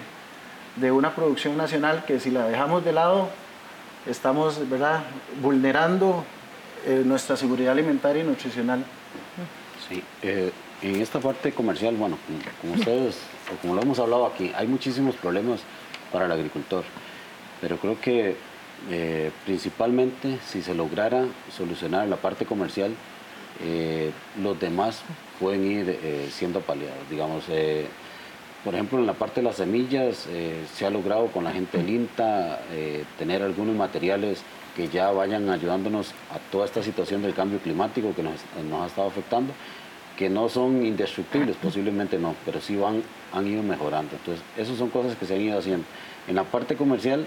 de 0.77 0.93
una 0.93 1.14
producción 1.14 1.57
nacional 1.57 2.05
que 2.07 2.20
si 2.20 2.31
la 2.31 2.47
dejamos 2.47 2.85
de 2.85 2.93
lado, 2.93 3.29
estamos 4.07 4.68
¿verdad? 4.68 5.03
vulnerando 5.43 6.24
eh, 6.87 7.03
nuestra 7.05 7.37
seguridad 7.37 7.72
alimentaria 7.72 8.22
y 8.22 8.27
nutricional. 8.27 8.85
Sí, 9.89 10.03
eh, 10.22 10.53
en 10.83 11.01
esta 11.01 11.18
parte 11.18 11.53
comercial, 11.53 11.97
bueno, 11.97 12.18
como 12.61 12.74
ustedes, 12.74 13.18
o 13.53 13.57
como 13.61 13.74
lo 13.74 13.83
hemos 13.83 13.99
hablado 13.99 14.27
aquí, 14.27 14.53
hay 14.55 14.66
muchísimos 14.66 15.14
problemas 15.16 15.61
para 16.12 16.27
el 16.27 16.33
agricultor, 16.33 16.85
pero 17.61 17.79
creo 17.79 17.99
que 18.01 18.37
eh, 18.91 19.31
principalmente 19.47 20.39
si 20.47 20.62
se 20.62 20.74
lograra 20.74 21.24
solucionar 21.57 22.07
la 22.09 22.16
parte 22.16 22.45
comercial, 22.45 22.95
los 24.43 24.61
demás 24.61 25.01
pueden 25.41 25.64
ir 25.64 25.99
siendo 26.31 26.61
paliados. 26.61 27.09
Digamos, 27.09 27.45
por 28.65 28.75
ejemplo, 28.75 28.99
en 28.99 29.07
la 29.07 29.15
parte 29.15 29.41
de 29.41 29.47
las 29.47 29.57
semillas 29.57 30.27
eh, 30.29 30.65
se 30.75 30.87
ha 30.87 30.91
logrado 30.91 31.29
con 31.29 31.45
la 31.45 31.53
gente 31.53 31.79
del 31.79 31.89
INTA 31.89 32.61
eh, 32.73 33.05
tener 33.19 33.43
algunos 33.43 33.77
materiales 33.77 34.43
que 34.75 34.89
ya 34.89 35.11
vayan 35.11 35.49
ayudándonos 35.49 36.11
a 36.31 36.39
toda 36.51 36.67
esta 36.67 36.83
situación 36.83 37.23
del 37.23 37.33
cambio 37.33 37.59
climático 37.59 38.13
que 38.15 38.23
nos, 38.23 38.35
ha 38.35 38.87
estado 38.87 39.09
afectando, 39.09 39.53
que 40.19 40.29
no 40.29 40.49
son 40.49 40.85
indestructibles, 40.85 41.57
posiblemente 41.57 42.19
no, 42.19 42.35
pero 42.45 42.61
sí 42.61 42.77
van, 42.77 43.03
han 43.33 43.47
ido 43.47 43.63
mejorando. 43.63 44.17
Entonces, 44.17 44.45
esas 44.57 44.77
son 44.77 44.91
cosas 44.91 45.17
que 45.17 45.25
se 45.25 45.35
han 45.35 45.41
ido 45.41 45.59
haciendo. 45.59 45.87
En 46.29 46.35
la 46.35 46.45
parte 46.45 46.77
comercial, 46.77 47.25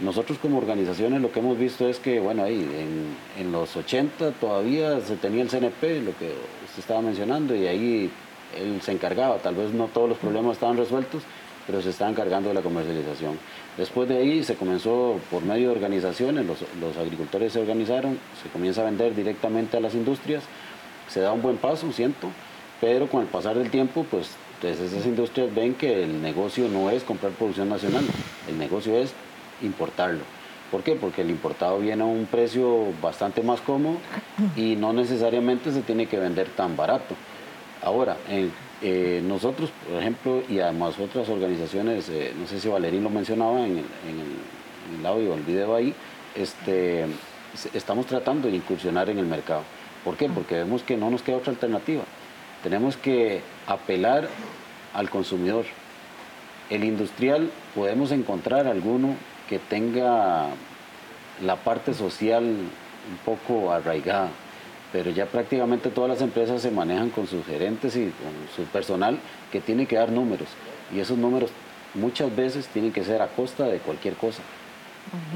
nosotros 0.00 0.38
como 0.38 0.58
organizaciones 0.58 1.22
lo 1.22 1.32
que 1.32 1.40
hemos 1.40 1.58
visto 1.58 1.88
es 1.88 1.98
que, 1.98 2.20
bueno, 2.20 2.42
ahí 2.42 2.60
en, 2.60 3.44
en 3.44 3.52
los 3.52 3.76
80 3.76 4.32
todavía 4.32 5.00
se 5.00 5.16
tenía 5.16 5.42
el 5.42 5.48
CNP, 5.48 6.02
lo 6.02 6.16
que 6.18 6.34
usted 6.66 6.78
estaba 6.78 7.00
mencionando, 7.00 7.54
y 7.54 7.66
ahí 7.66 8.10
él 8.56 8.80
se 8.82 8.92
encargaba, 8.92 9.38
tal 9.38 9.54
vez 9.54 9.72
no 9.72 9.86
todos 9.86 10.08
los 10.08 10.18
problemas 10.18 10.52
estaban 10.52 10.76
resueltos, 10.76 11.22
pero 11.66 11.82
se 11.82 11.90
estaba 11.90 12.10
encargando 12.10 12.48
de 12.48 12.54
la 12.54 12.62
comercialización. 12.62 13.38
Después 13.76 14.08
de 14.08 14.18
ahí 14.18 14.42
se 14.42 14.56
comenzó 14.56 15.20
por 15.30 15.42
medio 15.42 15.68
de 15.68 15.76
organizaciones, 15.76 16.46
los, 16.46 16.96
agricultores 16.96 17.52
se 17.52 17.60
organizaron, 17.60 18.18
se 18.42 18.48
comienza 18.48 18.82
a 18.82 18.84
vender 18.84 19.14
directamente 19.14 19.76
a 19.76 19.80
las 19.80 19.94
industrias, 19.94 20.42
se 21.08 21.20
da 21.20 21.32
un 21.32 21.42
buen 21.42 21.56
paso, 21.56 21.92
siento, 21.92 22.28
pero 22.80 23.08
con 23.08 23.22
el 23.22 23.28
pasar 23.28 23.56
del 23.56 23.70
tiempo, 23.70 24.04
pues, 24.10 24.30
pues 24.60 24.80
esas 24.80 25.06
industrias 25.06 25.54
ven 25.54 25.74
que 25.74 26.02
el 26.02 26.20
negocio 26.20 26.68
no 26.68 26.90
es 26.90 27.04
comprar 27.04 27.32
producción 27.32 27.68
nacional, 27.68 28.04
el 28.48 28.58
negocio 28.58 28.96
es 28.96 29.12
importarlo. 29.62 30.24
¿Por 30.70 30.82
qué? 30.82 30.94
Porque 30.94 31.22
el 31.22 31.30
importado 31.30 31.78
viene 31.78 32.02
a 32.02 32.06
un 32.06 32.26
precio 32.26 32.92
bastante 33.02 33.42
más 33.42 33.60
cómodo 33.60 33.96
y 34.56 34.76
no 34.76 34.92
necesariamente 34.92 35.72
se 35.72 35.82
tiene 35.82 36.06
que 36.06 36.18
vender 36.18 36.48
tan 36.48 36.76
barato. 36.76 37.16
Ahora, 37.82 38.16
eh, 38.82 39.22
nosotros, 39.24 39.70
por 39.88 40.00
ejemplo, 40.00 40.42
y 40.48 40.60
además 40.60 40.98
otras 40.98 41.28
organizaciones, 41.28 42.08
eh, 42.10 42.32
no 42.38 42.46
sé 42.46 42.60
si 42.60 42.68
Valerín 42.68 43.02
lo 43.02 43.10
mencionaba 43.10 43.66
en 43.66 43.78
el, 43.78 45.06
audio 45.06 45.32
o 45.32 45.34
el 45.34 45.42
video 45.42 45.74
ahí, 45.74 45.94
este, 46.34 47.06
estamos 47.72 48.06
tratando 48.06 48.48
de 48.48 48.56
incursionar 48.56 49.08
en 49.08 49.18
el 49.18 49.26
mercado. 49.26 49.62
¿Por 50.04 50.16
qué? 50.16 50.28
Porque 50.28 50.56
vemos 50.56 50.82
que 50.82 50.96
no 50.96 51.10
nos 51.10 51.22
queda 51.22 51.38
otra 51.38 51.52
alternativa. 51.52 52.02
Tenemos 52.62 52.96
que 52.96 53.40
apelar 53.66 54.28
al 54.92 55.08
consumidor. 55.08 55.64
El 56.68 56.84
industrial 56.84 57.50
podemos 57.74 58.12
encontrar 58.12 58.66
alguno 58.66 59.14
que 59.48 59.58
tenga 59.58 60.48
la 61.42 61.56
parte 61.56 61.94
social 61.94 62.44
un 62.44 63.16
poco 63.24 63.72
arraigada, 63.72 64.28
pero 64.92 65.10
ya 65.10 65.26
prácticamente 65.26 65.90
todas 65.90 66.10
las 66.10 66.22
empresas 66.22 66.62
se 66.62 66.70
manejan 66.70 67.10
con 67.10 67.26
sus 67.26 67.44
gerentes 67.46 67.96
y 67.96 68.04
con 68.04 68.32
su 68.54 68.68
personal 68.70 69.18
que 69.52 69.60
tiene 69.60 69.86
que 69.86 69.96
dar 69.96 70.10
números 70.10 70.48
y 70.94 71.00
esos 71.00 71.18
números 71.18 71.50
muchas 71.94 72.34
veces 72.34 72.66
tienen 72.68 72.92
que 72.92 73.04
ser 73.04 73.22
a 73.22 73.28
costa 73.28 73.64
de 73.66 73.78
cualquier 73.78 74.14
cosa. 74.14 74.42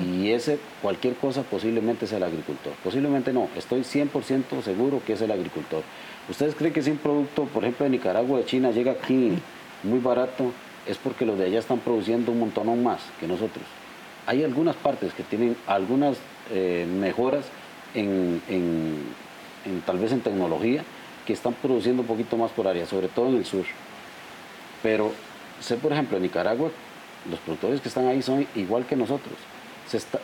Y 0.05 0.31
ese 0.31 0.59
cualquier 0.83 1.15
cosa 1.15 1.43
posiblemente 1.43 2.05
es 2.05 2.13
el 2.13 2.23
agricultor. 2.23 2.75
Posiblemente 2.85 3.33
no, 3.33 3.49
estoy 3.57 3.81
100% 3.81 4.63
seguro 4.63 5.01
que 5.05 5.15
es 5.15 5.21
el 5.21 5.33
agricultor. 5.33 5.83
¿Ustedes 6.29 6.55
creen 6.55 6.73
que 6.73 6.83
si 6.83 6.91
un 6.91 6.99
producto, 6.99 7.45
por 7.45 7.65
ejemplo, 7.65 7.85
de 7.85 7.91
Nicaragua, 7.91 8.39
de 8.39 8.45
China, 8.45 8.71
llega 8.71 8.93
aquí 8.93 9.33
muy 9.83 9.99
barato, 9.99 10.53
es 10.87 10.99
porque 10.99 11.27
los 11.27 11.39
de 11.39 11.47
allá 11.47 11.59
están 11.59 11.79
produciendo 11.79 12.31
un 12.31 12.41
montón 12.41 12.83
más 12.83 13.01
que 13.19 13.27
nosotros? 13.27 13.65
Hay 14.27 14.45
algunas 14.45 14.77
partes 14.77 15.13
que 15.13 15.23
tienen 15.23 15.57
algunas 15.67 16.19
eh, 16.53 16.87
mejoras 16.89 17.47
en, 17.95 18.41
tal 19.87 19.99
vez 19.99 20.12
en 20.12 20.21
tecnología 20.21 20.85
que 21.27 21.33
están 21.33 21.55
produciendo 21.55 22.03
un 22.03 22.09
poquito 22.09 22.37
más 22.37 22.51
por 22.51 22.69
área, 22.69 22.87
sobre 22.87 23.09
todo 23.09 23.29
en 23.29 23.37
el 23.37 23.45
sur. 23.45 23.65
Pero 24.83 25.12
sé, 25.61 25.77
por 25.77 25.93
ejemplo, 25.93 26.17
en 26.17 26.23
Nicaragua, 26.23 26.71
los 27.31 27.39
productores 27.41 27.81
que 27.81 27.89
están 27.89 28.07
ahí 28.07 28.23
son 28.23 28.47
igual 28.55 28.85
que 28.87 28.97
nosotros. 28.97 29.35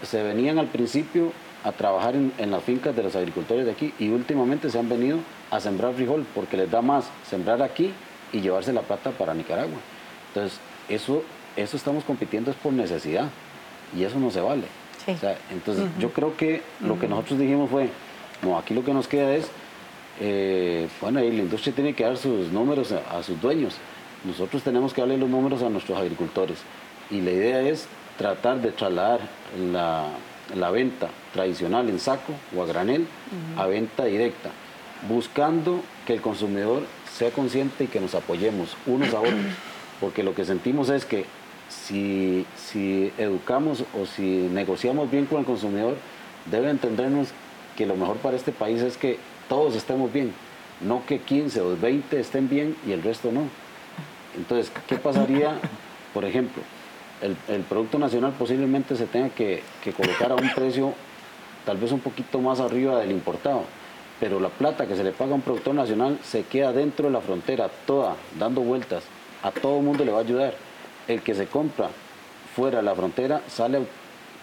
Se, 0.03 0.23
venían 0.23 0.59
al 0.59 0.67
principio 0.67 1.33
a 1.65 1.73
trabajar 1.73 2.15
en, 2.15 2.51
las 2.51 2.63
fincas 2.63 2.97
de 2.97 3.03
los 3.03 3.15
agricultores 3.15 3.67
de 3.67 3.73
aquí 3.73 3.93
y 3.99 4.09
últimamente 4.09 4.71
se 4.71 4.79
han 4.79 4.89
venido 4.89 5.19
a 5.51 5.61
sembrar 5.61 5.95
frijol 5.95 6.27
porque 6.35 6.57
les 6.57 6.71
da 6.71 6.81
más 6.81 7.05
sembrar 7.29 7.63
aquí 7.63 7.93
y 8.33 8.41
llevarse 8.41 8.73
la 8.73 8.83
plata 8.83 9.11
para 9.11 9.35
Nicaragua. 9.35 9.79
Entonces, 10.29 10.59
eso, 10.89 11.23
eso 11.57 11.77
estamos 11.77 12.05
compitiendo 12.05 12.51
es 12.51 12.57
por 12.57 12.73
necesidad 12.73 13.29
y 13.97 14.05
eso 14.05 14.19
no 14.19 14.31
se 14.31 14.41
vale. 14.41 14.67
entonces, 15.51 15.85
yo 15.99 16.11
creo 16.13 16.37
que 16.37 16.63
lo 16.81 16.99
que 16.99 17.09
nosotros 17.09 17.39
dijimos 17.39 17.71
fue, 17.71 17.91
no, 18.43 18.59
aquí 18.59 18.75
lo 18.75 18.85
que 18.85 18.95
nos 18.95 19.09
queda 19.09 19.35
es, 19.35 19.49
eh, 20.21 20.89
bueno, 21.01 21.21
la 21.21 21.27
industria 21.27 21.75
tiene 21.75 21.95
que 21.95 22.05
dar 22.05 22.17
sus 22.17 22.51
números 22.51 22.93
a 22.93 23.23
sus 23.23 23.41
dueños. 23.41 23.75
Nosotros 24.25 24.63
tenemos 24.63 24.93
que 24.93 25.01
darle 25.01 25.17
los 25.17 25.29
números 25.29 25.63
a 25.63 25.69
nuestros 25.69 25.99
agricultores. 25.99 26.59
Y 27.11 27.21
la 27.21 27.31
idea 27.31 27.61
es 27.63 27.87
tratar 28.19 28.61
de 28.61 28.71
trasladar 28.73 29.21
la, 29.73 30.71
venta 30.71 31.09
tradicional 31.33 31.89
en 31.89 31.99
saco 31.99 32.35
o 32.55 32.63
a 32.63 32.67
granel 32.67 33.07
a 33.57 33.67
venta 33.67 34.05
directa, 34.05 34.51
buscando 35.09 35.81
que 36.07 36.15
el 36.15 36.21
consumidor 36.21 36.83
sea 37.13 37.31
consciente 37.31 37.85
y 37.85 37.87
que 37.87 38.01
nos 38.01 38.15
apoyemos 38.15 38.77
unos 38.87 39.15
a 39.15 39.21
otros, 39.21 39.35
porque 40.01 40.23
lo 40.23 40.35
que 40.35 40.45
sentimos 40.45 40.91
es 40.91 41.05
que 41.05 41.25
si, 41.69 42.47
si 42.57 43.13
educamos 43.17 43.85
o 43.99 44.07
si 44.07 44.23
negociamos 44.23 45.11
bien 45.11 45.27
con 45.27 45.39
el 45.39 45.47
consumidor, 45.47 45.97
debe 46.51 46.71
entendernos 46.71 47.29
que 47.81 47.87
lo 47.87 47.97
mejor 47.97 48.19
para 48.19 48.37
este 48.37 48.53
país 48.53 48.83
es 48.83 48.99
que 48.99 49.17
todos 49.49 49.75
estemos 49.75 50.13
bien, 50.13 50.35
no 50.83 51.07
que 51.07 51.19
15 51.19 51.63
o 51.63 51.79
20 51.79 52.21
estén 52.21 52.47
bien 52.47 52.77
y 52.87 52.93
el 52.93 53.03
resto 53.03 53.33
no. 53.33 53.45
Entonces, 54.37 54.71
¿qué 54.87 54.97
pasaría, 54.97 55.59
por 56.13 56.27
ejemplo? 56.27 56.63
El, 57.23 57.63
Producto 57.63 57.99
Nacional 57.99 58.35
posiblemente 58.39 58.97
se 58.97 59.07
tenga 59.07 59.31
que, 59.31 59.63
colocar 59.97 60.31
a 60.31 60.35
un 60.35 60.51
precio 60.55 60.93
tal 61.65 61.79
vez 61.79 61.91
un 61.91 62.01
poquito 62.01 62.39
más 62.39 62.61
arriba 62.61 63.01
del 63.01 63.13
importado, 63.13 63.63
pero 64.21 64.41
la 64.41 64.51
plata 64.51 64.87
que 64.87 64.95
se 64.95 65.03
le 65.03 65.13
paga 65.13 65.33
a 65.33 65.37
un 65.37 65.41
productor 65.41 65.75
nacional 65.75 66.19
se 66.23 66.43
queda 66.43 66.75
dentro 66.75 67.07
de 67.07 67.13
la 67.13 67.23
frontera, 67.23 67.71
toda, 67.87 68.15
dando 68.39 68.61
vueltas. 68.61 69.05
A 69.43 69.53
todo 69.53 69.79
el 69.79 69.85
mundo 69.85 70.05
le 70.05 70.13
va 70.13 70.19
a 70.19 70.23
ayudar. 70.23 70.53
El 71.09 71.23
que 71.23 71.35
se 71.35 71.47
compra 71.47 71.89
fuera 72.55 72.81
de 72.81 72.83
la 72.83 72.95
frontera 72.95 73.41
sale, 73.49 73.81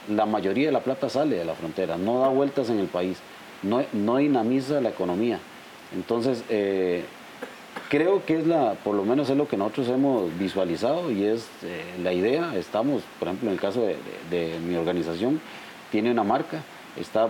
la 0.08 0.26
mayoría 0.26 0.68
de 0.68 0.72
la 0.72 0.82
plata 0.82 1.10
sale 1.10 1.38
de 1.38 1.46
la 1.46 1.54
frontera, 1.54 1.98
no 1.98 2.20
da 2.20 2.30
vueltas 2.30 2.70
en 2.70 2.80
el 2.80 2.88
país, 2.88 3.18
no, 3.64 3.84
no 3.94 4.18
dinamiza 4.18 4.82
la 4.82 4.90
economía. 4.90 5.40
Entonces, 5.96 6.44
eh, 6.50 7.06
creo 7.90 8.26
que 8.26 8.40
es 8.40 8.48
la, 8.48 8.74
por 8.74 8.96
lo 8.96 9.04
menos 9.04 9.30
es 9.30 9.38
lo 9.38 9.48
que 9.48 9.58
nosotros 9.58 9.88
hemos 9.90 10.38
visualizado 10.38 11.12
y 11.12 11.26
es 11.26 11.48
eh, 11.64 11.84
la 12.04 12.14
idea. 12.14 12.56
Estamos, 12.56 13.04
por 13.20 13.28
ejemplo, 13.28 13.50
en 13.50 13.54
el 13.54 13.60
caso 13.60 13.82
de, 13.82 14.60
mi 14.66 14.76
organización, 14.76 15.40
tiene 15.92 16.12
una 16.12 16.24
marca, 16.24 16.62
está 16.98 17.30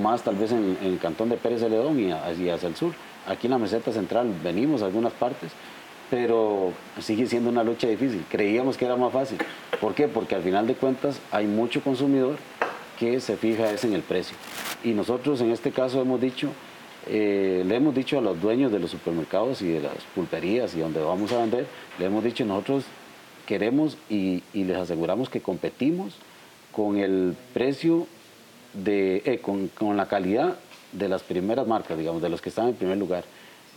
más 0.00 0.22
tal 0.22 0.36
vez 0.36 0.52
en, 0.52 0.78
el 0.82 0.98
cantón 0.98 1.28
de 1.28 1.36
Pérez 1.36 1.60
Celedón 1.60 1.98
y 1.98 2.12
hacia, 2.12 2.54
hacia 2.54 2.68
el 2.68 2.76
sur. 2.76 2.92
Aquí 3.26 3.48
en 3.48 3.52
la 3.52 3.58
meseta 3.58 3.92
central 3.92 4.32
venimos 4.42 4.82
a 4.82 4.86
algunas 4.86 5.12
partes, 5.12 5.50
pero 6.10 6.72
sigue 7.00 7.26
siendo 7.26 7.50
una 7.50 7.64
lucha 7.64 7.88
difícil. 7.88 8.24
Creíamos 8.30 8.76
que 8.76 8.84
era 8.84 8.96
más 8.96 9.12
fácil. 9.12 9.38
¿Por 9.80 9.94
qué? 9.94 10.08
Porque 10.08 10.34
al 10.34 10.42
final 10.42 10.66
de 10.66 10.74
cuentas 10.74 11.20
hay 11.30 11.46
mucho 11.46 11.82
consumidor 11.82 12.36
que 12.98 13.20
se 13.20 13.36
fija 13.36 13.70
es 13.70 13.84
en 13.84 13.92
el 13.92 14.02
precio. 14.02 14.36
Y 14.84 14.90
nosotros 14.90 15.40
en 15.40 15.50
este 15.50 15.70
caso 15.70 16.00
hemos 16.00 16.20
dicho, 16.20 16.50
eh, 17.06 17.62
le 17.66 17.76
hemos 17.76 17.94
dicho 17.94 18.18
a 18.18 18.20
los 18.20 18.40
dueños 18.40 18.72
de 18.72 18.78
los 18.78 18.90
supermercados 18.90 19.62
y 19.62 19.68
de 19.68 19.80
las 19.80 19.96
pulperías 20.14 20.74
y 20.74 20.80
donde 20.80 21.00
vamos 21.00 21.32
a 21.32 21.38
vender, 21.38 21.66
le 21.98 22.06
hemos 22.06 22.24
dicho 22.24 22.44
nosotros 22.44 22.84
queremos 23.46 23.96
y, 24.10 24.42
les 24.54 24.76
aseguramos 24.76 25.28
que 25.28 25.40
competimos 25.40 26.14
con 26.72 26.98
el 26.98 27.36
precio 27.54 28.06
de, 28.74 29.22
eh, 29.24 29.40
con, 29.40 29.96
la 29.96 30.06
calidad 30.08 30.58
de 30.92 31.08
las 31.08 31.22
primeras 31.22 31.66
marcas, 31.66 31.96
digamos, 31.96 32.20
de 32.20 32.28
los 32.28 32.40
que 32.40 32.48
están 32.48 32.68
en 32.68 32.74
primer 32.74 32.98
lugar, 32.98 33.24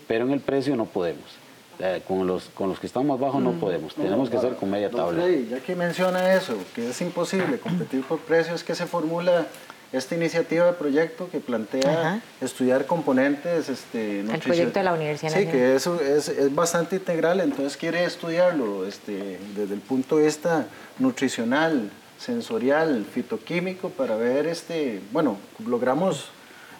pero 0.07 0.25
en 0.25 0.31
el 0.31 0.39
precio 0.39 0.75
no 0.75 0.85
podemos. 0.85 1.37
Eh, 1.81 2.01
con, 2.05 2.27
los, 2.27 2.49
con 2.53 2.67
los 2.67 2.77
que 2.77 2.87
están 2.87 3.07
más 3.07 3.17
bajos 3.17 3.41
no 3.41 3.53
mm. 3.53 3.59
podemos, 3.59 3.95
tenemos 3.95 4.29
que 4.29 4.37
ser 4.37 4.55
con 4.57 4.69
media 4.69 4.89
tabla. 4.89 5.23
ya 5.49 5.61
que 5.61 5.77
menciona 5.77 6.33
eso, 6.33 6.57
que 6.75 6.89
es 6.89 6.99
imposible 6.99 7.57
competir 7.57 8.03
por 8.03 8.19
precios, 8.19 8.65
que 8.65 8.75
se 8.75 8.85
formula 8.85 9.47
esta 9.93 10.13
iniciativa 10.13 10.65
de 10.65 10.73
proyecto 10.73 11.29
que 11.31 11.39
plantea 11.39 12.21
estudiar 12.41 12.85
componentes. 12.85 13.69
Este, 13.69 14.19
el 14.19 14.39
proyecto 14.39 14.79
de 14.79 14.83
la 14.83 14.93
Universidad 14.93 15.31
Sí, 15.31 15.47
que 15.47 15.75
eso 15.75 16.01
es, 16.01 16.27
es, 16.27 16.53
bastante 16.53 16.97
integral, 16.97 17.39
entonces 17.39 17.77
quiere 17.77 18.03
estudiarlo 18.03 18.85
este, 18.85 19.39
desde 19.55 19.73
el 19.73 19.79
punto 19.79 20.17
de 20.17 20.25
vista 20.25 20.67
nutricional, 20.99 21.89
sensorial, 22.19 23.05
fitoquímico, 23.05 23.89
para 23.89 24.17
ver, 24.17 24.47
este, 24.47 25.01
bueno, 25.13 25.37
logramos 25.65 26.25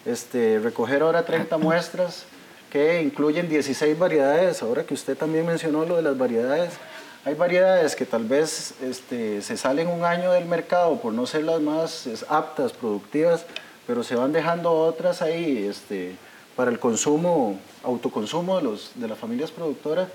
este, 0.04 0.58
recoger 0.58 1.00
ahora 1.00 1.24
30 1.24 1.56
muestras 1.58 2.26
que 2.70 3.02
incluyen 3.02 3.48
16 3.48 3.98
variedades, 3.98 4.62
ahora 4.62 4.84
que 4.84 4.94
usted 4.94 5.16
también 5.16 5.46
mencionó 5.46 5.84
lo 5.84 5.96
de 5.96 6.02
las 6.02 6.16
variedades, 6.16 6.72
hay 7.24 7.34
variedades 7.34 7.96
que 7.96 8.06
tal 8.06 8.24
vez 8.24 8.74
este, 8.80 9.42
se 9.42 9.56
salen 9.56 9.88
un 9.88 10.04
año 10.04 10.32
del 10.32 10.46
mercado 10.46 10.98
por 11.00 11.12
no 11.12 11.26
ser 11.26 11.44
las 11.44 11.60
más 11.60 12.08
aptas, 12.28 12.72
productivas, 12.72 13.44
pero 13.86 14.02
se 14.02 14.14
van 14.14 14.32
dejando 14.32 14.72
otras 14.72 15.20
ahí 15.20 15.66
este, 15.68 16.14
para 16.56 16.70
el 16.70 16.78
consumo, 16.78 17.58
autoconsumo 17.82 18.56
de, 18.56 18.62
los, 18.62 18.92
de 18.94 19.08
las 19.08 19.18
familias 19.18 19.50
productoras 19.50 20.08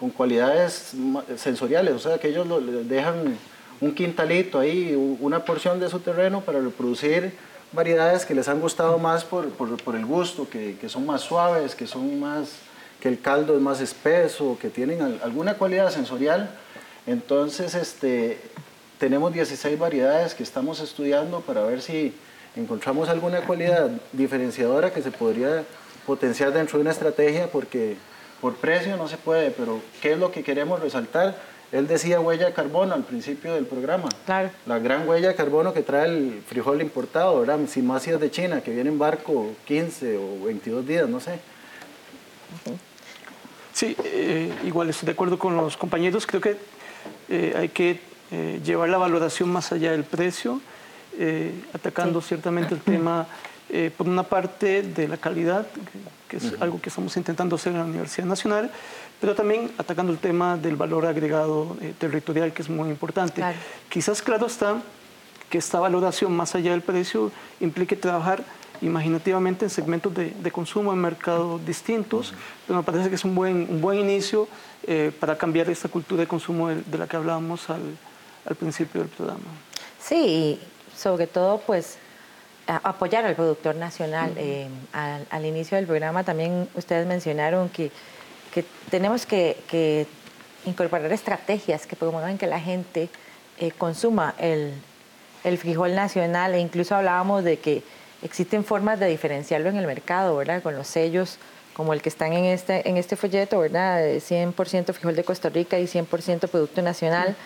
con 0.00 0.10
cualidades 0.10 0.92
sensoriales, 1.36 1.94
o 1.94 1.98
sea 1.98 2.18
que 2.18 2.28
ellos 2.28 2.46
lo, 2.46 2.60
dejan 2.60 3.36
un 3.80 3.94
quintalito 3.94 4.58
ahí, 4.58 4.94
una 5.20 5.44
porción 5.44 5.78
de 5.78 5.88
su 5.88 6.00
terreno 6.00 6.40
para 6.40 6.60
reproducir 6.60 7.32
variedades 7.72 8.24
que 8.24 8.34
les 8.34 8.48
han 8.48 8.60
gustado 8.60 8.98
más 8.98 9.24
por, 9.24 9.50
por, 9.50 9.94
el 9.94 10.06
gusto, 10.06 10.48
que, 10.48 10.76
que, 10.80 10.88
son 10.88 11.06
más 11.06 11.22
suaves, 11.22 11.74
que 11.74 11.86
son 11.86 12.18
más 12.18 12.48
que 13.00 13.08
el 13.08 13.20
caldo 13.20 13.54
es 13.54 13.60
más 13.60 13.80
espeso, 13.80 14.58
que 14.60 14.70
tienen 14.70 15.20
alguna 15.22 15.54
cualidad 15.54 15.90
sensorial. 15.90 16.50
Entonces, 17.06 17.74
este, 17.74 18.40
tenemos 18.98 19.32
16 19.32 19.78
variedades 19.78 20.34
que 20.34 20.42
estamos 20.42 20.80
estudiando 20.80 21.40
para 21.40 21.62
ver 21.62 21.80
si 21.80 22.12
encontramos 22.56 23.08
alguna 23.08 23.42
cualidad 23.42 23.90
diferenciadora 24.12 24.92
que 24.92 25.02
se 25.02 25.12
podría 25.12 25.64
potenciar 26.06 26.52
dentro 26.52 26.78
de 26.78 26.82
una 26.82 26.90
estrategia, 26.90 27.48
porque 27.50 27.96
por 28.40 28.56
precio 28.56 28.96
no 28.96 29.08
se 29.08 29.16
puede, 29.16 29.50
pero 29.50 29.80
¿qué 30.00 30.12
es 30.12 30.18
lo 30.18 30.32
que 30.32 30.42
queremos 30.42 30.80
resaltar? 30.80 31.36
Él 31.70 31.86
decía 31.86 32.18
huella 32.20 32.46
de 32.46 32.52
carbono 32.52 32.94
al 32.94 33.04
principio 33.04 33.54
del 33.54 33.66
programa. 33.66 34.08
Claro. 34.24 34.50
La 34.66 34.78
gran 34.78 35.06
huella 35.06 35.28
de 35.28 35.34
carbono 35.34 35.74
que 35.74 35.82
trae 35.82 36.08
el 36.08 36.42
frijol 36.46 36.80
importado, 36.80 37.40
¿verdad? 37.40 37.58
Sin 37.68 37.86
más 37.86 38.04
de 38.04 38.30
China, 38.30 38.62
que 38.62 38.70
viene 38.70 38.88
en 38.88 38.98
barco 38.98 39.52
15 39.66 40.16
o 40.16 40.44
22 40.44 40.86
días, 40.86 41.08
no 41.08 41.20
sé. 41.20 41.38
Sí, 43.74 43.94
eh, 44.02 44.52
igual 44.64 44.88
estoy 44.88 45.06
de 45.06 45.12
acuerdo 45.12 45.38
con 45.38 45.56
los 45.56 45.76
compañeros. 45.76 46.26
Creo 46.26 46.40
que 46.40 46.56
eh, 47.28 47.54
hay 47.54 47.68
que 47.68 48.00
eh, 48.30 48.60
llevar 48.64 48.88
la 48.88 48.98
valoración 48.98 49.50
más 49.50 49.70
allá 49.70 49.92
del 49.92 50.04
precio, 50.04 50.60
atacando 51.74 52.20
ciertamente 52.20 52.74
el 52.74 52.80
tema, 52.80 53.26
por 53.96 54.08
una 54.08 54.22
parte, 54.22 54.82
de 54.82 55.08
la 55.08 55.16
calidad, 55.16 55.66
que 56.28 56.36
es 56.36 56.54
algo 56.60 56.80
que 56.80 56.90
estamos 56.90 57.16
intentando 57.16 57.56
hacer 57.56 57.72
en 57.72 57.78
la 57.78 57.84
Universidad 57.86 58.26
Nacional, 58.26 58.70
pero 59.20 59.34
también 59.34 59.70
atacando 59.78 60.12
el 60.12 60.18
tema 60.18 60.56
del 60.56 60.76
valor 60.76 61.06
agregado 61.06 61.76
territorial, 61.98 62.52
que 62.52 62.62
es 62.62 62.68
muy 62.68 62.88
importante. 62.88 63.42
Quizás, 63.88 64.22
claro 64.22 64.46
está, 64.46 64.80
que 65.50 65.58
esta 65.58 65.80
valoración 65.80 66.36
más 66.36 66.54
allá 66.54 66.72
del 66.72 66.82
precio 66.82 67.32
implique 67.60 67.96
trabajar 67.96 68.44
imaginativamente 68.80 69.64
en 69.64 69.70
segmentos 69.70 70.14
de, 70.14 70.50
consumo 70.52 70.92
en 70.92 70.98
mercados 70.98 71.64
distintos, 71.66 72.32
pero 72.66 72.78
me 72.78 72.84
parece 72.84 73.08
que 73.08 73.16
es 73.16 73.24
un 73.24 73.34
buen, 73.34 73.66
un 73.68 73.80
buen 73.80 73.98
inicio 73.98 74.46
eh, 74.86 75.10
para 75.18 75.36
cambiar 75.36 75.68
esta 75.68 75.88
cultura 75.88 76.20
de 76.20 76.28
consumo 76.28 76.68
de, 76.68 76.98
la 76.98 77.06
que 77.08 77.16
hablábamos 77.16 77.68
al, 77.70 77.80
al, 78.46 78.54
principio 78.54 79.00
del 79.00 79.10
programa. 79.10 79.40
Sí, 80.00 80.60
sobre 80.96 81.26
todo 81.26 81.60
pues 81.66 81.98
apoyar 82.66 83.24
al 83.24 83.34
productor 83.34 83.74
nacional. 83.74 84.32
Eh, 84.36 84.68
al, 84.92 85.26
al, 85.30 85.44
inicio 85.44 85.76
del 85.76 85.86
programa 85.86 86.22
también 86.22 86.68
ustedes 86.74 87.06
mencionaron 87.06 87.68
que, 87.70 87.90
que 88.52 88.64
tenemos 88.90 89.26
que, 89.26 89.56
que, 89.68 90.06
incorporar 90.66 91.10
estrategias 91.12 91.86
que 91.86 91.96
promuevan 91.96 92.36
que 92.36 92.46
la 92.46 92.60
gente 92.60 93.08
eh, 93.58 93.70
consuma 93.70 94.34
el, 94.38 94.74
el 95.44 95.56
frijol 95.56 95.94
nacional 95.94 96.54
e 96.54 96.58
incluso 96.58 96.94
hablábamos 96.94 97.44
de 97.44 97.58
que 97.58 97.82
existen 98.22 98.64
formas 98.64 98.98
de 99.00 99.06
diferenciarlo 99.06 99.68
en 99.68 99.76
el 99.76 99.86
mercado, 99.86 100.36
¿verdad? 100.36 100.62
Con 100.62 100.74
los 100.74 100.86
sellos 100.86 101.38
como 101.72 101.92
el 101.92 102.02
que 102.02 102.08
están 102.08 102.32
en 102.32 102.44
este, 102.44 102.88
en 102.88 102.96
este 102.96 103.14
folleto, 103.14 103.60
¿verdad? 103.60 104.02
100% 104.02 104.92
frijol 104.92 105.14
de 105.14 105.22
Costa 105.22 105.48
Rica 105.48 105.78
y 105.78 105.84
100% 105.84 106.48
producto 106.48 106.82
nacional. 106.82 107.36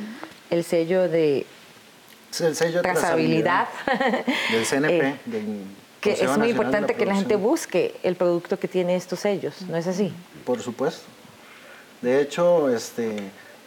El 0.49 0.65
sello 0.65 1.07
de 1.07 1.47
el 2.41 2.57
sello 2.57 2.81
trazabilidad. 2.81 3.69
del 4.51 4.65
CNP. 4.65 5.07
Eh, 5.07 5.17
que 6.03 6.13
es 6.13 6.37
muy 6.37 6.51
importante 6.51 6.95
que 6.95 7.07
la 7.07 7.15
gente 7.15 7.37
busque 7.37 7.95
el 8.03 8.17
producto 8.17 8.59
que 8.59 8.67
tiene 8.67 8.97
estos 8.97 9.21
sellos, 9.21 9.63
¿no 9.63 9.77
es 9.77 9.87
así? 9.87 10.13
Por 10.45 10.61
supuesto. 10.61 11.05
De 12.03 12.21
hecho, 12.21 12.69
este, 12.69 13.17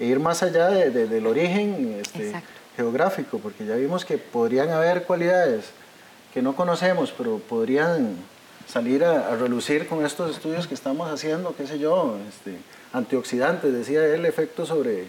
ir 0.02 0.20
más 0.20 0.44
allá 0.44 0.68
del 0.68 1.26
origen 1.26 2.02
este, 2.02 2.34
geográfico, 2.76 3.40
porque 3.40 3.66
ya 3.66 3.76
vimos 3.76 4.04
que 4.04 4.18
podrían 4.18 4.70
haber 4.70 5.04
cualidades 5.04 5.68
que 6.34 6.42
no 6.42 6.58
conocemos, 6.58 7.14
pero 7.18 7.40
podrían 7.40 8.18
salir 8.68 9.06
a, 9.06 9.34
relucir 9.38 9.88
con 9.88 10.06
estos 10.06 10.36
estudios 10.36 10.68
que 10.68 10.74
estamos 10.74 11.10
haciendo, 11.10 11.56
qué 11.56 11.66
sé 11.66 11.80
yo, 11.80 12.18
este, 12.28 12.58
antioxidantes, 12.92 13.72
decía 13.72 14.06
él, 14.06 14.26
efectos 14.26 14.68
sobre 14.68 15.08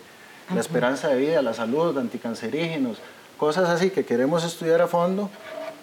la 0.54 0.60
esperanza 0.60 1.08
de 1.08 1.16
vida, 1.18 1.42
la 1.42 1.54
salud, 1.54 1.98
anticancerígenos, 1.98 2.98
cosas 3.36 3.68
así 3.68 3.90
que 3.90 4.04
queremos 4.04 4.44
estudiar 4.44 4.80
a 4.80 4.86
fondo 4.86 5.28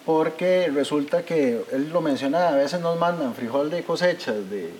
porque 0.04 0.70
resulta 0.74 1.22
que, 1.24 1.64
él 1.72 1.90
lo 1.90 2.00
menciona, 2.00 2.48
a 2.48 2.56
veces 2.56 2.80
nos 2.80 2.98
mandan 2.98 3.34
frijol 3.34 3.70
de 3.70 3.82
cosechas 3.82 4.50
de 4.50 4.70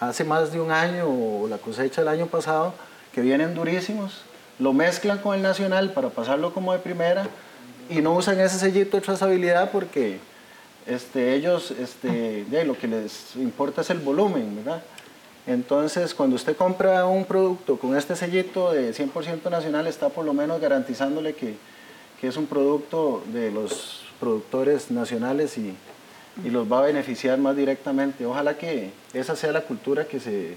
hace 0.00 0.24
más 0.24 0.52
de 0.52 0.60
un 0.60 0.70
año 0.70 1.06
o 1.06 1.48
la 1.48 1.58
cosecha 1.58 2.02
del 2.02 2.08
año 2.08 2.26
pasado, 2.26 2.74
que 3.12 3.20
vienen 3.20 3.54
durísimos, 3.54 4.22
lo 4.58 4.72
mezclan 4.72 5.18
con 5.18 5.34
el 5.34 5.42
nacional 5.42 5.92
para 5.92 6.10
pasarlo 6.10 6.52
como 6.52 6.72
de 6.72 6.78
primera 6.78 7.26
y 7.88 8.00
no 8.00 8.14
usan 8.14 8.40
ese 8.40 8.58
sellito 8.58 8.96
de 8.96 9.02
trazabilidad 9.02 9.70
porque 9.70 10.18
este, 10.86 11.34
ellos 11.34 11.70
este, 11.70 12.44
lo 12.64 12.76
que 12.78 12.88
les 12.88 13.36
importa 13.36 13.80
es 13.80 13.90
el 13.90 13.98
volumen, 13.98 14.56
¿verdad? 14.56 14.82
Entonces, 15.46 16.14
cuando 16.14 16.36
usted 16.36 16.56
compra 16.56 17.04
un 17.04 17.24
producto 17.26 17.76
con 17.76 17.96
este 17.96 18.16
sellito 18.16 18.72
de 18.72 18.94
100% 18.94 19.50
nacional, 19.50 19.86
está 19.86 20.08
por 20.08 20.24
lo 20.24 20.32
menos 20.32 20.60
garantizándole 20.60 21.34
que, 21.34 21.54
que, 22.20 22.28
es 22.28 22.36
un 22.38 22.46
producto 22.46 23.22
de 23.30 23.50
los 23.50 24.03
productores 24.20 24.90
nacionales 24.90 25.58
y, 25.58 25.76
y 26.44 26.50
los 26.50 26.70
va 26.70 26.78
a 26.78 26.82
beneficiar 26.82 27.38
más 27.38 27.56
directamente. 27.56 28.26
Ojalá 28.26 28.56
que 28.56 28.90
esa 29.12 29.36
sea 29.36 29.52
la 29.52 29.62
cultura 29.62 30.04
que 30.04 30.20
se 30.20 30.56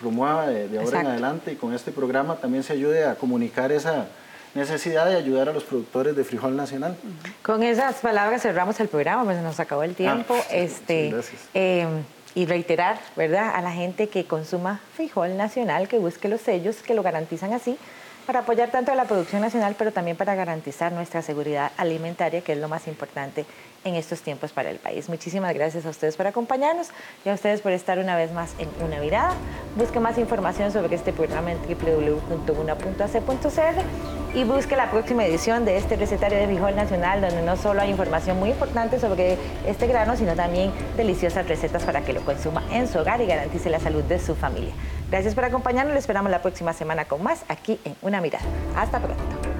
promueva 0.00 0.46
de, 0.48 0.68
de 0.68 0.78
ahora 0.78 1.00
en 1.00 1.06
adelante 1.06 1.52
y 1.52 1.56
con 1.56 1.74
este 1.74 1.92
programa 1.92 2.36
también 2.36 2.62
se 2.62 2.72
ayude 2.74 3.04
a 3.04 3.14
comunicar 3.14 3.72
esa 3.72 4.06
necesidad 4.54 5.06
de 5.06 5.16
ayudar 5.16 5.48
a 5.48 5.52
los 5.52 5.64
productores 5.64 6.16
de 6.16 6.24
frijol 6.24 6.56
nacional. 6.56 6.96
Con 7.42 7.62
esas 7.62 7.96
palabras 7.96 8.42
cerramos 8.42 8.78
el 8.80 8.88
programa, 8.88 9.24
pues 9.24 9.38
nos 9.42 9.60
acabó 9.60 9.82
el 9.82 9.94
tiempo. 9.94 10.34
Ah, 10.36 10.52
este, 10.52 11.14
eh, 11.54 11.86
y 12.34 12.46
reiterar, 12.46 13.00
¿verdad?, 13.16 13.54
a 13.54 13.62
la 13.62 13.72
gente 13.72 14.08
que 14.08 14.24
consuma 14.24 14.80
frijol 14.94 15.36
nacional, 15.36 15.88
que 15.88 15.98
busque 15.98 16.28
los 16.28 16.40
sellos 16.40 16.76
que 16.76 16.94
lo 16.94 17.02
garantizan 17.02 17.52
así, 17.52 17.78
para 18.28 18.40
apoyar 18.40 18.70
tanto 18.70 18.92
a 18.92 18.94
la 18.94 19.06
producción 19.06 19.40
nacional, 19.40 19.74
pero 19.78 19.90
también 19.90 20.14
para 20.14 20.34
garantizar 20.34 20.92
nuestra 20.92 21.22
seguridad 21.22 21.72
alimentaria, 21.78 22.42
que 22.42 22.52
es 22.52 22.58
lo 22.58 22.68
más 22.68 22.86
importante 22.86 23.46
en 23.84 23.94
estos 23.94 24.22
tiempos 24.22 24.52
para 24.52 24.70
el 24.70 24.78
país. 24.78 25.08
Muchísimas 25.08 25.54
gracias 25.54 25.86
a 25.86 25.90
ustedes 25.90 26.16
por 26.16 26.26
acompañarnos 26.26 26.88
y 27.24 27.28
a 27.28 27.34
ustedes 27.34 27.60
por 27.60 27.72
estar 27.72 27.98
una 27.98 28.16
vez 28.16 28.32
más 28.32 28.54
en 28.58 28.68
Una 28.84 29.00
Mirada. 29.00 29.34
Busque 29.76 30.00
más 30.00 30.18
información 30.18 30.72
sobre 30.72 30.94
este 30.94 31.12
programa 31.12 31.52
en 31.52 31.58
www.una.ac.cr 31.58 32.78
y 34.34 34.44
busque 34.44 34.76
la 34.76 34.90
próxima 34.90 35.24
edición 35.24 35.64
de 35.64 35.76
este 35.76 35.96
recetario 35.96 36.38
de 36.38 36.46
frijol 36.46 36.76
nacional, 36.76 37.20
donde 37.20 37.42
no 37.42 37.56
solo 37.56 37.80
hay 37.80 37.90
información 37.90 38.38
muy 38.38 38.50
importante 38.50 39.00
sobre 39.00 39.38
este 39.66 39.86
grano, 39.86 40.16
sino 40.16 40.34
también 40.34 40.70
deliciosas 40.96 41.48
recetas 41.48 41.82
para 41.84 42.02
que 42.02 42.12
lo 42.12 42.20
consuma 42.20 42.62
en 42.70 42.88
su 42.88 42.98
hogar 42.98 43.20
y 43.20 43.26
garantice 43.26 43.70
la 43.70 43.80
salud 43.80 44.02
de 44.04 44.18
su 44.18 44.34
familia. 44.34 44.72
Gracias 45.10 45.34
por 45.34 45.44
acompañarnos, 45.44 45.94
le 45.94 46.00
esperamos 46.00 46.30
la 46.30 46.42
próxima 46.42 46.72
semana 46.72 47.06
con 47.06 47.22
más 47.22 47.44
aquí 47.48 47.80
en 47.84 47.96
Una 48.02 48.20
Mirada. 48.20 48.44
Hasta 48.76 49.00
pronto. 49.00 49.57